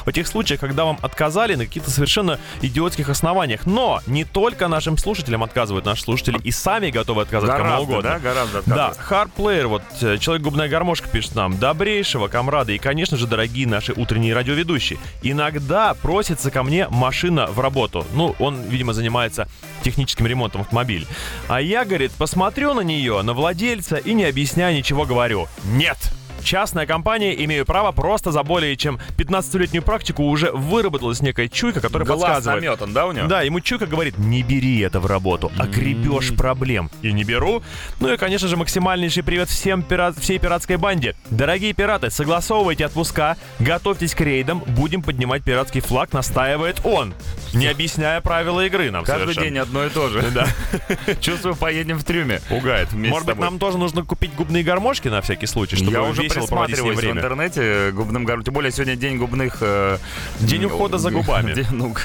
о 0.06 0.12
тех 0.14 0.28
случаях, 0.28 0.62
когда 0.62 0.86
вам 0.86 0.98
отказали 1.02 1.56
на 1.56 1.66
каких-то 1.66 1.92
совершенно 1.92 2.40
идиотских 2.62 3.10
основаниях. 3.10 3.65
Но 3.66 4.02
не 4.08 4.24
только 4.24 4.68
нашим 4.68 4.98
слушателям 4.98 5.44
отказывают 5.44 5.86
наши 5.86 6.04
слушатели 6.04 6.40
и 6.44 6.52
сами 6.52 6.90
готовы 6.92 7.24
отказать 7.24 7.50
кому 7.50 7.64
Гораздо, 7.64 7.84
угодно. 7.84 8.10
да? 8.12 8.20
Гораздо 8.20 8.62
Да. 8.66 8.94
Хардплеер, 8.98 9.68
вот 9.68 9.84
э, 10.02 10.18
человек 10.18 10.44
губная 10.44 10.70
гармошка 10.70 11.10
пишет 11.10 11.36
нам, 11.36 11.58
добрейшего, 11.58 12.28
комрады 12.28 12.76
и, 12.76 12.78
конечно 12.78 13.18
же, 13.18 13.28
дорогие 13.28 13.68
наши 13.68 13.94
утренние 13.94 14.34
радиоведущие. 14.34 15.00
Иногда 15.24 15.94
просится 15.96 16.52
ко 16.52 16.64
мне 16.64 16.88
машина 16.90 17.48
в 17.48 17.60
работу. 17.60 18.06
Ну, 18.14 18.36
он, 18.40 18.62
видимо, 18.62 18.94
занимается 18.94 19.48
техническим 19.82 20.28
ремонтом 20.28 20.62
автомобиля. 20.62 21.06
А 21.48 21.62
я, 21.62 21.86
говорит, 21.86 22.12
посмотрю 22.12 22.74
на 22.74 22.82
нее, 22.82 23.22
на 23.22 23.34
владельца 23.34 23.98
и 23.98 24.14
не 24.14 24.26
объясняя 24.26 24.76
ничего 24.76 25.06
говорю. 25.06 25.48
Нет! 25.64 25.98
Частная 26.46 26.86
компания, 26.86 27.34
имею 27.44 27.66
право, 27.66 27.92
просто 27.92 28.32
за 28.32 28.44
более 28.44 28.78
чем 28.78 29.00
15-летнюю 29.18 29.82
практику 29.82 30.26
уже 30.26 30.52
выработалась 30.52 31.20
некая 31.20 31.48
чуйка, 31.48 31.82
которая 31.82 32.06
Глаз 32.06 32.22
подсказывает. 32.22 32.64
наметан, 32.64 32.94
да, 32.94 33.08
у 33.08 33.12
него? 33.14 33.28
Да, 33.28 33.42
ему 33.42 33.60
Чука 33.62 33.88
говорит, 33.88 34.20
не 34.20 34.44
бери 34.44 34.78
это 34.82 35.00
в 35.00 35.08
работу, 35.08 35.52
огребешь 35.58 36.36
проблем. 36.36 36.92
И 37.02 37.12
не 37.12 37.24
беру. 37.24 37.64
Ну 38.00 38.14
и, 38.14 38.18
конечно 38.18 38.48
же, 38.48 38.58
максимальнейший 38.58 39.24
привет 39.24 39.50
всем 39.50 39.82
пират, 39.82 40.20
всей 40.20 40.38
пиратской 40.38 40.78
банде. 40.78 41.16
Дорогие 41.32 41.74
пираты, 41.74 42.12
согласовывайте 42.12 42.86
отпуска, 42.86 43.38
готовьтесь 43.58 44.14
к 44.14 44.22
рейдам, 44.22 44.60
будем 44.68 45.02
поднимать 45.02 45.44
пиратский 45.44 45.82
флаг, 45.82 46.14
настаивает 46.14 46.80
он, 46.84 47.16
не 47.56 47.66
объясняя 47.66 48.22
правила 48.22 48.64
игры 48.64 48.92
нам 48.92 49.04
Каждый 49.04 49.34
совершенно. 49.34 49.46
день 49.48 49.58
одно 49.58 49.84
и 49.84 49.90
то 49.90 50.10
же. 50.10 50.22
Да. 50.30 50.48
Чувствую, 51.22 51.56
поедем 51.56 51.98
в 51.98 52.04
трюме. 52.04 52.40
Пугает. 52.50 52.94
Может 52.94 53.26
быть, 53.26 53.40
нам 53.40 53.58
тоже 53.58 53.80
нужно 53.80 54.04
купить 54.04 54.36
губные 54.36 54.64
гармошки 54.64 55.08
на 55.08 55.22
всякий 55.22 55.48
случай, 55.48 55.76
чтобы 55.76 55.92
Я 55.92 56.04
уже 56.04 56.22
весело 56.22 56.35
проводить 56.42 56.78
с 56.78 56.80
ним 56.80 56.94
присматриваюсь 56.94 56.98
в 56.98 57.02
время. 57.02 57.20
интернете 57.20 57.62
э, 57.64 57.92
губным 57.92 58.24
гармошкам. 58.26 58.46
Тем 58.46 58.54
более 58.54 58.72
сегодня 58.72 58.96
день 58.96 59.18
губных... 59.18 59.58
э, 59.62 59.98
День 60.40 60.66
ухода 60.66 60.98
за 60.98 61.12
губами. 61.12 61.54
день, 61.56 61.68
ну, 61.72 61.96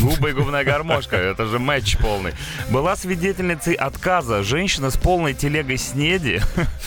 губы 0.00 0.30
и 0.30 0.32
губная 0.32 0.64
гармошка. 0.64 1.16
Это 1.16 1.46
же 1.46 1.58
матч 1.58 1.96
полный. 1.98 2.32
Была 2.70 2.96
свидетельницей 2.96 3.74
отказа 3.74 4.42
женщина 4.42 4.90
с 4.90 4.96
полной 4.96 5.34
телегой 5.34 5.76
снеди. 5.78 6.40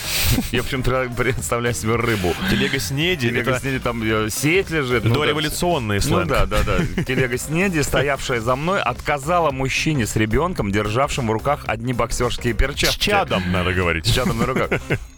Я 0.52 0.63
почему-то 0.63 1.10
представляю 1.16 1.76
себе 1.76 1.96
рыбу. 1.96 2.34
Телега 2.50 2.80
снеди. 2.80 3.30
Телега 3.30 3.60
снеди, 3.60 3.80
там 3.80 4.02
э, 4.04 4.30
сеть 4.30 4.70
лежит. 4.70 5.04
ну, 5.04 5.13
да, 5.16 5.20
Дореволюционный 5.22 5.96
Ну 5.98 6.02
сленг. 6.02 6.28
да, 6.28 6.46
да, 6.46 6.58
да. 6.63 7.04
Телега 7.04 7.38
снеди, 7.38 7.80
стоявшая 7.82 8.39
за 8.42 8.56
мной, 8.56 8.82
отказала 8.82 9.52
мужчине 9.52 10.06
с 10.08 10.16
ребенком, 10.16 10.72
державшим 10.72 11.28
в 11.28 11.32
руках 11.32 11.63
одни 11.68 11.94
боксерские 11.94 12.54
перчатки. 12.54 12.96
С 12.96 12.98
чадом, 12.98 13.52
надо 13.52 13.74
говорить. 13.74 14.06
С 14.08 14.12
чадом 14.12 14.38
на 14.39 14.46
руках. 14.46 14.70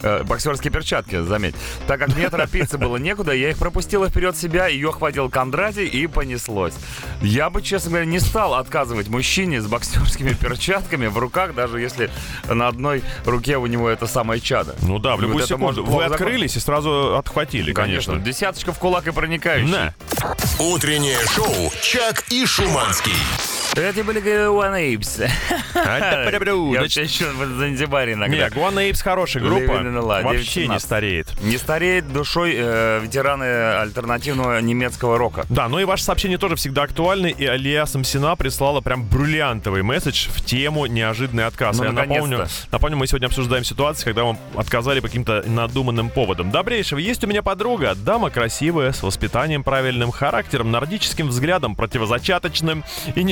Э, 0.02 0.22
Боксерские 0.24 0.72
перчатки, 0.72 1.20
заметь. 1.22 1.54
Так 1.86 2.00
как 2.00 2.14
мне 2.16 2.28
торопиться 2.28 2.78
было 2.78 2.96
некуда, 2.96 3.32
я 3.32 3.50
их 3.50 3.58
пропустила 3.58 4.08
вперед 4.08 4.36
себя, 4.36 4.66
ее 4.66 4.92
хватил 4.92 5.30
Кондратий 5.30 5.86
и 5.86 6.06
понеслось. 6.06 6.74
Я 7.22 7.50
бы, 7.50 7.62
честно 7.62 7.90
говоря, 7.90 8.06
не 8.06 8.18
стал 8.20 8.54
отказывать 8.54 9.08
мужчине 9.08 9.60
с 9.60 9.66
боксерскими 9.66 10.32
перчатками 10.32 11.06
в 11.06 11.18
руках, 11.18 11.54
даже 11.54 11.80
если 11.80 12.10
на 12.48 12.68
одной 12.68 13.02
руке 13.24 13.56
у 13.56 13.66
него 13.66 13.88
это 13.88 14.06
самое 14.06 14.40
чадо. 14.40 14.74
Ну 14.82 14.98
да, 14.98 15.12
в 15.16 15.16
Вот 15.16 15.22
любую 15.22 15.38
это 15.38 15.48
секунду. 15.48 15.64
может 15.66 15.84
Вы 15.84 15.90
плохо 15.90 16.06
открылись 16.06 16.56
и 16.56 16.60
сразу 16.60 17.16
отхватили, 17.16 17.72
Конечно. 17.72 18.12
конечно. 18.14 18.32
Десяточка 18.32 18.72
в 18.72 18.78
кулак 18.78 19.06
и 19.06 19.12
проникающий. 19.12 19.70
Да. 19.70 19.94
Утреннее 20.58 21.18
шоу 21.34 21.72
«Чак 21.82 22.24
и 22.30 22.44
Шуманский». 22.46 23.12
Это 23.76 24.02
были 24.04 24.22
One 24.22 24.96
Apes. 24.96 25.28
Я 25.74 26.80
вообще 26.80 27.02
еще 27.02 27.26
в 27.26 27.58
Занзибаре 27.58 28.14
иногда. 28.14 28.48
Не, 28.48 28.54
Guana 28.54 28.90
Apes 28.90 29.02
хорошая 29.02 29.42
группа. 29.42 29.82
Вообще 30.22 30.66
не 30.66 30.74
9:17. 30.74 30.78
стареет. 30.80 31.42
Не 31.42 31.58
стареет 31.58 32.10
душой 32.12 32.54
э, 32.56 33.00
ветераны 33.02 33.44
альтернативного 33.44 34.60
немецкого 34.60 35.18
рока. 35.18 35.44
Да, 35.50 35.68
ну 35.68 35.78
и 35.78 35.84
ваше 35.84 36.04
сообщение 36.04 36.38
тоже 36.38 36.56
всегда 36.56 36.84
актуальны, 36.84 37.34
и 37.36 37.44
Алия 37.44 37.84
Самсина 37.84 38.34
прислала 38.36 38.80
прям 38.80 39.04
бриллиантовый 39.06 39.82
месседж 39.82 40.28
в 40.30 40.42
тему 40.44 40.86
неожиданный 40.86 41.44
отказ. 41.46 41.76
Ну, 41.76 41.84
Я 41.84 41.92
напомню, 41.92 42.46
напомню, 42.72 42.96
мы 42.96 43.06
сегодня 43.06 43.26
обсуждаем 43.26 43.64
ситуацию, 43.64 44.04
когда 44.06 44.24
вам 44.24 44.38
отказали 44.56 45.00
по 45.00 45.08
каким-то 45.08 45.42
надуманным 45.46 46.08
поводам. 46.08 46.50
Добрейшего, 46.50 46.98
есть 46.98 47.22
у 47.24 47.26
меня 47.26 47.42
подруга, 47.42 47.94
дама 47.94 48.30
красивая, 48.30 48.92
с 48.92 49.02
воспитанием 49.02 49.62
правильным, 49.62 50.10
характером, 50.10 50.70
нордическим 50.70 51.28
взглядом, 51.28 51.76
противозачаточным 51.76 52.84
и 53.14 53.22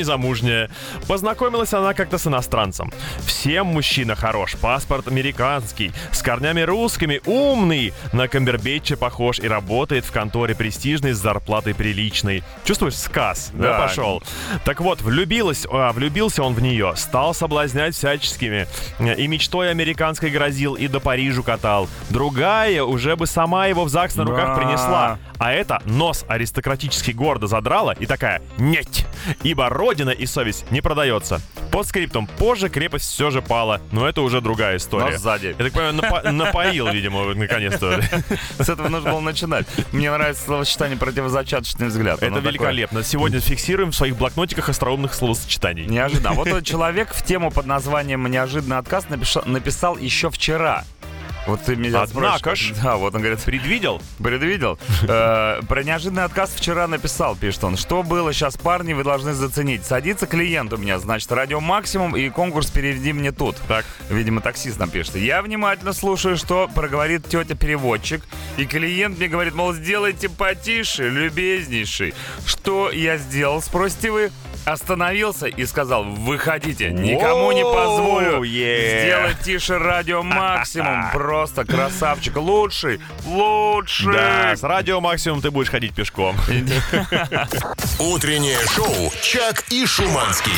незамужняя. 0.43 0.71
Познакомилась 1.09 1.73
она 1.73 1.95
как-то 1.95 2.19
с 2.19 2.27
иностранцем. 2.27 2.93
Всем 3.27 3.67
мужчина 3.67 4.15
хорош, 4.15 4.57
паспорт 4.61 5.09
американский, 5.09 5.93
с 6.13 6.23
корнями 6.23 6.61
русскими, 6.63 7.21
умный, 7.27 7.93
на 8.13 8.29
Камбербэтча 8.29 8.97
похож 8.97 9.39
и 9.39 9.49
работает 9.49 10.05
в 10.05 10.13
конторе 10.13 10.55
престижной 10.55 11.13
с 11.13 11.19
зарплатой 11.19 11.75
приличной. 11.75 12.43
Чувствуешь, 12.65 12.97
сказ, 12.97 13.51
да, 13.55 13.75
Да. 13.75 13.81
пошел? 13.81 14.23
Так 14.65 14.81
вот, 14.81 15.03
влюбилась, 15.03 15.67
а, 15.71 15.93
влюбился 15.93 16.43
он 16.43 16.55
в 16.55 16.63
нее, 16.63 16.95
стал 16.97 17.35
соблазнять 17.35 17.95
всяческими. 17.95 18.67
И 18.99 19.27
мечтой 19.27 19.71
американской 19.71 20.31
грозил, 20.31 20.75
и 20.75 20.89
до 20.89 21.01
Парижу 21.01 21.43
катал. 21.43 21.89
Другая 22.11 22.83
уже 22.83 23.17
бы 23.17 23.27
сама 23.27 23.67
его 23.67 23.85
в 23.85 23.89
ЗАГС 23.89 24.17
на 24.17 24.25
руках 24.25 24.49
Да. 24.49 24.55
принесла. 24.55 25.19
А 25.45 25.53
это 25.53 25.83
нос 25.85 26.25
аристократически 26.27 27.11
гордо 27.11 27.47
задрала 27.49 27.93
и 27.93 28.07
такая 28.07 28.41
«Нет!» 28.57 28.89
Ибо 29.43 29.69
родина 29.69 30.09
и 30.09 30.25
совесть 30.25 30.71
не 30.71 30.81
продается. 30.81 31.39
Под 31.71 31.87
скриптом 31.87 32.27
позже 32.27 32.71
крепость 32.71 33.11
все 33.11 33.31
же 33.31 33.43
пала, 33.43 33.83
но 33.93 34.09
это 34.09 34.23
уже 34.23 34.41
другая 34.41 34.79
история. 34.79 35.11
Но 35.13 35.19
сзади. 35.19 35.49
Я 35.49 35.65
так 35.65 35.73
понимаю, 35.73 35.95
напо- 35.95 36.31
напоил, 36.31 36.89
видимо, 36.91 37.35
наконец-то. 37.35 38.01
С 38.59 38.71
этого 38.71 38.89
нужно 38.89 39.11
было 39.11 39.21
начинать. 39.21 39.67
Мне 39.93 40.11
нравится 40.11 40.45
словосочетание 40.45 40.97
противозачаточный 40.97 41.89
взгляд. 41.89 42.23
Это 42.23 42.39
великолепно. 42.39 43.03
Сегодня 43.03 43.41
фиксируем 43.41 43.91
в 43.91 43.95
своих 43.95 44.17
блокнотиках 44.17 44.71
остроумных 44.71 45.13
словосочетаний. 45.13 45.85
Неожиданно. 45.85 46.33
Вот 46.33 46.65
человек 46.65 47.13
в 47.13 47.23
тему 47.23 47.51
под 47.51 47.67
названием 47.67 48.27
«Неожиданный 48.31 48.79
отказ» 48.79 49.09
написал 49.11 49.99
еще 49.99 50.31
вчера. 50.31 50.85
Вот 51.47 51.63
ты 51.63 51.77
меня 51.77 52.03
Однако 52.03 52.55
ж. 52.55 52.73
Да, 52.83 52.97
вот 52.97 53.15
он 53.15 53.21
говорит, 53.21 53.41
Предвидел? 53.41 54.01
Предвидел. 54.23 54.79
Э, 55.07 55.61
Про 55.69 55.83
неожиданный 55.83 56.25
отказ 56.25 56.55
вчера 56.55 56.87
написал, 56.87 57.37
пишет 57.37 57.65
он. 57.65 57.77
Что 57.77 58.03
было 58.03 58.33
сейчас, 58.33 58.57
парни, 58.57 58.95
вы 58.95 59.05
должны 59.05 59.35
заценить. 59.35 59.85
Садится 59.85 60.27
клиент 60.27 60.73
у 60.73 60.77
меня, 60.79 60.99
значит, 60.99 61.31
радио 61.31 61.61
максимум 61.61 62.17
и 62.17 62.31
конкурс 62.31 62.71
«Переведи 62.71 63.13
мне 63.13 63.31
тут». 63.33 63.57
Так. 63.69 63.85
Видимо, 64.09 64.41
таксист 64.41 64.79
нам 64.79 64.89
пишет. 64.89 65.17
Я 65.17 65.43
внимательно 65.43 65.93
слушаю, 65.93 66.37
что 66.39 66.71
проговорит 66.75 67.29
тетя-переводчик. 67.29 68.23
И 68.57 68.65
клиент 68.65 69.19
мне 69.19 69.29
говорит, 69.29 69.55
мол, 69.55 69.75
сделайте 69.75 70.29
потише, 70.29 71.09
любезнейший. 71.11 72.15
Что 72.47 72.91
я 72.91 73.19
сделал, 73.19 73.61
спросите 73.61 74.11
вы? 74.11 74.31
Остановился 74.65 75.47
и 75.47 75.67
сказал, 75.67 76.05
выходите, 76.05 76.91
никому 76.91 77.53
не 77.53 77.63
позволю. 77.63 78.43
Е. 78.43 79.05
Сделать 79.05 79.41
тише 79.41 79.79
радио 79.79 80.23
максимум. 80.23 81.11
Просто 81.13 81.65
красавчик. 81.65 82.37
Лучший, 82.37 83.01
лучший. 83.27 84.15
Да, 84.15 84.57
с 84.57 84.63
радио 84.63 85.01
максимум 85.01 85.43
ты 85.43 85.51
будешь 85.51 85.69
ходить 85.71 85.95
пешком. 85.95 86.37
Утреннее 87.99 88.59
шоу 88.75 89.13
«Чак 89.23 89.65
и 89.71 89.87
Шуманский». 89.87 90.53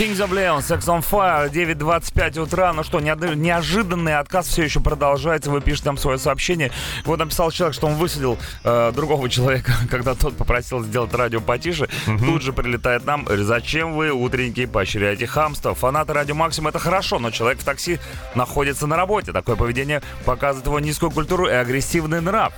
Kings 0.00 0.16
of 0.16 0.30
Leon, 0.30 0.60
Sex 0.60 0.80
on 0.86 1.04
Fire, 1.08 1.50
9.25 1.50 2.40
утра. 2.40 2.72
Ну 2.72 2.82
что, 2.84 3.00
неожиданный 3.00 4.16
отказ 4.16 4.48
все 4.48 4.62
еще 4.62 4.80
продолжается. 4.80 5.50
Вы 5.50 5.60
пишете 5.60 5.84
там 5.84 5.98
свое 5.98 6.18
сообщение. 6.18 6.70
Вот 7.04 7.18
написал 7.18 7.50
человек, 7.50 7.74
что 7.74 7.86
он 7.86 7.96
высадил 7.96 8.38
э, 8.64 8.92
другого 8.94 9.28
человека, 9.28 9.72
когда 9.90 10.14
тот 10.14 10.36
попросил 10.36 10.82
сделать 10.82 11.12
радио 11.12 11.40
потише. 11.40 11.88
Тут 12.06 12.42
же 12.42 12.52
прилетает 12.52 13.04
нам. 13.04 13.26
Зачем 13.36 13.94
вы, 13.94 14.10
утренники, 14.10 14.66
поощряете 14.66 15.26
хамство? 15.26 15.74
Фанаты 15.74 16.12
радио 16.12 16.34
Максим 16.34 16.66
это 16.66 16.80
хорошо, 16.80 17.18
но 17.20 17.30
человек 17.30 17.60
в 17.60 17.64
такси 17.64 18.00
находится 18.34 18.86
на 18.88 18.96
работе. 18.96 19.32
Такое 19.32 19.54
поведение 19.54 20.02
показывает 20.24 20.66
его 20.66 20.80
низкую 20.80 21.12
культуру 21.12 21.46
и 21.46 21.52
агрессивный 21.52 22.20
нрав. 22.20 22.52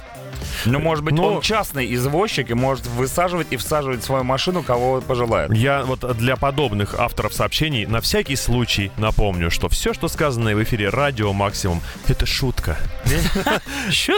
Ну, 0.64 0.78
может 0.78 1.04
быть, 1.04 1.14
Ну- 1.14 1.24
он 1.24 1.40
частный 1.40 1.92
извозчик 1.94 2.50
и 2.50 2.54
может 2.54 2.86
высаживать 2.86 3.48
и 3.50 3.56
всаживать 3.56 4.04
свою 4.04 4.24
машину, 4.24 4.62
кого 4.62 5.00
пожелает. 5.00 5.52
Я 5.52 5.82
вот 5.82 6.16
для 6.16 6.36
подобных 6.36 6.94
авторов 6.98 7.32
в 7.32 7.34
сообщении. 7.34 7.84
На 7.84 8.00
всякий 8.00 8.36
случай 8.36 8.90
напомню, 8.96 9.50
что 9.50 9.68
все, 9.68 9.92
что 9.92 10.08
сказано 10.08 10.54
в 10.54 10.62
эфире 10.62 10.88
Радио 10.88 11.32
Максимум, 11.32 11.80
это 12.08 12.26
шутка. 12.32 12.76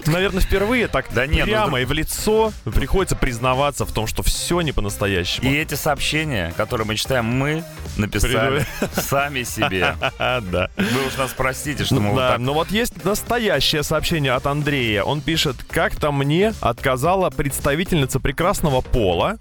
Наверное, 0.06 0.40
впервые 0.40 0.88
так 0.88 1.06
Да 1.12 1.26
нет, 1.26 1.46
ну, 1.46 1.52
прямо 1.52 1.80
и 1.80 1.84
в 1.84 1.92
лицо 1.92 2.52
приходится 2.64 3.16
признаваться 3.16 3.84
в 3.84 3.92
том, 3.92 4.06
что 4.06 4.22
все 4.22 4.60
не 4.60 4.72
по-настоящему. 4.72 5.50
И 5.50 5.54
эти 5.56 5.74
сообщения, 5.74 6.52
которые 6.56 6.86
мы 6.86 6.96
читаем, 6.96 7.24
мы 7.24 7.64
написали 7.96 8.64
сами 8.94 9.42
себе. 9.42 9.94
Да. 10.18 10.68
Вы 10.76 11.06
уж 11.06 11.16
нас 11.16 11.32
простите, 11.36 11.84
что 11.84 11.96
мы 11.96 12.10
вот 12.10 12.16
Да, 12.18 12.30
так... 12.32 12.38
но 12.38 12.54
вот 12.54 12.70
есть 12.70 13.04
настоящее 13.04 13.82
сообщение 13.82 14.32
от 14.32 14.46
Андрея. 14.46 15.02
Он 15.02 15.20
пишет, 15.20 15.56
как-то 16.04 16.12
мне 16.12 16.52
отказала 16.60 17.30
представительница 17.30 18.20
прекрасного 18.20 18.82
пола, 18.82 19.38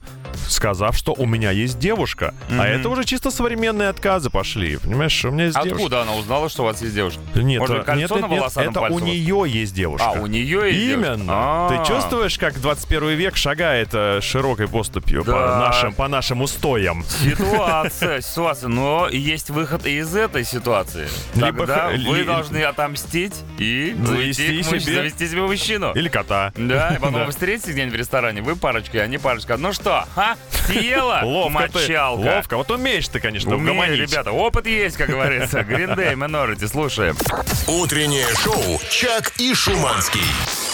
сказав, 0.47 0.95
что 0.95 1.13
у 1.13 1.25
меня 1.25 1.51
есть 1.51 1.77
девушка. 1.77 2.33
А 2.49 2.65
это 2.65 2.87
уже 2.89 3.03
чисто 3.03 3.31
современные 3.31 3.89
отказы 3.89 4.29
пошли. 4.29 4.77
Понимаешь, 4.77 5.25
у 5.25 5.31
меня 5.31 5.45
есть 5.45 5.55
девушка. 5.57 5.75
Откуда 5.75 6.01
она 6.03 6.13
узнала, 6.15 6.47
что 6.49 6.63
у 6.63 6.65
вас 6.65 6.81
есть 6.81 6.95
девушка? 6.95 7.19
Нет, 7.35 7.59
Может, 7.59 7.75
нет, 7.77 7.85
кольцо 7.85 8.15
нет, 8.19 8.29
нет, 8.29 8.39
волосатом 8.39 8.69
это 8.85 8.93
у 8.93 8.99
нее 8.99 9.43
есть 9.45 9.73
девушка. 9.75 10.07
А, 10.15 10.21
у 10.21 10.25
нее 10.27 10.71
есть 10.71 10.79
девушка? 10.87 11.13
Именно. 11.13 11.33
А. 11.35 11.69
Ты 11.69 11.93
чувствуешь, 11.93 12.37
как 12.37 12.59
21 12.61 13.09
век 13.09 13.35
шагает 13.35 13.89
э, 13.91 14.21
широкой 14.21 14.67
поступью 14.69 15.25
по 15.25 15.31
Да. 15.31 15.59
нашим, 15.59 15.93
по 15.93 16.07
нашим 16.07 16.41
устоям? 16.41 17.03
Ситуация, 17.03 18.21
ситуация. 18.21 18.69
Но 18.69 19.09
есть 19.09 19.49
выход 19.49 19.85
и 19.85 19.97
из 19.97 20.15
этой 20.15 20.45
ситуации. 20.45 21.09
Либо 21.35 21.67
Тогда 21.67 21.89
х- 21.89 22.09
вы 22.09 22.19
ли- 22.19 22.23
должны 22.23 22.63
отомстить 22.63 23.35
и 23.57 23.93
Завести 24.05 24.57
мужчине, 24.57 24.79
себе- 24.79 24.93
завести 24.95 25.27
себе 25.27 25.41
мужчину. 25.41 25.91
Или 25.93 26.07
кота. 26.09 26.52
Да, 26.55 26.89
и 26.89 26.95
потом 26.95 27.13
Да. 27.15 27.25
вы 27.25 27.31
встретитесь 27.31 27.71
где-нибудь 27.73 27.95
в 27.95 27.99
ресторане, 27.99 28.41
вы 28.41 28.55
парочка, 28.55 28.99
а 29.01 29.07
не 29.07 29.17
парочка. 29.17 29.57
Ну 29.57 29.73
что, 29.73 30.05
ха? 30.15 30.35
Съела 30.67 31.21
Ловко 31.23 31.67
ты. 31.67 31.79
мочалка? 31.79 32.19
Ловко. 32.35 32.57
Вот 32.57 32.71
умеешь 32.71 33.07
ты, 33.07 33.19
конечно, 33.19 33.55
Умею, 33.55 33.71
угомонить. 33.73 33.99
ребята, 34.11 34.31
опыт 34.31 34.67
есть, 34.67 34.97
как 34.97 35.09
говорится. 35.09 35.59
Green 35.61 35.95
Day, 35.95 36.13
Minority, 36.13 36.67
слушаем. 36.67 37.15
Утреннее 37.67 38.27
шоу 38.43 38.79
«Чак 38.89 39.31
и 39.39 39.53
Шуманский». 39.53 40.21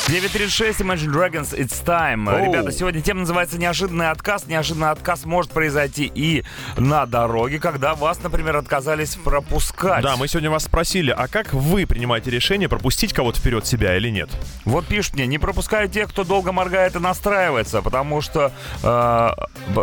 936 0.07 0.79
Imagine 0.81 1.13
Dragons, 1.13 1.55
It's 1.55 1.85
Time. 1.85 2.27
Оу. 2.33 2.43
Ребята, 2.45 2.71
сегодня 2.71 2.99
тема 3.01 3.19
называется 3.21 3.60
«Неожиданный 3.60 4.10
отказ». 4.10 4.47
Неожиданный 4.47 4.89
отказ 4.89 5.23
может 5.25 5.51
произойти 5.51 6.12
и 6.15 6.43
на 6.77 7.06
дороге, 7.06 7.60
когда 7.60 7.93
вас, 7.93 8.19
например, 8.23 8.58
отказались 8.58 9.15
пропускать. 9.15 10.01
Да, 10.01 10.17
мы 10.17 10.27
сегодня 10.27 10.49
вас 10.49 10.63
спросили, 10.63 11.12
а 11.15 11.27
как 11.27 11.54
вы 11.54 11.85
принимаете 11.85 12.31
решение 12.31 12.67
пропустить 12.67 13.13
кого-то 13.13 13.39
вперед 13.39 13.67
себя 13.67 13.95
или 13.97 14.10
нет? 14.10 14.29
Вот 14.65 14.87
пишут 14.87 15.13
мне, 15.13 15.27
не 15.27 15.37
пропускаю 15.69 15.89
тех, 15.89 16.09
кто 16.09 16.23
долго 16.23 16.51
моргает 16.51 16.95
и 16.95 16.99
настраивается, 16.99 17.81
потому 17.83 18.21
что 18.21 18.51
э, 18.83 19.29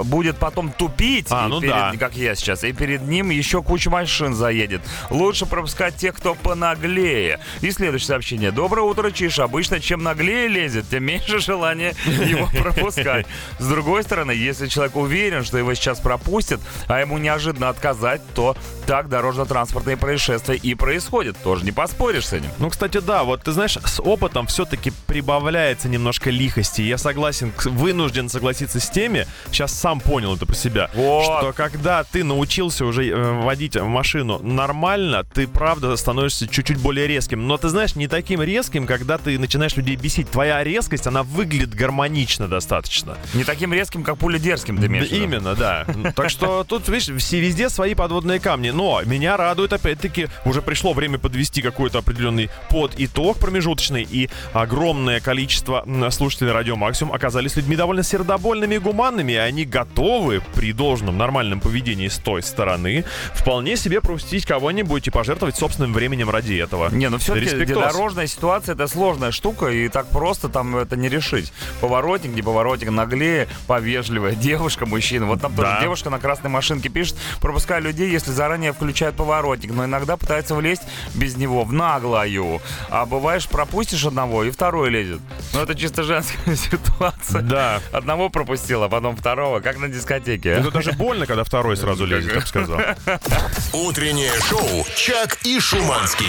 будет 0.05 0.37
потом 0.37 0.71
тупить, 0.73 1.29
А, 1.31 1.47
ну 1.49 1.61
перед- 1.61 1.75
да. 1.75 1.93
как 1.99 2.17
я 2.17 2.35
сейчас, 2.35 2.65
и 2.65 2.73
перед 2.73 3.03
ним 3.03 3.31
еще 3.31 3.63
куча 3.63 3.89
машин 3.89 4.35
заедет. 4.35 4.83
Лучше 5.11 5.47
пропускать 5.47 5.97
тех, 5.97 6.15
кто 6.17 6.35
понаглее. 6.35 7.39
И 7.61 7.71
следующее 7.71 8.09
сообщение. 8.09 8.51
Доброе 8.51 8.83
утро, 8.83 9.11
Чиш. 9.13 9.39
Обычно, 9.39 9.79
чем 9.81 10.03
наглее 10.03 10.49
лезет, 10.49 10.89
тем 10.91 11.05
меньше 11.05 11.39
желания 11.39 11.95
его 12.05 12.49
пропускать. 12.63 13.27
С 13.61 13.67
другой 13.69 14.03
стороны, 14.03 14.33
если 14.33 14.67
человек 14.67 14.97
уверен, 14.97 15.45
что 15.45 15.57
его 15.57 15.73
сейчас 15.75 16.01
пропустят, 16.01 16.61
а 16.89 16.99
ему 17.01 17.19
неожиданно 17.19 17.69
отказать, 17.69 18.23
то 18.35 18.57
так 18.87 19.09
дорожно-транспортные 19.09 19.97
происшествия 19.97 20.57
и 20.57 20.75
происходят. 20.75 21.37
Тоже 21.45 21.65
не 21.65 21.73
поспоришь 21.73 22.27
с 22.27 22.33
этим. 22.33 22.51
Ну, 22.59 22.71
кстати, 22.71 22.99
да, 22.99 23.23
вот 23.23 23.43
ты 23.45 23.53
знаешь, 23.53 23.77
с 23.85 24.01
опытом 24.03 24.47
все-таки 24.49 24.93
прибавляется 25.77 25.89
немножко 25.89 26.31
лихости. 26.31 26.83
Я 26.83 26.99
согласен, 26.99 27.53
вынужден 27.65 28.29
согласиться 28.29 28.81
с 28.81 28.89
теми, 28.89 29.27
сейчас 29.51 29.73
сам 29.73 30.01
понял 30.01 30.35
это 30.35 30.47
про 30.47 30.55
себя, 30.55 30.91
Вот. 30.95 31.25
что 31.25 31.53
когда 31.53 32.05
ты 32.05 32.25
научился 32.25 32.85
уже 32.85 33.09
э, 33.09 33.43
водить 33.43 33.77
машину 33.77 34.39
нормально, 34.43 35.23
ты 35.25 35.47
правда 35.47 35.95
становишься 35.97 36.49
чуть-чуть 36.49 36.79
более 36.79 37.07
резким. 37.07 37.47
Но 37.47 37.57
ты 37.57 37.69
знаешь, 37.69 37.95
не 37.95 38.09
таким 38.09 38.43
резким, 38.43 38.87
когда 38.87 39.19
ты 39.19 39.39
начинаешь 39.39 39.77
людей 39.77 39.97
бесить. 39.97 40.31
Твоя 40.31 40.65
резкость, 40.65 41.07
она 41.07 41.23
выглядит 41.23 41.75
гармонично 41.75 42.49
достаточно. 42.49 43.17
Не 43.35 43.45
таким 43.45 43.73
резким, 43.73 44.03
как 44.03 44.19
пуля 44.19 44.39
дерзким, 44.39 44.79
ты 44.79 44.87
имеешь? 44.87 45.11
Именно, 45.11 45.55
да. 45.55 45.87
Так 46.17 46.31
что 46.31 46.65
тут, 46.65 46.89
видишь, 46.89 47.15
все 47.23 47.41
везде 47.41 47.69
свои 47.69 47.95
подводные 47.95 48.41
камни. 48.41 48.71
Но 48.71 49.03
меня 49.05 49.37
радует, 49.37 49.73
опять-таки, 49.73 50.29
уже 50.45 50.63
пришло 50.63 50.93
время 50.93 51.19
подвести 51.19 51.61
какой-то 51.61 51.99
определенный 51.99 52.49
под 52.71 52.95
итог 52.97 53.39
промежуточный, 53.39 54.07
и 54.09 54.31
огромное 54.53 55.21
количество 55.21 55.56
м, 55.67 56.11
слушателей 56.11 56.53
Радио 56.53 56.77
Максимум 56.77 57.13
оказались 57.15 57.57
людьми 57.57 57.77
довольно 57.77 58.03
сердобольными 58.03 58.77
и 58.77 58.79
гуманными, 58.79 59.33
и 59.33 59.37
они 59.37 59.65
готовы 59.65 60.43
при 60.55 60.73
должном 60.73 61.17
нормальном 61.19 61.61
поведении 61.61 62.09
с 62.09 62.19
той 62.19 62.43
стороны 62.43 63.05
вполне 63.35 63.77
себе 63.77 64.01
пропустить 64.01 64.47
кого-нибудь 64.47 65.07
и 65.07 65.11
пожертвовать 65.11 65.57
собственным 65.57 65.93
временем 65.93 66.31
ради 66.31 66.55
этого. 66.55 66.91
Не, 66.91 67.09
ну 67.09 67.19
все-таки 67.19 67.65
дорожная 67.75 68.27
ситуация 68.27 68.75
это 68.75 68.87
сложная 68.89 69.31
штука, 69.33 69.67
и 69.69 69.89
так 69.89 70.07
просто 70.09 70.49
там 70.49 70.77
это 70.77 70.97
не 70.97 71.09
решить. 71.09 71.53
Поворотник, 71.81 72.35
не 72.35 72.43
поворотник, 72.43 72.91
наглее, 72.91 73.49
повежливая 73.67 74.35
девушка, 74.37 74.87
мужчина. 74.87 75.27
Вот 75.27 75.41
там 75.41 75.55
тоже 75.55 75.69
Да. 75.69 75.81
девушка 75.81 76.11
на 76.11 76.19
красной 76.19 76.51
машинке 76.51 76.89
пишет, 76.89 77.17
пропуская 77.41 77.81
людей, 77.81 78.11
если 78.11 78.31
заранее 78.31 78.73
включают 78.73 79.17
поворотник, 79.17 79.73
но 79.73 79.85
иногда 79.85 80.17
пытается 80.17 80.55
влезть 80.55 80.83
без 81.15 81.37
него 81.37 81.65
в 81.65 81.73
наглую. 81.73 82.61
А 82.89 83.05
бываешь, 83.07 83.47
пропустишь 83.49 84.05
одного, 84.05 84.45
и 84.45 84.51
второй 84.51 84.91
лезет. 84.91 85.21
Ну 85.53 85.63
это 85.63 85.75
чисто 85.75 86.03
женская 86.03 86.57
ситуация. 86.57 87.43
Да. 87.43 87.81
Одного 87.93 88.29
пропустила, 88.29 88.89
потом 88.89 89.17
второго, 89.17 89.61
как 89.61 89.79
на 89.79 89.89
дискотеке. 89.89 90.51
Это 90.51 90.71
даже 90.71 90.93
больно, 90.93 91.27
когда 91.27 91.45
второй 91.45 91.77
сразу 91.77 92.07
лезет, 92.07 92.33
я 92.35 92.41
бы 92.41 92.47
сказал. 92.47 92.81
Утреннее 93.73 94.33
шоу 94.49 94.87
«Чак 94.97 95.39
и 95.45 95.59
Шуманский». 95.61 96.27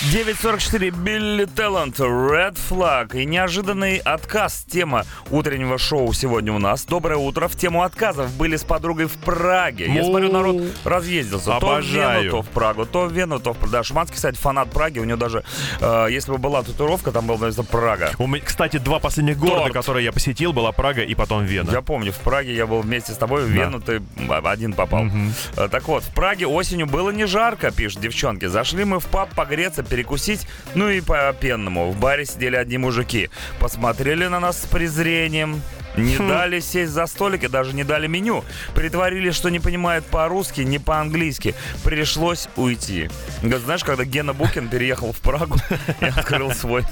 9.44 0.00 0.90
Билли 0.90 1.44
Талант, 1.44 2.00
Red 2.00 2.58
Flag 2.70 3.16
и 3.20 3.24
неожиданный 3.24 3.98
отказ. 3.98 4.64
Тема 4.68 5.04
утреннего 5.30 5.78
шоу 5.78 6.12
сегодня 6.12 6.52
у 6.52 6.58
нас. 6.58 6.84
Доброе 6.86 7.18
утро. 7.18 7.46
В 7.46 7.56
тему 7.56 7.82
отказов 7.82 8.32
были 8.36 8.56
с 8.56 8.64
подругой 8.64 9.06
в 9.06 9.12
Праге. 9.18 9.86
Я 9.86 10.02
Ну, 10.02 10.08
смотрю, 10.10 10.32
народ 10.32 10.62
разъездился. 10.84 11.44
То 11.46 11.52
в 11.52 11.56
обожаю. 11.64 12.22
Вену, 12.24 12.30
то 12.38 12.42
в 12.42 12.48
Прагу, 12.48 12.86
то 12.86 13.04
в 13.06 13.12
Вену, 13.12 13.38
то 13.38 13.52
в 13.52 13.70
Да, 13.70 13.84
Шуманский, 13.84 14.16
кстати, 14.16 14.36
фанат 14.36 14.70
Праги. 14.70 14.98
У 14.98 15.04
него 15.04 15.18
даже, 15.18 15.44
э, 15.80 16.06
если 16.10 16.32
бы 16.32 16.38
была 16.38 16.62
татуировка, 16.62 17.12
там 17.12 17.26
была, 17.26 17.38
наверное, 17.38 17.64
Прага. 17.64 18.10
У 18.18 18.26
меня, 18.26 18.42
кстати, 18.44 18.78
два 18.78 18.98
последних 18.98 19.38
города, 19.38 19.60
Торт. 19.64 19.72
которые 19.74 20.04
я 20.04 20.12
посетил, 20.12 20.52
была 20.52 20.72
Прага 20.72 21.02
и 21.02 21.14
потом 21.14 21.44
Вена. 21.44 21.70
Я 21.70 21.80
помню, 21.82 22.12
в 22.12 22.18
Праге 22.18 22.54
я 22.56 22.66
был 22.66 22.80
вместе 22.80 23.12
с 23.12 23.16
тобой, 23.16 23.44
в. 23.44 23.48
Вену 23.48 23.80
ты 23.80 24.02
один 24.42 24.72
попал. 24.72 25.06
Э, 25.56 25.68
Так 25.68 25.86
вот, 25.86 26.02
в 26.02 26.12
Праге 26.12 26.46
осенью 26.48 26.86
было 26.86 27.10
не 27.10 27.26
жарко, 27.26 27.70
пишут 27.70 28.00
девчонки. 28.00 28.46
Зашли 28.46 28.84
мы 28.84 28.98
в 28.98 29.06
паб 29.06 29.32
погреться, 29.34 29.81
перекусить, 29.82 30.46
ну 30.74 30.88
и 30.88 31.00
по 31.00 31.34
пенному. 31.38 31.90
В 31.90 31.98
баре 31.98 32.24
сидели 32.24 32.56
одни 32.56 32.78
мужики. 32.78 33.30
Посмотрели 33.58 34.26
на 34.26 34.40
нас 34.40 34.62
с 34.62 34.66
презрением. 34.66 35.62
Не 35.96 36.16
Хм. 36.16 36.28
дали 36.28 36.60
сесть 36.60 36.92
за 36.92 37.06
столик 37.06 37.44
и 37.44 37.48
даже 37.48 37.74
не 37.74 37.84
дали 37.84 38.06
меню. 38.06 38.44
Притворились, 38.74 39.34
что 39.34 39.48
не 39.50 39.60
понимают 39.60 40.06
по-русски, 40.06 40.62
не 40.62 40.78
по-английски. 40.78 41.54
Пришлось 41.84 42.48
уйти. 42.56 43.10
Говорит, 43.42 43.62
Знаешь, 43.64 43.84
когда 43.84 44.04
Гена 44.04 44.32
Букин 44.32 44.68
переехал 44.68 45.12
в 45.12 45.18
Прагу 45.20 45.56
и 46.00 46.04
открыл 46.06 46.52
свой 46.52 46.84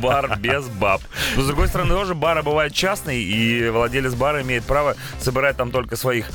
бар 0.00 0.38
без 0.38 0.66
баб. 0.66 1.00
Но, 1.36 1.42
с 1.42 1.46
другой 1.46 1.68
стороны, 1.68 1.94
тоже 1.94 2.14
бары 2.14 2.42
бывают 2.42 2.74
частные, 2.74 3.22
и 3.22 3.68
владелец 3.70 4.14
бара 4.14 4.42
имеет 4.42 4.64
право 4.64 4.96
собирать 5.20 5.56
там 5.56 5.70
только 5.70 5.96
своих 5.96 6.28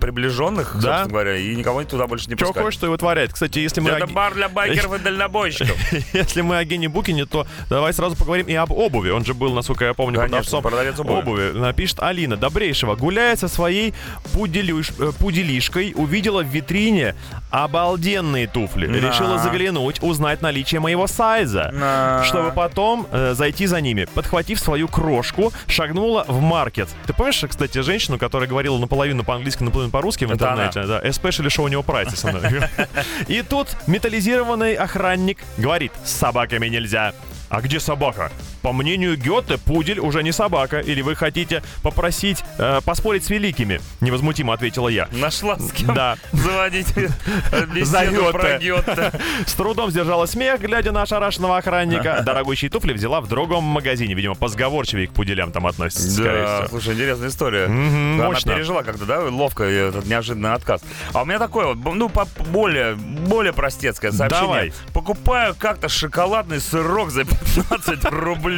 приближенных, 0.00 0.72
Да. 0.76 0.80
собственно 0.80 1.08
говоря, 1.08 1.36
и 1.36 1.54
никого 1.54 1.82
туда 1.84 2.06
больше 2.06 2.28
не 2.28 2.36
Что 2.36 2.46
пускать. 2.46 2.62
хочешь, 2.64 2.78
что 2.78 2.86
и 2.86 2.90
вытворяет. 2.90 3.32
Кстати, 3.32 3.58
если 3.58 3.80
мы, 3.80 3.90
Это 3.90 4.04
о, 4.04 4.06
бар 4.08 4.34
для 4.34 4.48
байкеров 4.48 4.94
и 4.94 4.98
дальнобойщиков. 4.98 5.76
если 6.14 6.40
мы 6.40 6.58
о 6.58 6.64
Гене 6.64 6.88
Букине, 6.88 7.26
то 7.26 7.46
давай 7.68 7.92
сразу 7.92 8.16
поговорим 8.16 8.46
и 8.46 8.54
об 8.54 8.72
обуви. 8.72 9.10
Он 9.10 9.24
же 9.24 9.34
был, 9.34 9.52
насколько 9.54 9.84
я 9.84 9.94
помню, 9.94 10.16
Конечно, 10.18 10.36
продавцом 10.36 10.62
продавец 10.62 10.98
обуви. 11.00 11.52
Напишет 11.66 12.00
Алина 12.00 12.36
Добрейшего. 12.36 12.94
Гуляя 12.94 13.34
со 13.34 13.48
своей 13.48 13.92
пуделюш- 14.32 14.94
э, 15.00 15.10
пуделишкой, 15.18 15.92
увидела 15.96 16.42
в 16.44 16.46
витрине 16.46 17.16
обалденные 17.50 18.46
туфли. 18.46 18.86
На. 18.86 18.94
Решила 18.96 19.38
заглянуть, 19.38 20.00
узнать 20.00 20.42
наличие 20.42 20.80
моего 20.80 21.08
сайза. 21.08 21.70
На. 21.72 22.22
Чтобы 22.24 22.52
потом 22.52 23.08
э, 23.10 23.34
зайти 23.34 23.66
за 23.66 23.80
ними. 23.80 24.06
Подхватив 24.14 24.60
свою 24.60 24.86
крошку, 24.86 25.52
шагнула 25.66 26.24
в 26.28 26.40
маркет. 26.40 26.88
Ты 27.06 27.12
помнишь, 27.12 27.42
кстати, 27.48 27.80
женщину, 27.82 28.16
которая 28.16 28.48
говорила 28.48 28.78
наполовину 28.78 29.24
по-английски, 29.24 29.64
наполовину 29.64 29.90
по-русски 29.90 30.24
в 30.24 30.30
Это 30.30 30.44
интернете? 30.44 30.82
Да, 30.84 31.00
especially 31.00 31.48
show 31.48 31.64
у 31.64 31.68
него 31.68 31.82
prices. 31.82 32.28
она. 32.28 32.68
И 33.26 33.42
тут 33.42 33.68
металлизированный 33.88 34.74
охранник 34.74 35.38
говорит, 35.56 35.90
с 36.04 36.12
собаками 36.12 36.68
нельзя. 36.68 37.12
А 37.48 37.60
где 37.60 37.80
собака? 37.80 38.30
По 38.66 38.72
мнению 38.72 39.16
Гёте, 39.16 39.58
пудель 39.58 40.00
уже 40.00 40.24
не 40.24 40.32
собака. 40.32 40.80
Или 40.80 41.00
вы 41.00 41.14
хотите 41.14 41.62
попросить 41.84 42.42
э, 42.58 42.80
поспорить 42.84 43.24
с 43.24 43.30
великими? 43.30 43.80
Невозмутимо 44.00 44.52
ответила 44.54 44.88
я. 44.88 45.06
Нашла 45.12 45.56
с 45.56 45.70
кем 45.70 45.94
Да. 45.94 46.16
заводить 46.32 46.88
э, 46.96 47.06
За 47.52 47.66
беседу 47.66 48.22
Гёте. 48.22 48.32
про 48.32 48.58
Гёте. 48.58 49.12
С 49.46 49.52
трудом 49.52 49.92
сдержала 49.92 50.26
смех, 50.26 50.60
глядя 50.60 50.90
на 50.90 51.02
ошарашенного 51.02 51.58
охранника. 51.58 52.22
Дорогущие 52.26 52.68
туфли 52.68 52.92
взяла 52.92 53.20
в 53.20 53.28
другом 53.28 53.62
магазине. 53.62 54.14
Видимо, 54.14 54.34
позговорчивее 54.34 55.06
к 55.06 55.12
пуделям 55.12 55.52
там 55.52 55.64
относится, 55.68 56.24
Да, 56.24 56.56
всего. 56.64 56.68
слушай, 56.70 56.94
интересная 56.94 57.28
история. 57.28 57.66
Она 57.66 58.30
пережила 58.34 58.82
как-то, 58.82 59.04
да, 59.04 59.20
ловко 59.20 59.62
этот 59.62 60.06
неожиданный 60.06 60.54
отказ. 60.54 60.80
А 61.12 61.22
у 61.22 61.24
меня 61.24 61.38
такое 61.38 61.72
вот, 61.72 61.94
ну, 61.94 62.10
более, 62.50 62.96
более 62.96 63.52
простецкое 63.52 64.10
сообщение. 64.10 64.44
Давай. 64.44 64.72
Покупаю 64.92 65.54
как-то 65.56 65.88
шоколадный 65.88 66.58
сырок 66.60 67.10
за 67.12 67.22
15 67.56 68.04
рублей. 68.06 68.55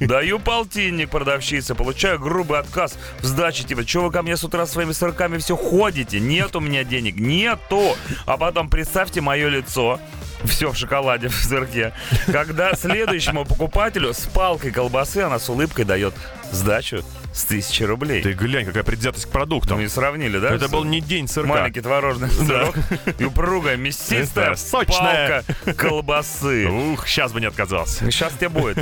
Даю 0.00 0.38
полтинник 0.38 1.10
продавщице, 1.10 1.74
получаю 1.74 2.18
грубый 2.18 2.58
отказ 2.58 2.98
в 3.20 3.24
сдаче. 3.24 3.64
Типа, 3.64 3.86
что 3.86 4.02
вы 4.02 4.10
ко 4.10 4.22
мне 4.22 4.36
с 4.36 4.44
утра 4.44 4.66
своими 4.66 4.92
сырками 4.92 5.38
все 5.38 5.56
ходите? 5.56 6.20
Нет 6.20 6.54
у 6.56 6.60
меня 6.60 6.84
денег, 6.84 7.16
нету. 7.16 7.96
А 8.26 8.36
потом 8.36 8.68
представьте 8.68 9.20
мое 9.20 9.48
лицо. 9.48 10.00
Все 10.44 10.70
в 10.70 10.76
шоколаде, 10.76 11.28
в 11.28 11.34
сырке. 11.34 11.92
Когда 12.26 12.74
следующему 12.74 13.44
покупателю 13.44 14.14
с 14.14 14.20
палкой 14.26 14.70
колбасы 14.70 15.18
она 15.18 15.38
с 15.38 15.48
улыбкой 15.48 15.84
дает 15.84 16.14
сдачу 16.50 17.04
с 17.32 17.44
тысячи 17.44 17.82
рублей. 17.82 18.22
Ты 18.22 18.32
глянь, 18.32 18.64
какая 18.66 18.82
предвзятость 18.82 19.26
к 19.26 19.28
продуктам. 19.28 19.78
Ну 19.78 19.84
и 19.84 19.88
сравнили, 19.88 20.38
да? 20.38 20.54
Это 20.54 20.68
был 20.68 20.84
не 20.84 21.00
день 21.00 21.28
сырка. 21.28 21.48
Маленький 21.48 21.80
творожный 21.80 22.28
сырок 22.30 22.74
и 23.18 23.24
упругая, 23.24 23.76
мясистая 23.76 24.54
Сочная. 24.56 25.44
палка 25.64 25.74
колбасы. 25.74 26.66
Ух, 26.68 27.06
сейчас 27.06 27.32
бы 27.32 27.40
не 27.40 27.46
отказался. 27.46 28.10
Сейчас 28.10 28.32
тебе 28.34 28.48
будет. 28.48 28.78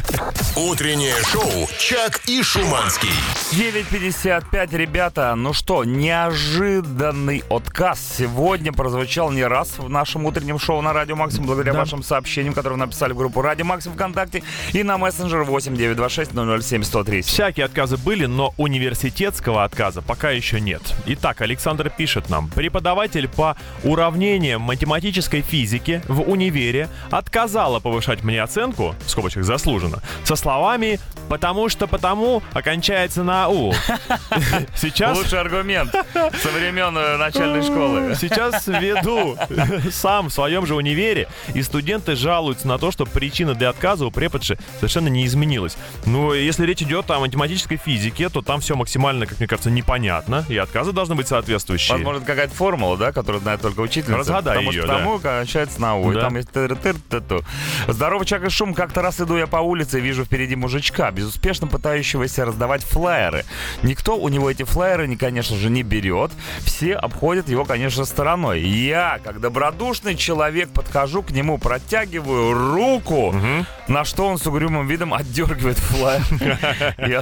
Утреннее 0.57 1.15
шоу 1.31 1.69
«Чак 1.79 2.21
и 2.27 2.43
Шуманский». 2.43 3.11
9.55, 3.53 4.77
ребята. 4.77 5.35
Ну 5.35 5.53
что, 5.53 5.85
неожиданный 5.85 7.43
отказ 7.51 8.01
сегодня 8.19 8.73
прозвучал 8.73 9.31
не 9.31 9.45
раз 9.45 9.79
в 9.79 9.89
нашем 9.89 10.25
утреннем 10.27 10.59
шоу 10.59 10.81
на 10.83 10.93
Радио 10.93 11.17
Максим, 11.17 11.45
благодаря 11.45 11.73
Да. 11.73 11.79
вашим 11.81 12.03
сообщениям, 12.03 12.55
которые 12.55 12.75
вы 12.79 12.87
написали 12.87 13.13
в 13.13 13.17
группу 13.17 13.41
Радио 13.43 13.65
Максим 13.65 13.93
ВКонтакте 13.93 14.43
и 14.73 14.83
на 14.83 14.99
мессенджер 14.99 15.45
8926 15.45 16.33
007 16.63 16.83
103. 16.83 17.23
Всякие 17.23 17.67
отказы 17.67 17.97
были, 17.97 18.27
но 18.39 18.55
университетского 18.57 19.65
отказа 19.65 20.01
пока 20.01 20.31
еще 20.31 20.61
нет. 20.61 20.81
Итак, 21.07 21.41
Александр 21.41 21.91
пишет 21.91 22.31
нам. 22.31 22.49
Преподаватель 22.51 23.27
по 23.27 23.57
уравнениям 23.83 24.63
математической 24.63 25.41
физики 25.41 26.03
в 26.07 26.21
универе 26.21 26.89
отказала 27.11 27.81
повышать 27.81 28.23
мне 28.23 28.41
оценку, 28.41 28.95
в 29.05 29.11
скобочках 29.11 29.43
заслуженно, 29.43 30.05
со 30.23 30.37
словами 30.37 31.01
«потому 31.29 31.69
что 31.69 31.89
потому 31.89 32.41
окончается 32.53 33.25
на 33.25 33.49
«у». 33.49 33.73
Сейчас... 34.77 35.19
Лучший 35.19 35.41
аргумент 35.41 35.91
со 35.91 36.49
времен 36.51 36.97
э, 36.97 37.17
начальной 37.17 37.63
школы. 37.63 38.15
Сейчас 38.21 38.69
веду 38.69 39.37
сам 39.91 40.29
в 40.29 40.33
своем 40.33 40.65
же 40.65 40.77
универе, 40.77 41.27
и 41.55 41.63
студенты 41.63 42.15
жалуются 42.15 42.69
на 42.69 42.79
то, 42.79 42.93
что 42.93 43.05
причина 43.05 43.55
для 43.55 43.71
отказа 43.71 44.07
у 44.07 44.13
преподши 44.13 44.59
совершенно 44.77 45.09
не 45.09 45.27
изменилась. 45.27 45.77
Но 46.07 46.35
если 46.35 46.65
речь 46.65 46.83
идет 46.83 47.11
о 47.11 47.19
математической 47.19 47.79
физике, 47.79 48.28
то 48.31 48.43
там 48.43 48.61
все 48.61 48.77
максимально, 48.77 49.27
как 49.27 49.39
мне 49.39 49.49
кажется, 49.49 49.71
непонятно, 49.71 50.45
и 50.49 50.57
отказы 50.57 50.93
должны 50.93 51.15
быть 51.15 51.29
соответствующие. 51.29 51.97
Возможно, 51.97 52.25
какая-то 52.25 52.55
формула, 52.55 52.97
да, 52.97 53.13
которую 53.13 53.41
знает 53.43 53.61
только 53.61 53.81
учительница. 53.81 54.19
Разгадай 54.19 54.57
потому 54.57 54.73
её, 54.73 54.83
что 54.85 54.97
тому 54.97 55.19
кончается 55.19 55.81
на 55.81 55.97
У. 55.97 56.13
Да. 56.13 56.23
там 56.23 56.37
есть 56.37 56.51
тыр-тыр-тыр-ту. 56.51 57.43
Здорово, 57.89 58.25
Чак 58.25 58.45
и 58.45 58.49
Шум. 58.49 58.75
Как-то 58.75 59.03
раз 59.03 59.21
иду 59.21 59.37
я 59.37 59.47
по 59.47 59.59
улице 59.59 59.99
и 59.99 60.01
вижу 60.01 60.25
впереди 60.25 60.57
мужичка, 60.57 61.11
безуспешно 61.11 61.67
пытающегося 61.67 62.45
раздавать 62.45 62.85
флаеры. 62.85 63.45
Никто 63.83 64.17
у 64.17 64.29
него 64.29 64.51
эти 64.51 64.63
флаеры, 64.65 65.07
не, 65.07 65.17
конечно 65.17 65.57
же, 65.57 65.71
не 65.71 65.83
берет. 65.83 66.31
Все 66.61 66.95
обходят 66.95 67.49
его, 67.49 67.65
конечно, 67.65 68.05
стороной. 68.05 68.61
Я, 68.61 69.21
как 69.25 69.41
добродушный 69.41 70.17
человек, 70.17 70.71
подхожу 70.71 71.23
к 71.23 71.31
нему, 71.31 71.59
протягиваю 71.59 72.53
руку, 72.75 73.35
на 73.89 74.05
что 74.05 74.27
он 74.27 74.39
с 74.39 74.47
угрюмым 74.47 74.87
видом 74.87 75.15
отдергивает 75.15 75.79
флаер 75.79 76.23
и 76.99 77.13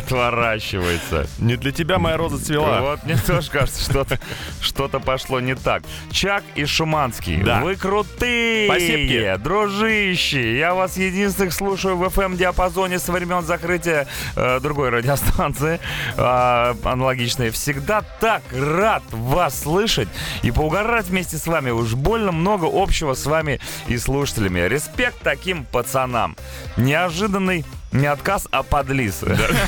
отворачивается. 0.97 1.27
Не 1.39 1.57
для 1.57 1.73
тебя 1.73 1.99
моя 1.99 2.17
роза 2.17 2.43
цвела. 2.45 2.81
Вот 2.81 3.05
мне 3.05 3.17
тоже 3.17 3.51
кажется, 3.51 3.83
что-то 3.83 4.19
что 4.61 4.89
пошло 4.89 5.41
не 5.41 5.55
так. 5.55 5.83
Чак 6.11 6.43
и 6.55 6.65
Шуманский, 6.65 7.43
Да. 7.43 7.61
вы 7.61 7.77
крутые, 7.77 8.67
Спасибки. 8.67 9.37
дружище. 9.43 10.57
Я 10.59 10.75
вас 10.75 10.97
единственных 10.97 11.53
слушаю 11.53 11.97
в 11.97 12.05
FM-диапазоне 12.05 12.99
со 12.99 13.13
времен 13.13 13.43
закрытия 13.43 14.07
э, 14.37 14.61
другой 14.61 14.91
радиостанции, 14.91 15.81
э, 16.17 16.75
аналогичной. 16.85 17.51
Всегда 17.51 18.03
так 18.21 18.43
рад 18.53 19.03
вас 19.11 19.63
слышать 19.63 20.09
и 20.43 20.51
поугарать 20.51 21.07
вместе 21.07 21.37
с 21.37 21.47
вами. 21.47 21.71
Уж 21.71 21.95
больно 21.95 22.33
много 22.33 22.69
общего 22.73 23.15
с 23.15 23.27
вами 23.27 23.61
и 23.89 23.99
слушателями. 23.99 24.61
Респект 24.61 25.19
таким 25.23 25.65
пацанам. 25.65 26.37
Неожиданный 26.77 27.65
не 27.97 28.07
отказ, 28.07 28.47
а 28.51 28.63
подлиз. 28.63 29.23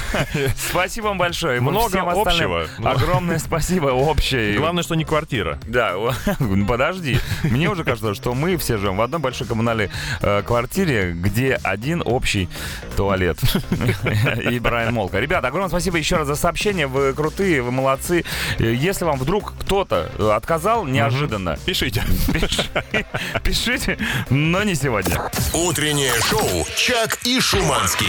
Спасибо 0.70 1.06
вам 1.06 1.18
большое. 1.18 1.60
Много 1.60 2.00
общего. 2.00 2.66
Огромное 2.84 3.38
спасибо 3.38 3.86
общее. 3.88 4.56
Главное, 4.58 4.82
что 4.82 4.94
не 4.94 5.04
квартира. 5.04 5.58
Да, 5.66 5.94
ну, 6.38 6.66
подожди. 6.66 7.18
Мне 7.42 7.68
уже 7.70 7.84
кажется, 7.84 8.14
что 8.14 8.34
мы 8.34 8.56
все 8.56 8.76
живем 8.78 8.96
в 8.96 9.02
одной 9.02 9.20
большой 9.20 9.46
коммунальной 9.46 9.90
э, 10.20 10.42
квартире, 10.42 11.12
где 11.12 11.54
один 11.62 12.02
общий 12.04 12.48
туалет. 12.96 13.38
И 14.50 14.58
Брайан 14.58 14.94
Молка. 14.94 15.20
Ребята, 15.20 15.48
огромное 15.48 15.68
спасибо 15.70 15.98
еще 15.98 16.16
раз 16.16 16.26
за 16.26 16.36
сообщение. 16.36 16.86
Вы 16.86 17.12
крутые, 17.14 17.62
вы 17.62 17.70
молодцы. 17.70 18.24
Э, 18.58 18.72
Если 18.74 19.04
вам 19.04 19.18
вдруг 19.18 19.54
кто-то 19.60 20.10
э, 20.18 20.30
отказал 20.34 20.84
неожиданно, 20.84 21.58
Пишите. 21.64 22.02
пиши- 22.32 23.06
пишите, 23.42 23.98
но 24.30 24.62
не 24.62 24.74
сегодня. 24.74 25.30
Утреннее 25.54 26.12
шоу 26.28 26.66
«Чак 26.76 27.18
и 27.24 27.40
Шуманский». 27.40 28.08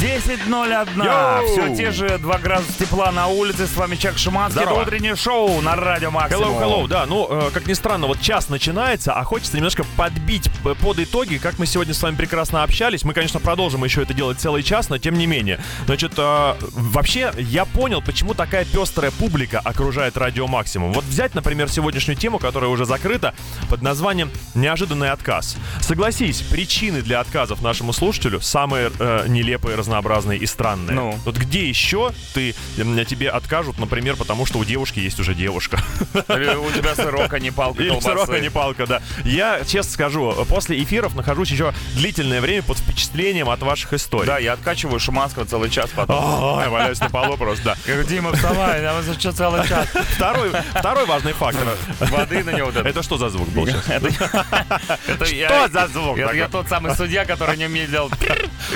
10.01. 0.00 1.04
Йоу! 1.04 1.46
Все 1.46 1.76
те 1.76 1.90
же 1.90 2.16
2 2.16 2.38
градуса 2.38 2.72
тепла 2.78 3.12
на 3.12 3.26
улице. 3.26 3.66
С 3.66 3.76
вами 3.76 3.96
Чак 3.96 4.16
Шиманский. 4.16 4.62
Это 4.62 4.70
Здорово. 4.70 4.86
утреннее 4.86 5.14
шоу 5.14 5.60
на 5.60 5.76
Радио 5.76 6.10
Максимум. 6.10 6.54
Hello, 6.54 6.58
hello, 6.58 6.88
да, 6.88 7.04
ну, 7.04 7.26
э, 7.28 7.50
как 7.52 7.66
ни 7.66 7.74
странно, 7.74 8.06
вот 8.06 8.18
час 8.18 8.48
начинается, 8.48 9.12
а 9.12 9.22
хочется 9.24 9.58
немножко 9.58 9.84
подбить 9.98 10.50
под 10.62 10.98
итоги, 11.00 11.36
как 11.36 11.58
мы 11.58 11.66
сегодня 11.66 11.92
с 11.92 12.02
вами 12.02 12.16
прекрасно 12.16 12.62
общались. 12.62 13.04
Мы, 13.04 13.12
конечно, 13.12 13.40
продолжим 13.40 13.84
еще 13.84 14.02
это 14.02 14.14
делать 14.14 14.40
целый 14.40 14.62
час, 14.62 14.88
но 14.88 14.96
тем 14.96 15.18
не 15.18 15.26
менее. 15.26 15.60
Значит, 15.84 16.12
э, 16.16 16.54
вообще, 16.72 17.34
я 17.36 17.66
понял, 17.66 18.00
почему 18.00 18.32
такая 18.32 18.64
пестрая 18.64 19.10
публика 19.10 19.60
окружает 19.60 20.16
Радио 20.16 20.46
Максимум. 20.46 20.94
Вот 20.94 21.04
взять, 21.04 21.34
например, 21.34 21.68
сегодняшнюю 21.68 22.16
тему, 22.16 22.38
которая 22.38 22.70
уже 22.70 22.86
закрыта, 22.86 23.34
под 23.68 23.82
названием 23.82 24.30
«Неожиданный 24.54 25.10
отказ». 25.10 25.58
Согласись, 25.80 26.40
причины 26.40 27.02
для 27.02 27.20
отказов 27.20 27.60
нашему 27.60 27.92
слушателю 27.92 28.40
самые 28.40 28.90
э, 28.98 29.26
нелепые, 29.28 29.76
разнообразные 29.76 29.89
и 30.38 30.46
странные. 30.46 30.94
Ну? 30.94 31.18
Вот 31.24 31.36
где 31.36 31.68
еще 31.68 32.12
ты, 32.34 32.54
м, 32.78 33.04
тебе 33.04 33.30
откажут, 33.30 33.78
например, 33.78 34.16
потому 34.16 34.46
что 34.46 34.58
у 34.58 34.64
девушки 34.64 34.98
есть 35.00 35.18
уже 35.20 35.34
девушка? 35.34 35.78
Или 36.28 36.54
У 36.56 36.70
тебя 36.72 36.94
сырок, 36.94 37.32
а 37.32 37.38
не 37.38 37.50
палка 37.50 37.80
Или 37.82 37.88
колбасы. 37.90 38.08
сырок, 38.08 38.30
а 38.30 38.38
не 38.40 38.50
палка, 38.50 38.86
да. 38.86 39.02
Я, 39.24 39.60
честно 39.64 39.92
скажу, 39.92 40.32
после 40.48 40.82
эфиров 40.82 41.14
нахожусь 41.14 41.50
еще 41.50 41.72
длительное 41.94 42.40
время 42.40 42.62
под 42.62 42.78
впечатлением 42.78 43.48
от 43.50 43.60
ваших 43.62 43.92
историй. 43.92 44.26
Да, 44.26 44.38
я 44.38 44.52
откачиваю 44.54 45.00
Шуманского 45.00 45.44
целый 45.46 45.70
час 45.70 45.90
потом. 45.94 46.58
Ой, 46.58 46.68
валяюсь 46.68 47.00
на 47.00 47.10
полу 47.10 47.36
просто, 47.36 47.64
да. 47.64 47.76
Я 47.86 48.02
Дима, 48.04 48.32
вставай, 48.34 48.82
я 48.82 48.92
вас 48.94 49.04
что 49.18 49.32
целый 49.32 49.66
час. 49.68 49.88
Второй, 50.16 50.50
второй 50.74 51.06
важный 51.06 51.32
фактор. 51.32 51.66
Воды 52.00 52.44
на 52.44 52.50
него 52.50 52.70
это. 52.70 53.02
Что 53.02 53.16
за 53.18 53.30
звук 53.30 53.48
был 53.50 53.66
сейчас? 53.66 53.86
Что 55.16 55.24
я- 55.26 55.68
за 55.68 55.86
звук 55.88 56.18
я 56.18 56.48
тот 56.48 56.68
самый 56.68 56.94
судья, 56.94 57.24
который 57.24 57.56
не 57.56 57.66
умеет 57.66 57.90
делать. 57.90 58.12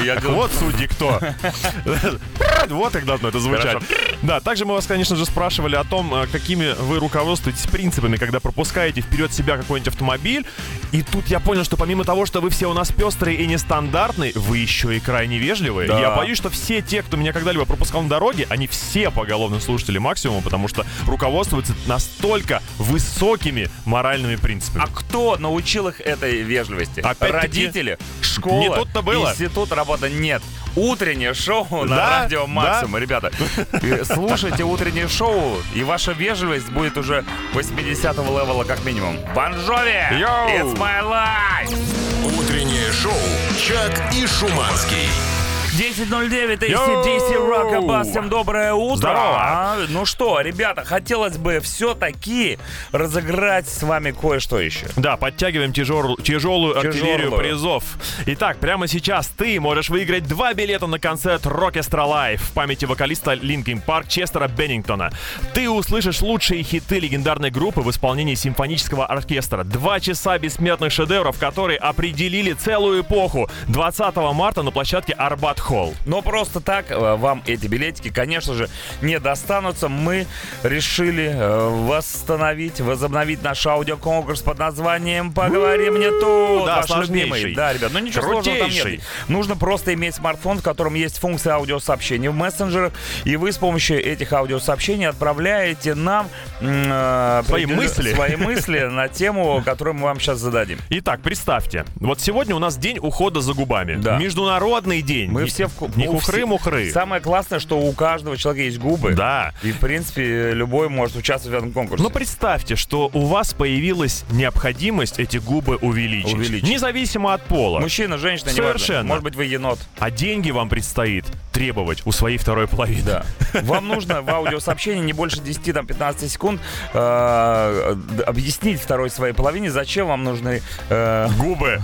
Я 0.02 0.18
Вот 0.20 0.50
судьи 0.52 0.86
кто. 0.86 1.03
Вот 2.68 2.92
как 2.92 3.04
должно 3.04 3.28
это 3.28 3.40
звучать. 3.40 3.78
Да, 4.22 4.40
также 4.40 4.64
мы 4.64 4.74
вас, 4.74 4.86
конечно 4.86 5.16
же, 5.16 5.26
спрашивали 5.26 5.76
о 5.76 5.84
том, 5.84 6.14
э, 6.14 6.26
какими 6.26 6.74
вы 6.80 6.98
руководствуетесь 6.98 7.66
принципами, 7.66 8.16
когда 8.16 8.40
пропускаете 8.40 9.02
вперед 9.02 9.32
себя 9.32 9.56
какой-нибудь 9.56 9.88
автомобиль. 9.88 10.46
И 10.92 11.02
тут 11.02 11.28
я 11.28 11.40
понял, 11.40 11.64
что 11.64 11.76
помимо 11.76 12.04
того, 12.04 12.24
что 12.24 12.40
вы 12.40 12.48
все 12.50 12.70
у 12.70 12.72
нас 12.72 12.90
пестрые 12.90 13.36
и 13.36 13.46
нестандартные, 13.46 14.32
вы 14.34 14.58
еще 14.58 14.96
и 14.96 15.00
крайне 15.00 15.38
вежливые. 15.38 15.88
Да. 15.88 16.00
Я 16.00 16.10
боюсь, 16.16 16.38
что 16.38 16.48
все 16.48 16.80
те, 16.80 17.02
кто 17.02 17.16
меня 17.16 17.32
когда-либо 17.32 17.66
пропускал 17.66 18.02
на 18.02 18.08
дороге, 18.08 18.46
они 18.48 18.66
все 18.66 19.10
поголовно 19.10 19.60
слушатели 19.60 19.98
максимума, 19.98 20.40
потому 20.42 20.68
что 20.68 20.86
руководствуются 21.06 21.74
настолько 21.86 22.62
высокими 22.78 23.68
моральными 23.84 24.36
принципами. 24.36 24.84
А 24.84 24.86
кто 24.86 25.36
научил 25.36 25.88
их 25.88 26.00
этой 26.00 26.42
вежливости? 26.42 27.00
Опять-таки, 27.00 27.32
Родители, 27.32 27.98
школа, 28.22 28.60
не 28.60 28.70
тут-то 28.74 29.02
было. 29.02 29.30
институт, 29.30 29.72
работа 29.72 30.08
нет. 30.08 30.42
Утреннее 30.76 31.34
шоу 31.34 31.84
на 31.84 31.96
Да, 31.96 32.20
радио 32.22 32.46
Максимум. 32.46 32.98
Ребята, 33.00 33.30
э, 33.72 34.04
слушайте 34.04 34.64
утреннее 34.64 35.08
шоу, 35.08 35.56
и 35.74 35.84
ваша 35.84 36.12
вежливость 36.12 36.70
будет 36.70 36.98
уже 36.98 37.24
80-го 37.52 38.40
левела 38.40 38.64
как 38.64 38.84
минимум. 38.84 39.16
Bon 39.34 39.56
Jovi! 39.56 39.92
It's 40.10 40.76
my 40.76 41.02
life! 41.02 42.38
Утреннее 42.38 42.90
шоу 42.92 43.12
«Чак 43.58 44.12
и 44.14 44.26
Шуманский». 44.26 45.33
10.09, 45.78 46.68
Йоу! 46.70 46.80
AC/DC, 47.02 47.36
Rock 47.48 47.70
or 47.70 47.81
Bust. 47.81 48.08
Всем 48.08 48.28
доброе 48.28 48.74
утро. 48.74 48.96
Здорово. 48.96 49.36
А, 49.40 49.76
Ну 49.88 50.04
что, 50.06 50.40
ребята, 50.40 50.84
хотелось 50.84 51.36
бы 51.36 51.58
все-таки 51.58 52.58
разыграть 52.92 53.68
с 53.68 53.82
вами 53.82 54.12
кое-что 54.12 54.60
еще. 54.60 54.86
Да, 54.94 55.16
подтягиваем 55.16 55.72
тяжел- 55.72 56.16
тяжелую 56.22 56.78
артиллерию 56.78 57.32
призов. 57.32 57.82
Итак, 58.26 58.58
прямо 58.58 58.86
сейчас 58.86 59.26
ты 59.26 59.58
можешь 59.58 59.88
выиграть 59.88 60.28
два 60.28 60.54
билета 60.54 60.86
на 60.86 61.00
концерт 61.00 61.44
Rockestra 61.44 62.06
Live 62.06 62.36
в 62.38 62.52
памяти 62.52 62.84
вокалиста 62.84 63.32
Linkin 63.32 63.84
Park 63.84 64.04
Честера 64.08 64.46
Беннингтона. 64.46 65.10
Ты 65.54 65.68
услышишь 65.68 66.20
лучшие 66.22 66.62
хиты 66.62 67.00
легендарной 67.00 67.50
группы 67.50 67.80
в 67.80 67.90
исполнении 67.90 68.36
симфонического 68.36 69.06
оркестра. 69.06 69.64
Два 69.64 69.98
часа 69.98 70.38
бессмертных 70.38 70.92
шедевров, 70.92 71.36
которые 71.40 71.78
определили 71.78 72.52
целую 72.52 73.02
эпоху. 73.02 73.50
20 73.66 74.14
марта 74.34 74.62
на 74.62 74.70
площадке 74.70 75.14
Арбат 75.14 75.63
Холл. 75.64 75.94
Но 76.04 76.20
просто 76.20 76.60
так 76.60 76.90
э, 76.90 77.16
вам 77.16 77.42
эти 77.46 77.66
билетики, 77.66 78.10
конечно 78.10 78.52
же, 78.54 78.68
не 79.00 79.18
достанутся. 79.18 79.88
Мы 79.88 80.26
решили 80.62 81.30
э, 81.34 81.68
восстановить, 81.86 82.80
возобновить 82.80 83.42
наш 83.42 83.66
аудиоконкурс 83.66 84.42
под 84.42 84.58
названием 84.58 85.32
«Поговори 85.32 85.88
мне 85.90 86.10
тут». 86.10 86.66
Да, 86.66 86.76
Ваш 86.76 86.86
сложнейший. 86.86 87.30
любимый. 87.30 87.54
Да, 87.54 87.72
ребят, 87.72 87.90
ну 87.94 87.98
ничего 88.00 88.22
сложного 88.22 88.58
там 88.58 88.68
нет. 88.70 89.00
Нужно 89.28 89.56
просто 89.56 89.94
иметь 89.94 90.14
смартфон, 90.16 90.58
в 90.58 90.62
котором 90.62 90.94
есть 90.94 91.18
функция 91.18 91.54
аудиосообщений 91.54 92.28
в 92.28 92.34
мессенджерах, 92.34 92.92
и 93.24 93.36
вы 93.36 93.50
с 93.50 93.56
помощью 93.56 94.04
этих 94.04 94.32
аудиосообщений 94.32 95.08
отправляете 95.08 95.94
нам 95.94 96.28
э, 96.60 97.42
Свои 97.46 97.66
мысли. 97.66 98.12
свои 98.12 98.36
мысли 98.36 98.80
на 98.80 99.08
тему, 99.08 99.62
которую 99.64 99.94
мы 99.94 100.02
вам 100.02 100.20
сейчас 100.20 100.38
зададим. 100.38 100.78
Итак, 100.90 101.20
представьте, 101.22 101.84
вот 101.96 102.20
сегодня 102.20 102.54
у 102.54 102.58
нас 102.58 102.76
день 102.76 102.98
ухода 103.00 103.40
за 103.40 103.54
губами. 103.54 103.94
Да. 103.96 104.18
Международный 104.18 105.00
день. 105.02 105.30
Мы 105.30 105.46
все 105.54 105.68
в 105.68 105.96
Не 105.96 106.08
у 106.08 106.18
все- 106.18 106.32
хухры-мухры. 106.32 106.90
Самое 106.90 107.22
классное, 107.22 107.60
что 107.60 107.78
у 107.78 107.92
каждого 107.92 108.36
человека 108.36 108.64
есть 108.64 108.78
губы. 108.78 109.12
Да. 109.12 109.52
И, 109.62 109.70
в 109.72 109.78
принципе, 109.78 110.52
любой 110.52 110.88
может 110.88 111.16
участвовать 111.16 111.54
в 111.54 111.58
этом 111.58 111.72
конкурсе. 111.72 112.02
Но 112.02 112.10
представьте, 112.10 112.74
что 112.76 113.08
у 113.12 113.26
вас 113.26 113.54
появилась 113.54 114.24
необходимость 114.30 115.18
эти 115.20 115.36
губы 115.38 115.76
увеличить. 115.76 116.34
Увеличить. 116.34 116.68
Независимо 116.68 117.32
от 117.34 117.42
пола. 117.44 117.78
Мужчина, 117.80 118.18
женщина, 118.18 118.50
Совершенно. 118.50 118.96
неважно. 118.96 119.08
Может 119.08 119.24
быть, 119.24 119.36
вы 119.36 119.44
енот. 119.44 119.78
А 119.98 120.10
деньги 120.10 120.50
вам 120.50 120.68
предстоит 120.68 121.24
требовать 121.52 122.02
у 122.04 122.10
своей 122.10 122.36
второй 122.36 122.66
половины. 122.66 123.02
Да. 123.04 123.24
Вам 123.62 123.86
нужно 123.86 124.22
в 124.22 124.28
аудиосообщении 124.30 125.02
не 125.04 125.12
больше 125.12 125.36
10-15 125.36 126.28
секунд 126.28 126.60
э, 126.92 127.96
объяснить 128.26 128.80
второй 128.80 129.08
своей 129.10 129.34
половине, 129.34 129.70
зачем 129.70 130.08
вам 130.08 130.24
нужны 130.24 130.62
э, 130.90 131.28
Губы. 131.38 131.80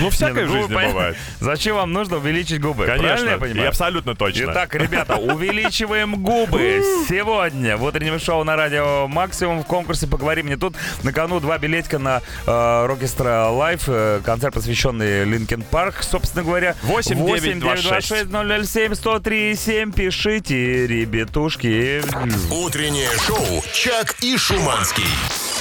Ну, 0.00 0.10
всякое 0.10 0.46
в 0.46 0.48
губы, 0.48 0.60
жизни 0.60 0.74
бывает. 0.88 1.16
Зачем 1.40 1.76
вам 1.76 1.92
нужно 1.92 2.16
увеличить 2.16 2.60
губы? 2.60 2.86
Правильно 2.98 3.30
я 3.30 3.38
понимаю? 3.38 3.64
И 3.64 3.68
абсолютно 3.68 4.14
точно. 4.14 4.50
Итак, 4.52 4.74
ребята, 4.74 5.16
увеличиваем 5.16 6.22
губы 6.22 6.82
сегодня 7.08 7.76
в 7.76 7.84
утреннем 7.84 8.18
шоу 8.18 8.44
на 8.44 8.56
радио 8.56 9.06
Максимум 9.08 9.62
в 9.62 9.66
конкурсе 9.66 10.06
«Поговори 10.06 10.42
мне 10.42 10.56
тут». 10.56 10.74
На 11.02 11.12
кону 11.12 11.40
два 11.40 11.58
билетика 11.58 11.98
на 11.98 12.22
э, 12.46 12.86
Rockestra 12.86 13.50
Live, 13.50 13.84
э, 13.86 14.20
концерт, 14.24 14.54
посвященный 14.54 15.24
Linkin 15.24 15.62
Park. 15.62 16.02
Собственно 16.02 16.44
говоря, 16.44 16.74
8 16.82 17.26
9 17.26 17.58
26. 17.60 18.30
007 18.30 18.94
103 18.94 19.54
7 19.54 19.92
пишите, 19.92 20.86
ребятушки. 20.86 22.02
Утреннее 22.52 23.10
шоу 23.26 23.62
«Чак 23.72 24.16
и 24.22 24.36
Шуманский». 24.36 25.04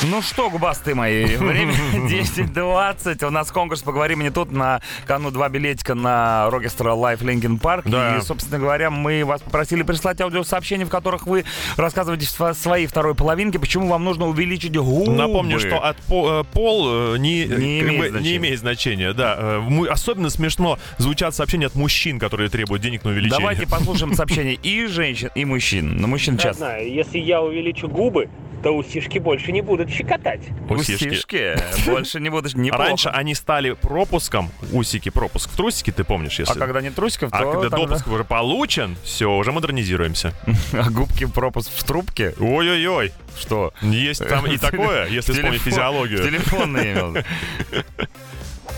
Ну 0.07 0.21
что, 0.21 0.49
губастые 0.49 0.93
мои, 0.93 1.25
время 1.37 1.73
10.20. 1.93 3.25
У 3.25 3.29
нас 3.29 3.51
конкурс 3.51 3.81
«Поговори 3.81 4.15
мне 4.15 4.29
тут» 4.31 4.51
на 4.51 4.81
кону 5.05 5.31
два 5.31 5.49
билетика 5.49 5.95
на 5.95 6.49
Rockestra 6.51 6.93
Live 6.93 7.21
Linkin 7.21 7.57
Park. 7.57 7.85
Да. 7.87 8.17
И, 8.17 8.21
собственно 8.21 8.59
говоря, 8.59 8.89
мы 8.91 9.23
вас 9.25 9.41
попросили 9.41 9.83
прислать 9.83 10.19
аудиосообщения, 10.21 10.85
в 10.85 10.89
которых 10.89 11.25
вы 11.27 11.45
рассказываете 11.77 12.25
сво- 12.27 12.53
своей 12.53 12.87
второй 12.87 13.15
половинке, 13.15 13.57
почему 13.57 13.87
вам 13.87 14.03
нужно 14.03 14.27
увеличить 14.27 14.75
губы. 14.77 15.11
Напомню, 15.11 15.59
что 15.59 15.83
от 15.83 15.97
э, 16.09 16.43
пол 16.51 17.13
э, 17.15 17.17
не, 17.17 17.45
Не 17.45 17.79
имеет 17.81 17.99
бы 17.99 18.09
значения. 18.09 18.29
не 18.31 18.37
имеет 18.37 18.59
значения. 18.59 19.13
Да. 19.13 19.35
Э, 19.39 19.85
Особенно 19.89 20.29
смешно 20.29 20.77
звучат 20.97 21.33
сообщения 21.35 21.67
от 21.67 21.75
мужчин, 21.75 22.19
которые 22.19 22.49
требуют 22.49 22.81
денег 22.83 23.03
на 23.03 23.11
увеличение. 23.11 23.39
Давайте 23.39 23.67
послушаем 23.67 24.13
сообщения 24.15 24.53
и 24.53 24.85
женщин, 24.87 25.29
и 25.35 25.45
мужчин. 25.45 25.97
Но 25.97 26.07
мужчин 26.07 26.37
часто. 26.37 26.65
знаю, 26.65 26.91
если 26.93 27.17
я 27.19 27.41
увеличу 27.41 27.87
губы, 27.87 28.29
то 28.65 28.71
усишки 28.75 29.19
больше 29.19 29.51
не 29.51 29.61
будут 29.61 29.91
щекотать. 29.91 30.41
Усишки. 30.71 31.09
Усишки. 31.09 31.55
Больше 31.85 32.19
не 32.19 32.29
будешь 32.31 32.55
неплохо. 32.55 32.83
Раньше 32.83 33.09
они 33.09 33.35
стали 33.35 33.73
пропуском, 33.73 34.49
усики 34.73 35.09
пропуск 35.09 35.51
в 35.51 35.55
трусики, 35.55 35.91
ты 35.91 36.03
помнишь, 36.03 36.39
А 36.39 36.41
если... 36.41 36.59
когда 36.59 36.81
нет 36.81 36.95
трусиков, 36.95 37.29
то 37.29 37.37
А 37.37 37.41
когда 37.41 37.69
тогда- 37.69 37.77
допуск 37.85 38.07
уже 38.07 38.23
получен, 38.23 38.97
все, 39.03 39.31
уже 39.31 39.51
модернизируемся. 39.51 40.33
А 40.73 40.89
губки 40.89 41.25
пропуск 41.25 41.69
в 41.75 41.83
трубке? 41.83 42.33
Ой-ой-ой, 42.39 43.13
Что? 43.39 43.71
есть 43.83 44.27
там 44.27 44.47
и 44.47 44.57
такое, 44.57 45.09
если 45.09 45.33
вспомнить 45.33 45.61
физиологию. 45.61 46.23
Телефонный 46.23 46.93
имел. 46.93 47.15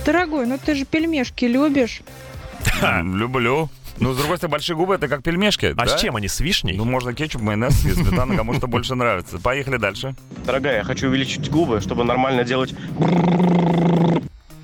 Дорогой, 0.05 0.47
ну 0.47 0.57
ты 0.57 0.75
же 0.75 0.83
пельмешки 0.83 1.45
любишь. 1.45 2.01
Люблю. 3.03 3.69
Ну, 3.99 4.13
с 4.13 4.17
другой 4.17 4.37
стороны, 4.37 4.51
большие 4.51 4.75
губы 4.75 4.95
это 4.95 5.07
как 5.07 5.23
пельмешки. 5.23 5.67
А 5.67 5.73
да? 5.73 5.87
с 5.87 5.99
чем 5.99 6.15
они? 6.15 6.27
С 6.27 6.39
вишней? 6.39 6.75
Ну, 6.77 6.85
можно 6.85 7.13
кетчуп, 7.13 7.41
майонез 7.41 7.85
и 7.85 7.91
сметана, 7.93 8.35
кому 8.35 8.53
что 8.53 8.67
больше 8.67 8.95
нравится. 8.95 9.39
Поехали 9.39 9.77
дальше. 9.77 10.15
Дорогая, 10.45 10.77
я 10.77 10.83
хочу 10.83 11.07
увеличить 11.07 11.49
губы, 11.49 11.81
чтобы 11.81 12.03
нормально 12.03 12.43
делать... 12.43 12.73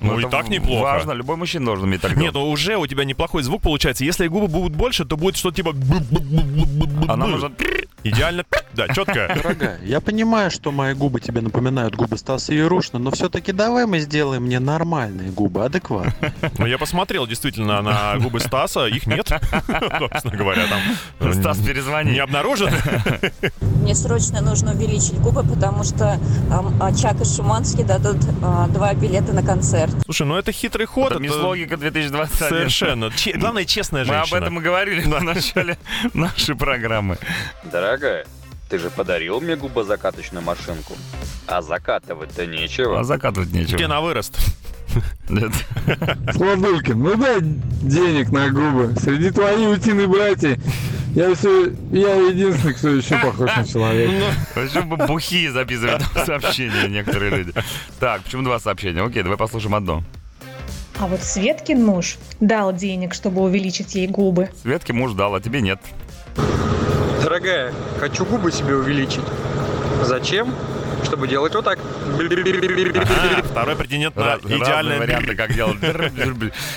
Ну, 0.04 0.18
и 0.18 0.22
это 0.22 0.30
так 0.30 0.48
неплохо. 0.48 0.82
Важно, 0.82 1.12
любой 1.12 1.36
мужчина 1.36 1.66
должен 1.66 1.88
иметь 1.88 2.00
так 2.00 2.12
Нет, 2.12 2.20
делать. 2.32 2.34
ну 2.34 2.50
уже 2.50 2.76
у 2.76 2.86
тебя 2.86 3.04
неплохой 3.04 3.42
звук 3.42 3.62
получается. 3.62 4.04
Если 4.04 4.26
губы 4.26 4.48
будут 4.48 4.76
больше, 4.76 5.04
то 5.04 5.16
будет 5.16 5.36
что-то 5.36 5.56
типа... 5.56 5.74
А 7.08 7.16
нам 7.16 7.30
нужно... 7.30 7.52
Идеально, 8.04 8.44
да, 8.74 8.86
четко. 8.88 9.32
Дорогая, 9.34 9.78
я 9.82 9.98
понимаю, 10.02 10.50
что 10.50 10.70
мои 10.72 10.92
губы 10.92 11.20
тебе 11.20 11.40
напоминают 11.40 11.94
губы 11.96 12.18
Стаса 12.18 12.52
Ярушина, 12.52 12.98
но 12.98 13.10
все-таки 13.10 13.50
давай 13.50 13.86
мы 13.86 13.98
сделаем 14.00 14.42
мне 14.42 14.60
нормальные 14.60 15.30
губы, 15.30 15.64
адекватные. 15.64 16.34
Ну, 16.58 16.66
я 16.66 16.76
посмотрел 16.76 17.26
действительно 17.26 17.80
на 17.80 18.18
губы 18.18 18.40
Стаса, 18.40 18.86
их 18.86 19.06
нет, 19.06 19.28
собственно 19.98 20.36
говоря, 20.36 20.64
там. 20.66 21.32
Стас, 21.32 21.58
Не 21.60 21.66
перезвони. 21.66 22.18
обнаружен. 22.18 22.68
Мне 23.80 23.94
срочно 23.94 24.42
нужно 24.42 24.72
увеличить 24.72 25.18
губы, 25.20 25.42
потому 25.42 25.82
что 25.84 26.18
а, 26.80 26.92
Чак 26.94 27.22
и 27.22 27.24
Шуманский 27.24 27.84
дадут 27.84 28.18
а, 28.42 28.66
два 28.68 28.92
билета 28.92 29.32
на 29.32 29.42
концерт. 29.42 29.93
Слушай, 30.04 30.26
ну 30.26 30.36
это 30.36 30.52
хитрый 30.52 30.86
ход. 30.86 31.12
Это 31.12 31.20
мисс 31.20 31.32
это 31.32 31.42
Логика 31.42 31.76
2021. 31.76 32.48
Совершенно. 32.48 33.10
Че- 33.10 33.32
Главное, 33.38 33.64
честная 33.64 34.04
Мы 34.04 34.14
об 34.14 34.26
женщина. 34.26 34.38
этом 34.44 34.58
и 34.58 34.62
говорили 34.62 35.00
в 35.02 35.22
начале 35.22 35.78
нашей 36.14 36.54
программы. 36.56 37.18
Дорогая, 37.64 38.26
ты 38.68 38.78
же 38.78 38.90
подарил 38.90 39.40
мне 39.40 39.56
губозакаточную 39.56 40.44
машинку. 40.44 40.96
А 41.46 41.62
закатывать-то 41.62 42.46
нечего. 42.46 43.00
А 43.00 43.04
закатывать 43.04 43.52
нечего. 43.52 43.76
Где 43.76 43.86
на 43.86 44.00
вырост? 44.00 44.36
Нет. 45.28 45.52
Сладулькин, 46.34 46.98
ну 47.02 47.16
дай 47.16 47.38
денег 47.40 48.30
на 48.30 48.48
губы. 48.50 48.94
Среди 49.00 49.30
твоих 49.30 49.78
утиных 49.78 50.08
братьев 50.08 50.58
я 51.14 51.34
все, 51.34 51.72
я 51.92 52.14
единственный, 52.14 52.74
кто 52.74 52.88
еще 52.88 53.16
похож 53.18 53.50
на 53.56 53.66
человека. 53.66 54.34
Почему 54.54 54.96
бы 54.96 55.06
бухие 55.06 55.52
записывают 55.52 56.02
сообщения 56.26 56.88
некоторые 56.88 57.30
люди? 57.36 57.52
Так, 58.00 58.22
почему 58.22 58.42
два 58.42 58.58
сообщения? 58.58 59.02
Окей, 59.02 59.22
давай 59.22 59.38
послушаем 59.38 59.74
одно. 59.74 60.02
А 60.98 61.06
вот 61.06 61.22
Светкин 61.22 61.84
муж 61.84 62.18
дал 62.40 62.72
денег, 62.72 63.14
чтобы 63.14 63.42
увеличить 63.42 63.94
ей 63.94 64.06
губы. 64.06 64.50
Светке 64.62 64.92
муж 64.92 65.12
дал, 65.12 65.34
а 65.34 65.40
тебе 65.40 65.60
нет. 65.60 65.80
Дорогая, 67.22 67.72
хочу 67.98 68.24
губы 68.24 68.52
себе 68.52 68.76
увеличить. 68.76 69.24
Зачем? 70.02 70.54
Чтобы 71.04 71.28
делать 71.28 71.54
вот 71.54 71.64
так. 71.64 71.78
Второй 73.44 73.76
претендент 73.76 74.16
на 74.16 74.24
Раз- 74.24 74.40
идеальное... 74.44 74.98
варианты, 74.98 75.34
как 75.36 75.52
делать. 75.54 75.76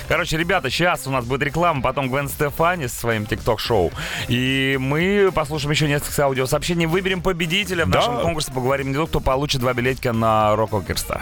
Короче, 0.08 0.36
ребята, 0.36 0.70
сейчас 0.70 1.06
у 1.06 1.10
нас 1.10 1.24
будет 1.24 1.42
реклама, 1.42 1.82
потом 1.82 2.08
Гвен 2.10 2.28
Стефани 2.28 2.88
со 2.88 2.96
своим 2.96 3.26
ТикТок-шоу. 3.26 3.90
И 4.28 4.76
мы 4.80 5.30
послушаем 5.34 5.72
еще 5.72 5.88
несколько 5.88 6.24
аудиосообщений, 6.24 6.86
выберем 6.86 7.22
победителя 7.22 7.84
в 7.86 7.90
Да. 7.90 7.98
нашем 7.98 8.20
конкурсе, 8.20 8.52
«Поговори 8.52 8.88
мне 8.88 8.94
тут», 8.94 9.08
кто 9.10 9.20
получит 9.20 9.60
два 9.60 9.72
билетика 9.72 10.12
на 10.12 10.54
Rockestra. 10.56 11.20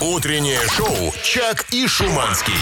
Утреннее 0.00 0.60
шоу 0.68 1.12
«Чак 1.22 1.66
и 1.72 1.86
Шуманский». 1.86 2.54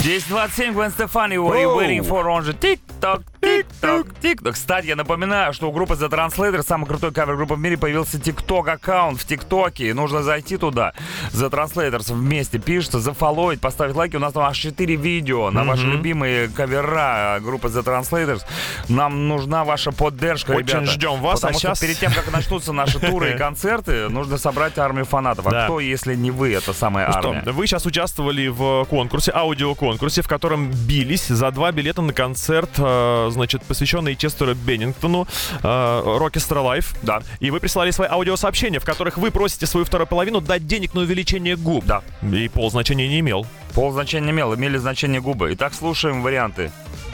10.27, 0.00 0.72
Гвен 0.72 0.90
Стефани, 0.90 1.36
what 1.36 1.52
are 1.54 1.62
you 1.62 1.76
waiting 1.76 2.06
for? 2.06 2.24
Он 2.24 2.42
же 2.42 2.54
тик 2.54 2.80
Тик-ток, 3.00 3.22
тик-ток, 3.40 4.06
тик-ток. 4.20 4.54
Кстати, 4.54 4.86
я 4.88 4.96
напоминаю, 4.96 5.54
что 5.54 5.68
у 5.70 5.72
группы 5.72 5.94
The 5.94 6.10
Translators, 6.10 6.64
самой 6.66 6.86
крутой 6.86 7.12
кавер-группа 7.12 7.54
в 7.54 7.58
мире, 7.58 7.78
появился 7.78 8.20
ТикТок 8.20 8.68
аккаунт 8.68 9.19
в 9.20 9.26
ТикТоке. 9.26 9.94
Нужно 9.94 10.22
зайти 10.22 10.56
туда. 10.56 10.92
The 11.32 11.50
Translators 11.50 12.12
вместе 12.12 12.58
пишется, 12.58 13.00
зафолловить, 13.00 13.60
поставить 13.60 13.94
лайки. 13.94 14.16
У 14.16 14.20
нас 14.20 14.32
там 14.32 14.42
аж 14.44 14.56
4 14.58 14.96
видео 14.96 15.50
на 15.50 15.64
ваши 15.64 15.82
Мгм. 15.84 15.92
любимые 15.92 16.48
кавера 16.48 17.38
группы 17.40 17.68
The 17.68 17.82
Translators. 17.84 18.42
Нам 18.88 19.28
нужна 19.28 19.64
ваша 19.64 19.92
поддержка, 19.92 20.52
Очень 20.52 20.68
ребята. 20.78 20.86
ждем 20.86 21.20
вас, 21.20 21.40
Потому 21.40 21.56
а 21.56 21.58
что 21.58 21.68
щас- 21.68 21.80
перед 21.80 21.98
тем, 21.98 22.12
как 22.12 22.30
начнутся 22.32 22.72
наши 22.72 22.98
туры 22.98 23.32
и 23.34 23.36
концерты, 23.38 24.08
нужно 24.08 24.38
собрать 24.38 24.78
армию 24.78 25.04
фанатов. 25.04 25.46
А 25.46 25.50
Да. 25.50 25.64
кто, 25.64 25.80
если 25.80 26.14
не 26.14 26.30
вы, 26.30 26.52
это 26.54 26.72
самая 26.72 27.06
Ну 27.06 27.12
что, 27.12 27.30
армия? 27.30 27.52
вы 27.52 27.66
сейчас 27.66 27.86
участвовали 27.86 28.48
в 28.48 28.84
конкурсе, 28.86 29.32
аудиоконкурсе, 29.34 30.22
в 30.22 30.28
котором 30.28 30.70
бились 30.70 31.26
за 31.28 31.50
два 31.50 31.72
билета 31.72 32.02
на 32.02 32.12
концерт, 32.12 32.70
э, 32.78 33.28
значит, 33.30 33.62
посвященный 33.64 34.16
Честеру 34.16 34.54
Беннингтону, 34.54 35.26
э, 35.62 36.02
Rockestra 36.18 36.60
Live. 36.60 36.94
Да. 37.02 37.22
И 37.40 37.50
вы 37.50 37.60
прислали 37.60 37.90
свои 37.90 38.08
аудиосообщения, 38.08 38.80
в 38.80 38.84
которых 38.84 39.09
вы 39.18 39.30
просите 39.30 39.66
свою 39.66 39.84
вторую 39.86 40.06
половину 40.06 40.40
дать 40.40 40.66
денег 40.66 40.94
на 40.94 41.00
увеличение 41.02 41.56
губ. 41.56 41.84
Да. 41.84 42.02
И 42.22 42.48
пол 42.48 42.70
значения 42.70 43.08
не 43.08 43.20
имел. 43.20 43.46
Пол 43.74 43.92
значения 43.92 44.26
не 44.26 44.30
имел, 44.32 44.54
имели 44.54 44.76
значение 44.78 45.20
губы. 45.20 45.52
Итак, 45.54 45.74
слушаем 45.74 46.22
варианты. 46.22 46.70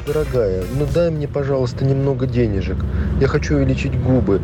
Дорогая, 0.07 0.65
ну 0.75 0.87
дай 0.87 1.11
мне, 1.11 1.27
пожалуйста, 1.27 1.85
немного 1.85 2.27
денежек. 2.27 2.77
Я 3.21 3.27
хочу 3.29 3.57
увеличить 3.57 3.99
губы. 4.01 4.41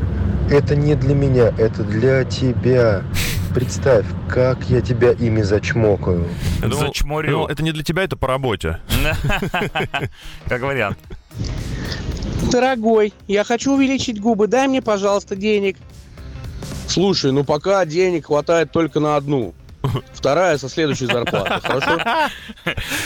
Это 0.50 0.74
не 0.76 0.94
для 0.96 1.14
меня, 1.14 1.52
это 1.56 1.84
для 1.84 2.24
тебя. 2.24 3.02
Представь, 3.54 4.06
как 4.28 4.58
я 4.70 4.80
тебя 4.80 5.12
ими 5.12 5.42
зачмокаю. 5.42 6.26
Думал- 6.62 6.78
Зачморю. 6.78 7.30
думал, 7.30 7.46
это 7.48 7.62
не 7.62 7.70
для 7.72 7.84
тебя, 7.84 8.02
это 8.02 8.16
по 8.16 8.26
работе. 8.26 8.78
Как 10.48 10.62
вариант. 10.62 10.98
Дорогой, 12.50 13.12
я 13.28 13.44
хочу 13.44 13.74
увеличить 13.74 14.20
губы, 14.20 14.46
дай 14.46 14.68
мне, 14.68 14.82
пожалуйста, 14.82 15.36
денег. 15.36 15.76
Слушай, 16.92 17.32
ну 17.32 17.44
пока 17.44 17.84
денег 17.84 18.26
хватает 18.26 18.70
только 18.72 19.00
на 19.00 19.16
одну. 19.16 19.54
Вторая 20.12 20.58
со 20.58 20.68
следующей 20.68 21.06
зарплаты, 21.06 21.60
хорошо? 21.60 21.98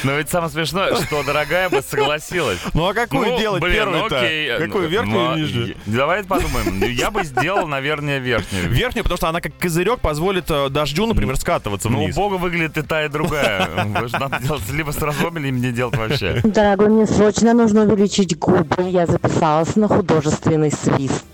Но 0.05 0.13
ведь 0.19 0.29
самое 0.29 0.51
смешное, 0.53 0.95
что 0.97 1.23
дорогая 1.23 1.71
бы 1.71 1.81
согласилась. 1.81 2.59
Ну 2.75 2.87
а 2.87 2.93
какую 2.93 3.29
Ну, 3.31 3.39
делать 3.39 3.63
блин, 3.63 3.75
первую-то? 3.77 4.15
ну 4.15 4.17
окей. 4.27 4.59
Какую, 4.59 4.83
Ну, 4.85 4.89
верхнюю 4.91 5.19
ну, 5.19 5.33
или 5.37 5.41
нижнюю? 5.41 5.69
и- 5.71 5.77
Давай 5.87 6.23
подумаем. 6.25 6.83
Я 6.93 7.11
бы 7.11 7.25
сделал, 7.25 7.67
наверное, 7.67 8.19
верхнюю. 8.19 8.69
Верхнюю, 8.69 9.05
потому 9.05 9.17
что 9.17 9.29
она 9.31 9.41
как 9.41 9.57
козырек 9.57 10.01
позволит 10.01 10.51
э, 10.51 10.69
дождю, 10.69 11.07
например, 11.07 11.37
скатываться 11.39 11.89
Ну, 11.89 12.01
у 12.01 12.05
вниз. 12.05 12.15
Бога 12.15 12.35
выглядит 12.35 12.77
и 12.77 12.83
та, 12.83 13.07
и 13.07 13.09
другая. 13.09 13.87
Надо 14.13 14.39
делать 14.43 14.71
либо 14.71 14.91
с 14.91 14.99
разлом, 15.01 15.39
или 15.39 15.49
не 15.49 15.73
делать 15.73 15.97
вообще. 15.97 16.43
Дорогой, 16.45 16.91
мне 16.91 17.07
срочно 17.07 17.55
нужно 17.55 17.85
увеличить 17.85 18.39
губы. 18.39 18.91
Я 18.91 19.07
записалась 19.07 19.77
на 19.77 19.89
художественный 19.89 20.71
свист. 20.71 21.25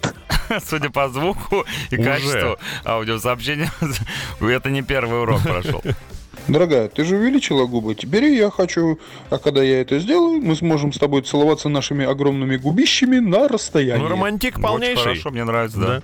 Судя 0.69 0.91
по 0.91 1.09
звуку 1.09 1.65
и 1.91 1.99
Уже. 1.99 2.05
качеству 2.05 2.59
аудиосообщения, 2.85 3.71
это 4.41 4.71
не 4.71 4.83
первый 4.83 5.23
урок 5.23 5.43
прошел. 5.43 5.83
Дорогая, 6.49 6.89
ты 6.89 7.05
же 7.05 7.17
увеличила 7.17 7.67
губы, 7.67 7.95
теперь 7.95 8.25
я 8.25 8.51
хочу. 8.51 8.99
А 9.31 9.39
когда 9.39 9.63
я 9.63 9.81
это 9.81 10.01
сделаю, 10.01 10.41
мы 10.41 10.57
сможем 10.57 10.93
с 10.93 10.99
тобой 10.99 11.23
целоваться 11.23 11.69
нашими 11.69 12.05
огромными 12.05 12.57
губищами 12.57 13.19
на 13.19 13.47
расстоянии. 13.47 14.03
Ну, 14.03 14.09
романтик 14.09 14.55
Очень 14.55 14.63
полнейший. 14.63 15.03
хорошо, 15.03 15.31
мне 15.31 15.45
нравится, 15.45 15.79
да. 15.79 16.03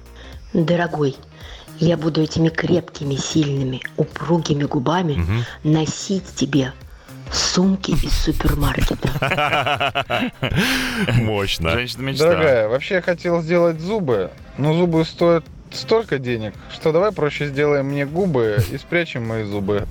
Дорогой, 0.52 1.16
я 1.80 1.96
буду 1.96 2.22
этими 2.22 2.50
крепкими, 2.50 3.16
сильными, 3.16 3.80
упругими 3.96 4.64
губами 4.64 5.44
носить 5.64 6.26
тебе 6.36 6.72
сумки 7.32 7.92
из 7.92 8.12
супермаркета. 8.12 10.32
Мощно. 11.14 11.70
Женщина 11.70 12.02
мечта. 12.02 12.30
Дорогая, 12.30 12.68
вообще 12.68 12.94
я 12.96 13.02
хотел 13.02 13.42
сделать 13.42 13.80
зубы, 13.80 14.30
но 14.56 14.74
зубы 14.74 15.04
стоят 15.04 15.44
столько 15.70 16.18
денег, 16.18 16.54
что 16.72 16.92
давай 16.92 17.12
проще 17.12 17.48
сделаем 17.48 17.86
мне 17.86 18.06
губы 18.06 18.58
и 18.70 18.78
спрячем 18.78 19.26
мои 19.26 19.44
зубы. 19.44 19.86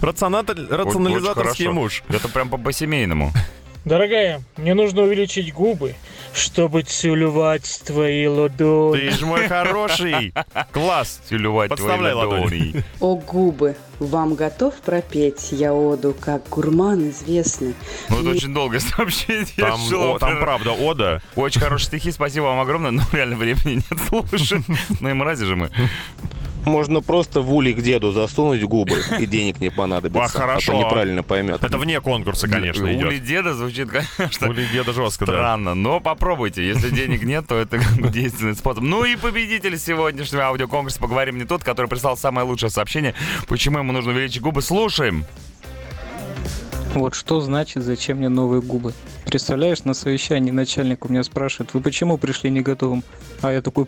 Рационализаторский 0.00 1.68
муж. 1.68 2.02
Это 2.08 2.28
прям 2.28 2.48
по- 2.48 2.58
по-семейному. 2.58 3.32
Дорогая, 3.84 4.42
мне 4.56 4.74
нужно 4.74 5.02
увеличить 5.02 5.52
губы, 5.52 5.96
чтобы 6.32 6.82
целовать 6.82 7.82
твои 7.84 8.28
ладони. 8.28 9.00
Ты 9.00 9.10
ж 9.10 9.22
мой 9.22 9.48
хороший. 9.48 10.32
Класс. 10.70 11.20
Целовать 11.28 11.70
Подставляй 11.70 12.12
твои 12.12 12.24
ладони. 12.24 12.84
О 13.00 13.16
губы, 13.16 13.76
вам 13.98 14.36
готов 14.36 14.74
пропеть 14.76 15.48
я 15.50 15.74
оду, 15.74 16.14
как 16.18 16.48
гурман 16.48 17.10
известный? 17.10 17.74
Ну, 18.08 18.20
это 18.20 18.30
очень 18.30 18.54
долгое 18.54 18.78
сообщение. 18.80 19.46
Там, 19.56 19.80
о, 19.92 20.18
там 20.18 20.38
правда 20.38 20.72
Ода. 20.72 21.20
Очень 21.34 21.60
хорошие 21.60 21.88
стихи, 21.88 22.12
спасибо 22.12 22.44
вам 22.44 22.60
огромное. 22.60 22.92
Но 22.92 23.02
реально 23.12 23.36
времени 23.36 23.82
нет 23.90 24.00
слушать. 24.08 24.64
Ну 25.00 25.08
и 25.08 25.12
мрази 25.12 25.44
же 25.44 25.56
мы. 25.56 25.70
Можно 26.64 27.00
просто 27.00 27.40
в 27.40 27.52
улей 27.52 27.74
к 27.74 27.82
деду 27.82 28.12
засунуть 28.12 28.62
губы, 28.62 29.02
и 29.18 29.26
денег 29.26 29.60
не 29.60 29.70
понадобится. 29.70 30.24
А, 30.24 30.28
хорошо. 30.28 30.72
А 30.72 30.84
неправильно 30.84 31.22
поймет. 31.22 31.62
Это 31.62 31.76
вне 31.78 32.00
конкурса, 32.00 32.48
конечно, 32.48 32.84
Ули 32.84 32.94
идет. 32.94 33.24
деда 33.24 33.54
звучит, 33.54 33.88
конечно, 33.90 34.48
Ули 34.48 34.66
деда 34.72 34.92
жестко, 34.92 35.26
да. 35.26 35.32
странно. 35.32 35.74
Но 35.74 36.00
попробуйте. 36.00 36.66
Если 36.66 36.90
денег 36.90 37.24
нет, 37.24 37.46
то 37.48 37.56
это 37.56 37.78
как 37.78 37.92
бы 37.96 38.08
действенный 38.10 38.54
способ. 38.54 38.84
Ну 38.84 39.04
и 39.04 39.16
победитель 39.16 39.76
сегодняшнего 39.78 40.44
аудиоконкурса 40.44 41.00
«Поговорим 41.00 41.38
не 41.38 41.44
тот», 41.44 41.64
который 41.64 41.86
прислал 41.86 42.16
самое 42.16 42.46
лучшее 42.46 42.70
сообщение. 42.70 43.14
Почему 43.48 43.78
ему 43.78 43.92
нужно 43.92 44.12
увеличить 44.12 44.40
губы? 44.40 44.62
Слушаем. 44.62 45.24
Вот 46.94 47.14
что 47.14 47.40
значит, 47.40 47.82
зачем 47.82 48.18
мне 48.18 48.28
новые 48.28 48.60
губы? 48.60 48.92
Представляешь, 49.24 49.84
на 49.84 49.94
совещании 49.94 50.50
начальник 50.50 51.06
у 51.06 51.08
меня 51.08 51.22
спрашивает, 51.24 51.72
вы 51.72 51.80
почему 51.80 52.18
пришли 52.18 52.50
не 52.50 52.60
готовым? 52.60 53.02
А 53.40 53.50
я 53.50 53.62
такой 53.62 53.86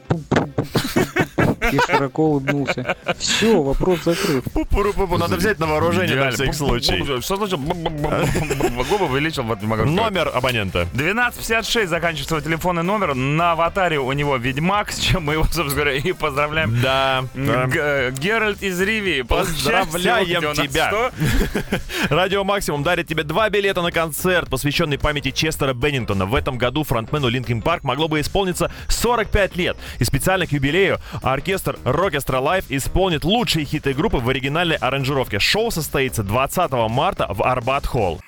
и 1.74 1.78
широко 1.86 2.30
улыбнулся. 2.30 2.96
Все, 3.18 3.62
вопрос 3.62 4.04
закрыт. 4.04 4.44
Пу-пу-пу-пу, 4.52 5.18
Надо 5.18 5.36
взять 5.36 5.58
на 5.58 5.66
вооружение 5.66 6.16
на 6.16 6.30
всякий 6.30 6.52
случай. 6.52 7.20
Что 7.20 7.36
значит 7.36 7.58
губы 7.58 9.06
увеличил? 9.06 9.42
Вот 9.44 9.60
не 9.60 9.66
могу. 9.66 9.84
Номер 9.84 10.30
абонента. 10.34 10.82
1256 10.92 11.88
заканчивается 11.88 12.40
телефонный 12.40 12.82
номер. 12.82 13.14
На 13.14 13.52
аватаре 13.52 13.98
у 13.98 14.12
него 14.12 14.36
Ведьмак, 14.36 14.92
с 14.92 14.98
чем 14.98 15.24
мы 15.24 15.34
его, 15.34 15.44
собственно 15.44 15.74
говоря, 15.74 15.92
и 15.94 16.12
поздравляем. 16.12 16.80
Да. 16.80 17.24
Геральт 17.34 18.62
из 18.62 18.80
Риви. 18.80 19.22
получает 19.22 19.90
Поздравляем 19.90 20.54
тебя. 20.54 21.10
Радио 22.10 22.44
Максимум 22.44 22.82
дарит 22.82 23.06
тебе 23.06 23.22
два 23.22 23.48
билета 23.48 23.82
на 23.82 23.90
концерт, 23.90 24.48
посвященный 24.48 24.98
памяти 24.98 25.30
Честера 25.30 25.74
Беннингтона. 25.74 26.26
В 26.26 26.34
этом 26.34 26.58
году 26.58 26.84
фронтмену 26.84 27.28
Linkin 27.28 27.62
Park 27.62 27.84
могло 27.84 28.08
бы 28.08 28.20
исполниться 28.20 28.70
45 28.88 29.56
лет. 29.56 29.76
И 29.98 30.04
специально 30.04 30.46
к 30.46 30.52
юбилею 30.52 30.98
оркестр 31.22 31.63
Rockestra 31.84 32.42
Live 32.42 32.64
исполнит 32.68 33.24
лучшие 33.24 33.64
хиты 33.64 33.94
группы 33.94 34.18
в 34.18 34.28
оригинальной 34.28 34.76
аранжировке. 34.76 35.38
Шоу 35.38 35.70
состоится 35.70 36.22
20 36.22 36.72
марта 36.90 37.26
в 37.30 37.42
Арбат 37.42 37.86
Холл. 37.86 38.20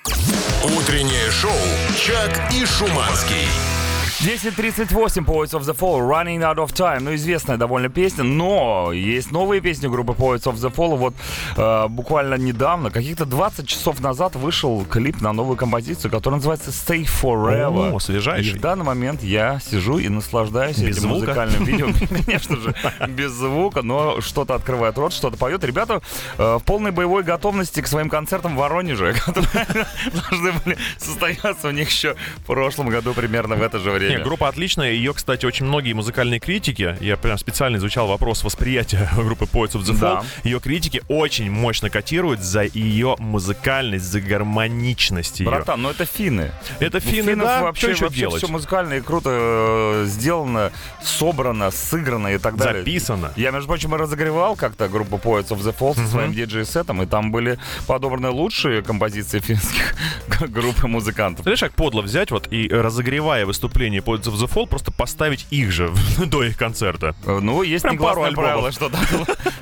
Утреннее 0.63 1.31
шоу 1.31 1.51
«Чак 1.95 2.51
и 2.53 2.65
Шуманский». 2.65 3.86
10.38 4.19 5.25
Poets 5.25 5.53
of 5.53 5.61
the 5.61 5.75
Fall, 5.77 5.99
Running 6.01 6.39
Out 6.39 6.55
of 6.55 6.73
Time. 6.73 7.01
Ну, 7.01 7.13
известная 7.13 7.57
довольно 7.57 7.87
песня, 7.89 8.23
но 8.23 8.91
есть 8.91 9.31
новые 9.31 9.61
песни 9.61 9.87
группы 9.87 10.13
Poets 10.13 10.45
of 10.45 10.55
the 10.55 10.73
Fall. 10.73 10.95
Вот 10.95 11.13
э, 11.55 11.87
буквально 11.87 12.33
недавно, 12.33 12.89
каких-то 12.89 13.25
20 13.25 13.67
часов 13.67 13.99
назад 13.99 14.35
вышел 14.35 14.83
клип 14.89 15.21
на 15.21 15.33
новую 15.33 15.55
композицию, 15.55 16.09
которая 16.09 16.37
называется 16.37 16.71
Stay 16.71 17.03
Forever. 17.03 17.93
О, 17.93 17.99
свежайший. 17.99 18.53
И 18.53 18.57
в 18.57 18.59
данный 18.59 18.85
момент 18.85 19.21
я 19.21 19.59
сижу 19.59 19.99
и 19.99 20.09
наслаждаюсь 20.09 20.77
Без 20.77 20.97
этим 20.97 21.09
звука? 21.09 21.19
музыкальным 21.19 21.63
видео. 21.65 21.87
Конечно 22.25 22.55
же, 22.57 22.73
без 23.09 23.31
звука, 23.33 23.83
но 23.83 24.19
что-то 24.21 24.55
открывает 24.55 24.97
рот, 24.97 25.13
что-то 25.13 25.37
поет. 25.37 25.63
Ребята 25.63 26.01
э, 26.39 26.57
в 26.59 26.63
полной 26.63 26.89
боевой 26.89 27.21
готовности 27.21 27.81
к 27.81 27.87
своим 27.87 28.09
концертам 28.09 28.55
в 28.55 28.57
Воронеже, 28.57 29.13
которые 29.25 29.85
должны 30.11 30.53
были 30.65 30.77
состояться 30.97 31.67
у 31.67 31.71
них 31.71 31.91
еще 31.91 32.15
в 32.37 32.47
прошлом 32.47 32.89
году 32.89 33.13
примерно 33.13 33.55
в 33.55 33.61
это 33.61 33.77
же 33.77 33.91
время. 33.91 34.06
Не, 34.09 34.23
группа 34.23 34.47
отличная. 34.47 34.91
Ее, 34.91 35.13
кстати, 35.13 35.45
очень 35.45 35.65
многие 35.65 35.93
музыкальные 35.93 36.39
критики, 36.39 36.97
я 37.01 37.17
прям 37.17 37.37
специально 37.37 37.77
изучал 37.77 38.07
вопрос 38.07 38.43
восприятия 38.43 39.09
группы 39.17 39.45
Poets 39.45 39.73
of 39.73 39.81
the 39.81 39.93
Fall. 39.93 39.99
Да. 39.99 40.23
Ее 40.43 40.59
критики 40.59 41.01
очень 41.07 41.49
мощно 41.49 41.89
котируют 41.89 42.41
за 42.41 42.63
ее 42.63 43.15
музыкальность, 43.19 44.05
за 44.05 44.21
гармоничность 44.21 45.39
ее. 45.39 45.47
Братан, 45.47 45.81
ну 45.81 45.89
это 45.89 46.05
финны. 46.05 46.51
Это 46.79 46.99
финны, 46.99 47.31
финнов 47.31 47.47
да, 47.47 47.61
вообще, 47.61 47.95
что 47.95 48.05
вообще 48.05 48.19
делать? 48.19 48.43
все 48.43 48.51
музыкально 48.51 48.95
и 48.95 49.01
круто 49.01 49.29
э, 49.31 50.05
сделано, 50.07 50.71
собрано, 51.01 51.71
сыграно 51.71 52.27
и 52.29 52.37
так 52.37 52.57
далее. 52.57 52.83
Записано. 52.83 53.31
Я, 53.35 53.51
между 53.51 53.67
прочим, 53.67 53.93
разогревал 53.93 54.55
как-то 54.55 54.87
группу 54.87 55.17
Poets 55.17 55.49
of 55.49 55.59
the 55.59 55.75
Fall 55.77 55.95
со 55.95 56.07
своим 56.07 56.33
диджей-сетом, 56.33 57.01
и 57.01 57.05
там 57.05 57.31
были 57.31 57.59
подобраны 57.87 58.29
лучшие 58.29 58.81
композиции 58.81 59.39
финских 59.39 59.95
групп 60.49 60.83
и 60.83 60.87
музыкантов. 60.87 61.43
Знаешь, 61.43 61.59
как 61.59 61.73
подло 61.73 62.01
взять 62.01 62.31
вот 62.31 62.47
и 62.51 62.67
разогревая 62.69 63.45
выступление 63.45 63.96
выступления 64.01 64.01
Poets 64.01 64.31
of 64.31 64.37
the 64.37 64.51
Fall 64.51 64.67
просто 64.67 64.91
поставить 64.91 65.45
их 65.51 65.71
же 65.71 65.91
до 66.25 66.43
их 66.43 66.57
концерта. 66.57 67.15
Ну, 67.25 67.63
есть 67.63 67.83
Прям 67.83 67.95
негласное 67.95 68.31
правило, 68.31 68.71
что 68.71 68.89
так, 68.89 69.07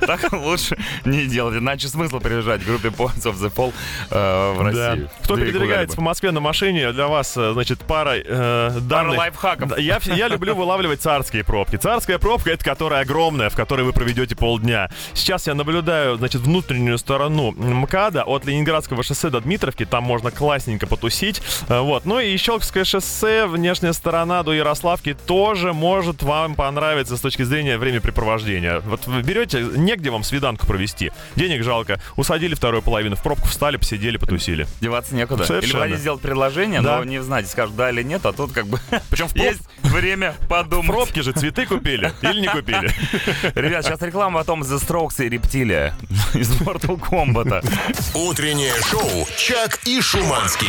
так 0.00 0.32
лучше 0.32 0.76
не 1.04 1.26
делать. 1.26 1.56
Иначе 1.56 1.88
смысл 1.88 2.20
приезжать 2.20 2.62
к 2.62 2.66
группе 2.66 2.88
Points 2.88 3.22
of 3.24 3.34
the 3.40 3.52
Fall 3.52 3.72
э, 4.10 4.52
в 4.54 4.72
Да. 4.72 4.90
Россию. 4.90 5.10
Кто 5.22 5.36
Да 5.36 5.42
передвигается 5.42 5.96
по. 5.96 6.02
Москве 6.02 6.30
на 6.30 6.40
машине, 6.40 6.92
для 6.92 7.08
вас, 7.08 7.36
э, 7.36 7.52
значит, 7.52 7.80
пара 7.80 8.14
э, 8.16 8.78
данных. 8.80 9.18
лайфхаков. 9.18 9.70
Да, 9.70 9.76
Я, 9.76 9.98
я 10.04 10.28
люблю 10.28 10.54
вылавливать 10.54 11.00
царские 11.00 11.44
пробки. 11.44 11.76
Царская 11.76 12.18
пробка— 12.18 12.50
это 12.52 12.64
которая 12.64 13.02
огромная, 13.02 13.50
в 13.50 13.56
которой 13.56 13.82
вы 13.82 13.92
проведете 13.92 14.36
полдня. 14.36 14.88
Сейчас 15.14 15.46
я 15.46 15.54
наблюдаю, 15.54 16.16
значит, 16.16 16.42
внутреннюю 16.42 16.98
сторону 16.98 17.52
МКАДа 17.52 18.22
от 18.24 18.44
Ленинградского 18.44 19.02
шоссе 19.02 19.30
до 19.30 19.40
Дмитровки. 19.40 19.84
Там 19.84 20.04
можно 20.04 20.30
классненько 20.30 20.86
потусить. 20.86 21.42
Э, 21.68 21.80
Вот. 21.80 22.04
Ну 22.04 22.20
и 22.20 22.36
Щелковское 22.36 22.84
шоссе, 22.84 23.46
внешняя 23.46 23.92
сторона 23.92 24.25
до 24.42 24.52
Ярославки 24.52 25.14
тоже 25.26 25.72
может 25.72 26.22
вам 26.22 26.54
понравиться 26.54 27.16
с 27.16 27.20
точки 27.20 27.42
зрения 27.42 27.78
времяпрепровождения. 27.78 28.80
Вот 28.80 29.06
вы 29.06 29.22
берете, 29.22 29.60
негде 29.76 30.10
вам 30.10 30.22
свиданку 30.24 30.66
провести. 30.66 31.12
Денег 31.36 31.62
жалко. 31.62 32.00
Усадили 32.16 32.54
вторую 32.54 32.82
половину, 32.82 33.16
в 33.16 33.22
пробку 33.22 33.48
встали, 33.48 33.76
посидели, 33.76 34.16
потусили. 34.16 34.66
Деваться 34.80 35.14
некуда. 35.14 35.44
Совершенно. 35.44 35.84
Или 35.84 35.92
они 35.92 35.96
сделать 36.00 36.20
предложение, 36.20 36.80
Да. 36.82 36.98
но 36.98 37.04
не 37.04 37.22
знаете, 37.22 37.48
скажут 37.48 37.76
да 37.76 37.90
или 37.90 38.02
нет, 38.02 38.24
а 38.26 38.32
тут 38.32 38.52
как 38.52 38.66
бы 38.66 38.78
Причем 39.10 39.28
в 39.28 39.34
проб- 39.34 39.42
есть 39.44 39.62
время 39.82 40.34
подумать. 40.48 40.86
пробке 40.86 41.22
же 41.22 41.32
цветы 41.32 41.66
купили 41.66 42.12
или 42.22 42.40
не 42.40 42.48
купили? 42.48 42.90
Ребят, 43.54 43.84
сейчас 43.84 44.00
реклама, 44.02 44.40
потом 44.40 44.62
The 44.62 44.78
Strokes 44.80 45.24
и 45.24 45.28
Рептилия 45.28 45.94
из 46.34 46.50
Mortal 46.60 46.98
Kombat. 47.00 47.64
Утреннее 48.14 48.74
шоу 48.90 49.26
«Чак 49.36 49.78
и 49.86 50.00
Шуманский». 50.00 50.68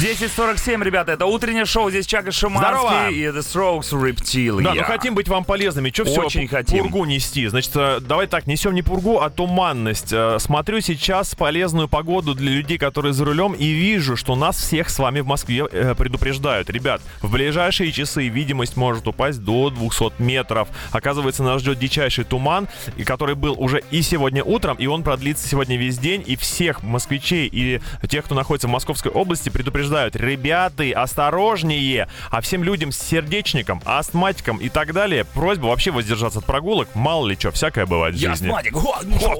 10.47, 0.00 0.82
ребята, 0.82 1.12
это 1.12 1.26
утреннее 1.26 1.66
шоу. 1.66 1.90
Здесь 1.90 2.06
Чак 2.06 2.26
и 2.26 2.30
Здорово! 2.30 2.88
Шуманский 2.88 3.16
и 3.16 3.24
The 3.26 3.40
Strokes 3.40 3.92
Reptilia. 3.92 4.62
Да, 4.62 4.72
ну 4.72 4.82
хотим 4.84 5.14
быть 5.14 5.28
вам 5.28 5.44
полезными. 5.44 5.90
Че 5.90 6.04
все 6.04 6.22
Очень 6.22 6.48
хотим. 6.48 6.84
пургу 6.84 7.04
нести? 7.04 7.46
Значит, 7.48 7.72
э, 7.74 8.00
давай 8.00 8.26
так, 8.26 8.46
несем 8.46 8.74
не 8.74 8.80
пургу, 8.80 9.20
а 9.20 9.28
туманность. 9.28 10.10
Э, 10.10 10.38
Смотрю 10.38 10.80
сейчас 10.80 11.34
полезную 11.34 11.86
погоду 11.86 12.34
для 12.34 12.50
людей, 12.50 12.78
которые 12.78 13.12
за 13.12 13.26
рулем, 13.26 13.52
и 13.52 13.66
вижу, 13.66 14.16
что 14.16 14.36
нас 14.36 14.56
всех 14.56 14.88
с 14.88 14.98
вами 14.98 15.20
в 15.20 15.26
Москве 15.26 15.66
э, 15.70 15.94
предупреждают. 15.94 16.70
Ребят, 16.70 17.02
в 17.20 17.30
ближайшие 17.30 17.92
часы 17.92 18.28
видимость 18.28 18.78
может 18.78 19.06
упасть 19.06 19.44
до 19.44 19.68
200 19.68 20.12
метров. 20.22 20.68
Оказывается, 20.92 21.42
нас 21.42 21.60
ждет 21.60 21.78
дичайший 21.78 22.24
туман, 22.24 22.68
который 23.04 23.34
был 23.34 23.54
уже 23.58 23.82
и 23.90 24.00
сегодня 24.00 24.42
утром, 24.42 24.78
и 24.78 24.86
он 24.86 25.02
продлится 25.02 25.46
сегодня 25.46 25.76
весь 25.76 25.98
день. 25.98 26.24
И 26.26 26.36
всех 26.36 26.82
москвичей 26.82 27.50
и 27.52 27.82
тех, 28.08 28.24
кто 28.24 28.34
находится 28.34 28.66
в 28.66 28.70
Московской 28.70 29.12
области, 29.12 29.50
предупреждают. 29.50 29.89
Ребята, 30.14 30.84
осторожнее! 30.94 32.08
А 32.30 32.40
всем 32.40 32.64
людям 32.64 32.92
с 32.92 32.98
сердечником, 32.98 33.82
астматиком 33.84 34.56
и 34.58 34.68
так 34.68 34.92
далее, 34.92 35.24
просьба 35.24 35.66
вообще 35.66 35.90
воздержаться 35.90 36.38
от 36.38 36.44
прогулок. 36.44 36.88
Мало 36.94 37.26
ли 37.26 37.36
что, 37.38 37.50
всякое 37.50 37.86
бывает 37.86 38.14
в 38.14 38.18
Я 38.18 38.30
жизни. 38.30 38.46
астматик. 38.46 38.76
О, 38.76 38.96
О. 39.00 39.38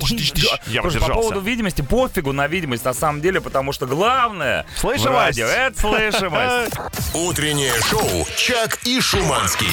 Я 0.66 0.82
Слушай, 0.82 1.00
По 1.00 1.08
поводу 1.14 1.40
видимости, 1.40 1.82
пофигу 1.82 2.32
на 2.32 2.46
видимость 2.46 2.84
на 2.84 2.94
самом 2.94 3.20
деле, 3.20 3.40
потому 3.40 3.72
что 3.72 3.86
главное 3.86 4.66
Слышимость. 4.76 5.38
радио— 5.38 5.46
это 5.48 5.80
слышимость. 5.80 6.74
Утреннее 7.14 7.72
шоу 7.82 8.26
«Чак 8.36 8.78
и 8.84 9.00
Шуманский». 9.00 9.68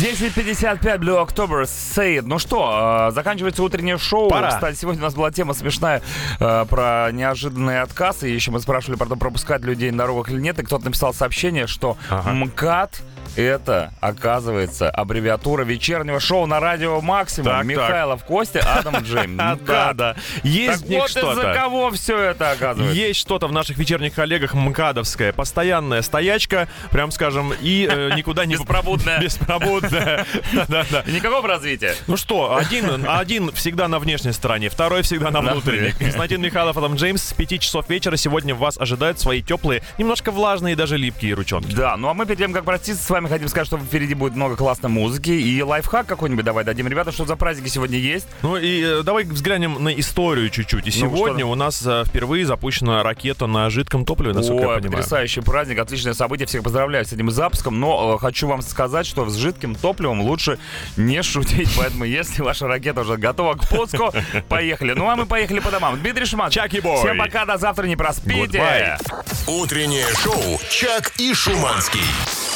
10.55 0.00 0.98
Blue 0.98 1.16
October 1.16 1.64
Say 1.64 2.18
It. 2.18 2.22
Ну 2.24 2.38
что, 2.38 3.08
э, 3.08 3.12
заканчивается 3.12 3.64
утреннее 3.64 3.98
шоу. 3.98 4.28
Пора. 4.30 4.50
Кстати, 4.50 4.76
сегодня 4.76 5.00
у 5.00 5.04
нас 5.04 5.14
была 5.14 5.32
тема 5.32 5.54
смешная 5.54 6.02
э, 6.38 6.66
про 6.70 7.10
неожиданные 7.10 7.80
отказы. 7.80 8.30
И 8.30 8.32
еще 8.32 8.52
мы 8.52 8.60
спрашивали 8.60 8.96
про 8.96 9.06
то, 9.06 9.16
пропускать 9.16 9.62
людей 9.62 9.90
на 9.90 9.98
дорогах 9.98 10.30
или 10.30 10.40
нет. 10.40 10.56
И 10.60 10.62
кто-то 10.62 10.84
написал 10.84 11.12
сообщение, 11.12 11.66
что 11.66 11.96
Ага. 12.10 12.30
МКАД 12.30 13.02
это, 13.36 13.92
оказывается, 14.00 14.90
аббревиатура 14.90 15.64
вечернего 15.64 16.20
шоу 16.20 16.46
на 16.46 16.60
радио 16.60 17.00
Максимум. 17.00 17.46
Так, 17.46 17.56
так. 17.58 17.66
Михайлов 17.66 18.24
Костя, 18.24 18.60
Адам 18.60 18.96
Джейм. 19.02 19.36
Да, 19.36 19.92
да. 19.94 20.16
Есть 20.42 20.82
Так 20.82 20.88
вот 20.88 21.08
из-за 21.10 21.20
что-то. 21.20 21.54
кого 21.54 21.90
все 21.90 22.18
это 22.18 22.50
оказывается. 22.50 22.96
Есть 22.96 23.20
что-то 23.20 23.46
в 23.46 23.52
наших 23.52 23.78
вечерних 23.78 24.14
коллегах 24.14 24.54
МКАДовская. 24.54 25.32
Постоянная 25.32 26.02
стоячка, 26.02 26.68
прям 26.90 27.10
скажем, 27.10 27.52
и 27.60 27.88
э, 27.90 28.10
никуда 28.16 28.44
не... 28.44 28.54
Беспробудная. 28.54 29.20
Беспробудная. 29.22 30.26
Да-да. 30.68 31.00
И 31.06 31.12
Никакого 31.12 31.46
развития. 31.48 31.94
Ну 32.06 32.16
что, 32.16 32.56
один, 32.56 33.04
один 33.08 33.52
всегда 33.52 33.88
на 33.88 33.98
внешней 33.98 34.32
стороне, 34.32 34.68
второй 34.68 35.02
всегда 35.02 35.30
на 35.30 35.40
внутренней. 35.40 35.78
внутренней. 35.88 35.92
Константин 35.98 36.40
Михайлов, 36.42 36.76
Адам 36.76 36.94
Джеймс 36.94 37.22
с 37.22 37.32
5 37.32 37.60
часов 37.60 37.88
вечера 37.88 38.16
сегодня 38.16 38.54
вас 38.54 38.78
ожидают 38.78 39.18
свои 39.20 39.42
теплые, 39.42 39.82
немножко 39.98 40.30
влажные 40.30 40.72
и 40.72 40.76
даже 40.76 40.96
липкие 40.96 41.34
ручонки. 41.34 41.74
Да, 41.74 41.96
ну 41.96 42.08
а 42.08 42.14
мы 42.14 42.24
перед 42.26 42.38
тем, 42.38 42.52
как 42.52 42.64
проститься 42.64 43.02
с 43.02 43.10
вами, 43.10 43.17
хотим 43.26 43.48
сказать, 43.48 43.66
что 43.66 43.78
впереди 43.78 44.14
будет 44.14 44.34
много 44.36 44.56
классной 44.56 44.90
музыки 44.90 45.30
и 45.30 45.62
лайфхак 45.62 46.06
какой-нибудь 46.06 46.44
давай 46.44 46.64
дадим. 46.64 46.86
Ребята, 46.88 47.10
что 47.10 47.24
за 47.24 47.36
праздники 47.36 47.68
сегодня 47.68 47.98
есть? 47.98 48.28
Ну 48.42 48.56
и 48.56 48.82
э, 48.82 49.02
давай 49.02 49.24
взглянем 49.24 49.82
на 49.82 49.88
историю 49.88 50.50
чуть-чуть. 50.50 50.86
И 50.86 50.90
Ну, 51.02 51.10
сегодня 51.10 51.38
что 51.40 51.50
у 51.50 51.54
нас 51.54 51.82
э, 51.86 52.04
впервые 52.06 52.46
запущена 52.46 53.02
ракета 53.02 53.46
на 53.46 53.70
жидком 53.70 54.04
топливе, 54.04 54.34
насколько 54.34 54.62
Ой, 54.66 54.74
я 54.74 54.80
понимаю. 54.80 54.90
потрясающий 54.98 55.40
праздник, 55.40 55.78
отличное 55.78 56.14
событие. 56.14 56.46
Всех 56.46 56.62
поздравляю 56.62 57.04
с 57.04 57.12
этим 57.12 57.30
запуском. 57.30 57.80
Но 57.80 58.14
э, 58.14 58.18
хочу 58.18 58.46
вам 58.46 58.62
сказать, 58.62 59.06
что 59.06 59.28
с 59.28 59.34
жидким 59.36 59.74
топливом 59.74 60.20
лучше 60.20 60.58
не 60.96 61.22
шутить. 61.22 61.70
Поэтому, 61.76 62.04
если 62.04 62.42
ваша 62.42 62.66
ракета 62.68 63.00
уже 63.00 63.16
готова 63.16 63.54
к 63.54 63.68
пуску, 63.68 64.12
поехали. 64.48 64.92
Ну 64.92 65.08
а 65.08 65.16
мы 65.16 65.26
поехали 65.26 65.60
по 65.60 65.70
домам. 65.70 65.98
Дмитрий 66.00 66.26
Шмат. 66.26 66.52
Чаки 66.52 66.80
бой. 66.80 66.98
Всем 66.98 67.18
пока, 67.18 67.44
до 67.44 67.56
завтра, 67.58 67.86
не 67.86 67.96
проспите. 67.96 68.58
Goodbye. 68.58 68.98
Утреннее 69.46 70.06
шоу 70.22 70.60
«Чак 70.70 71.12
и 71.18 71.32
Шуманский». 71.34 72.47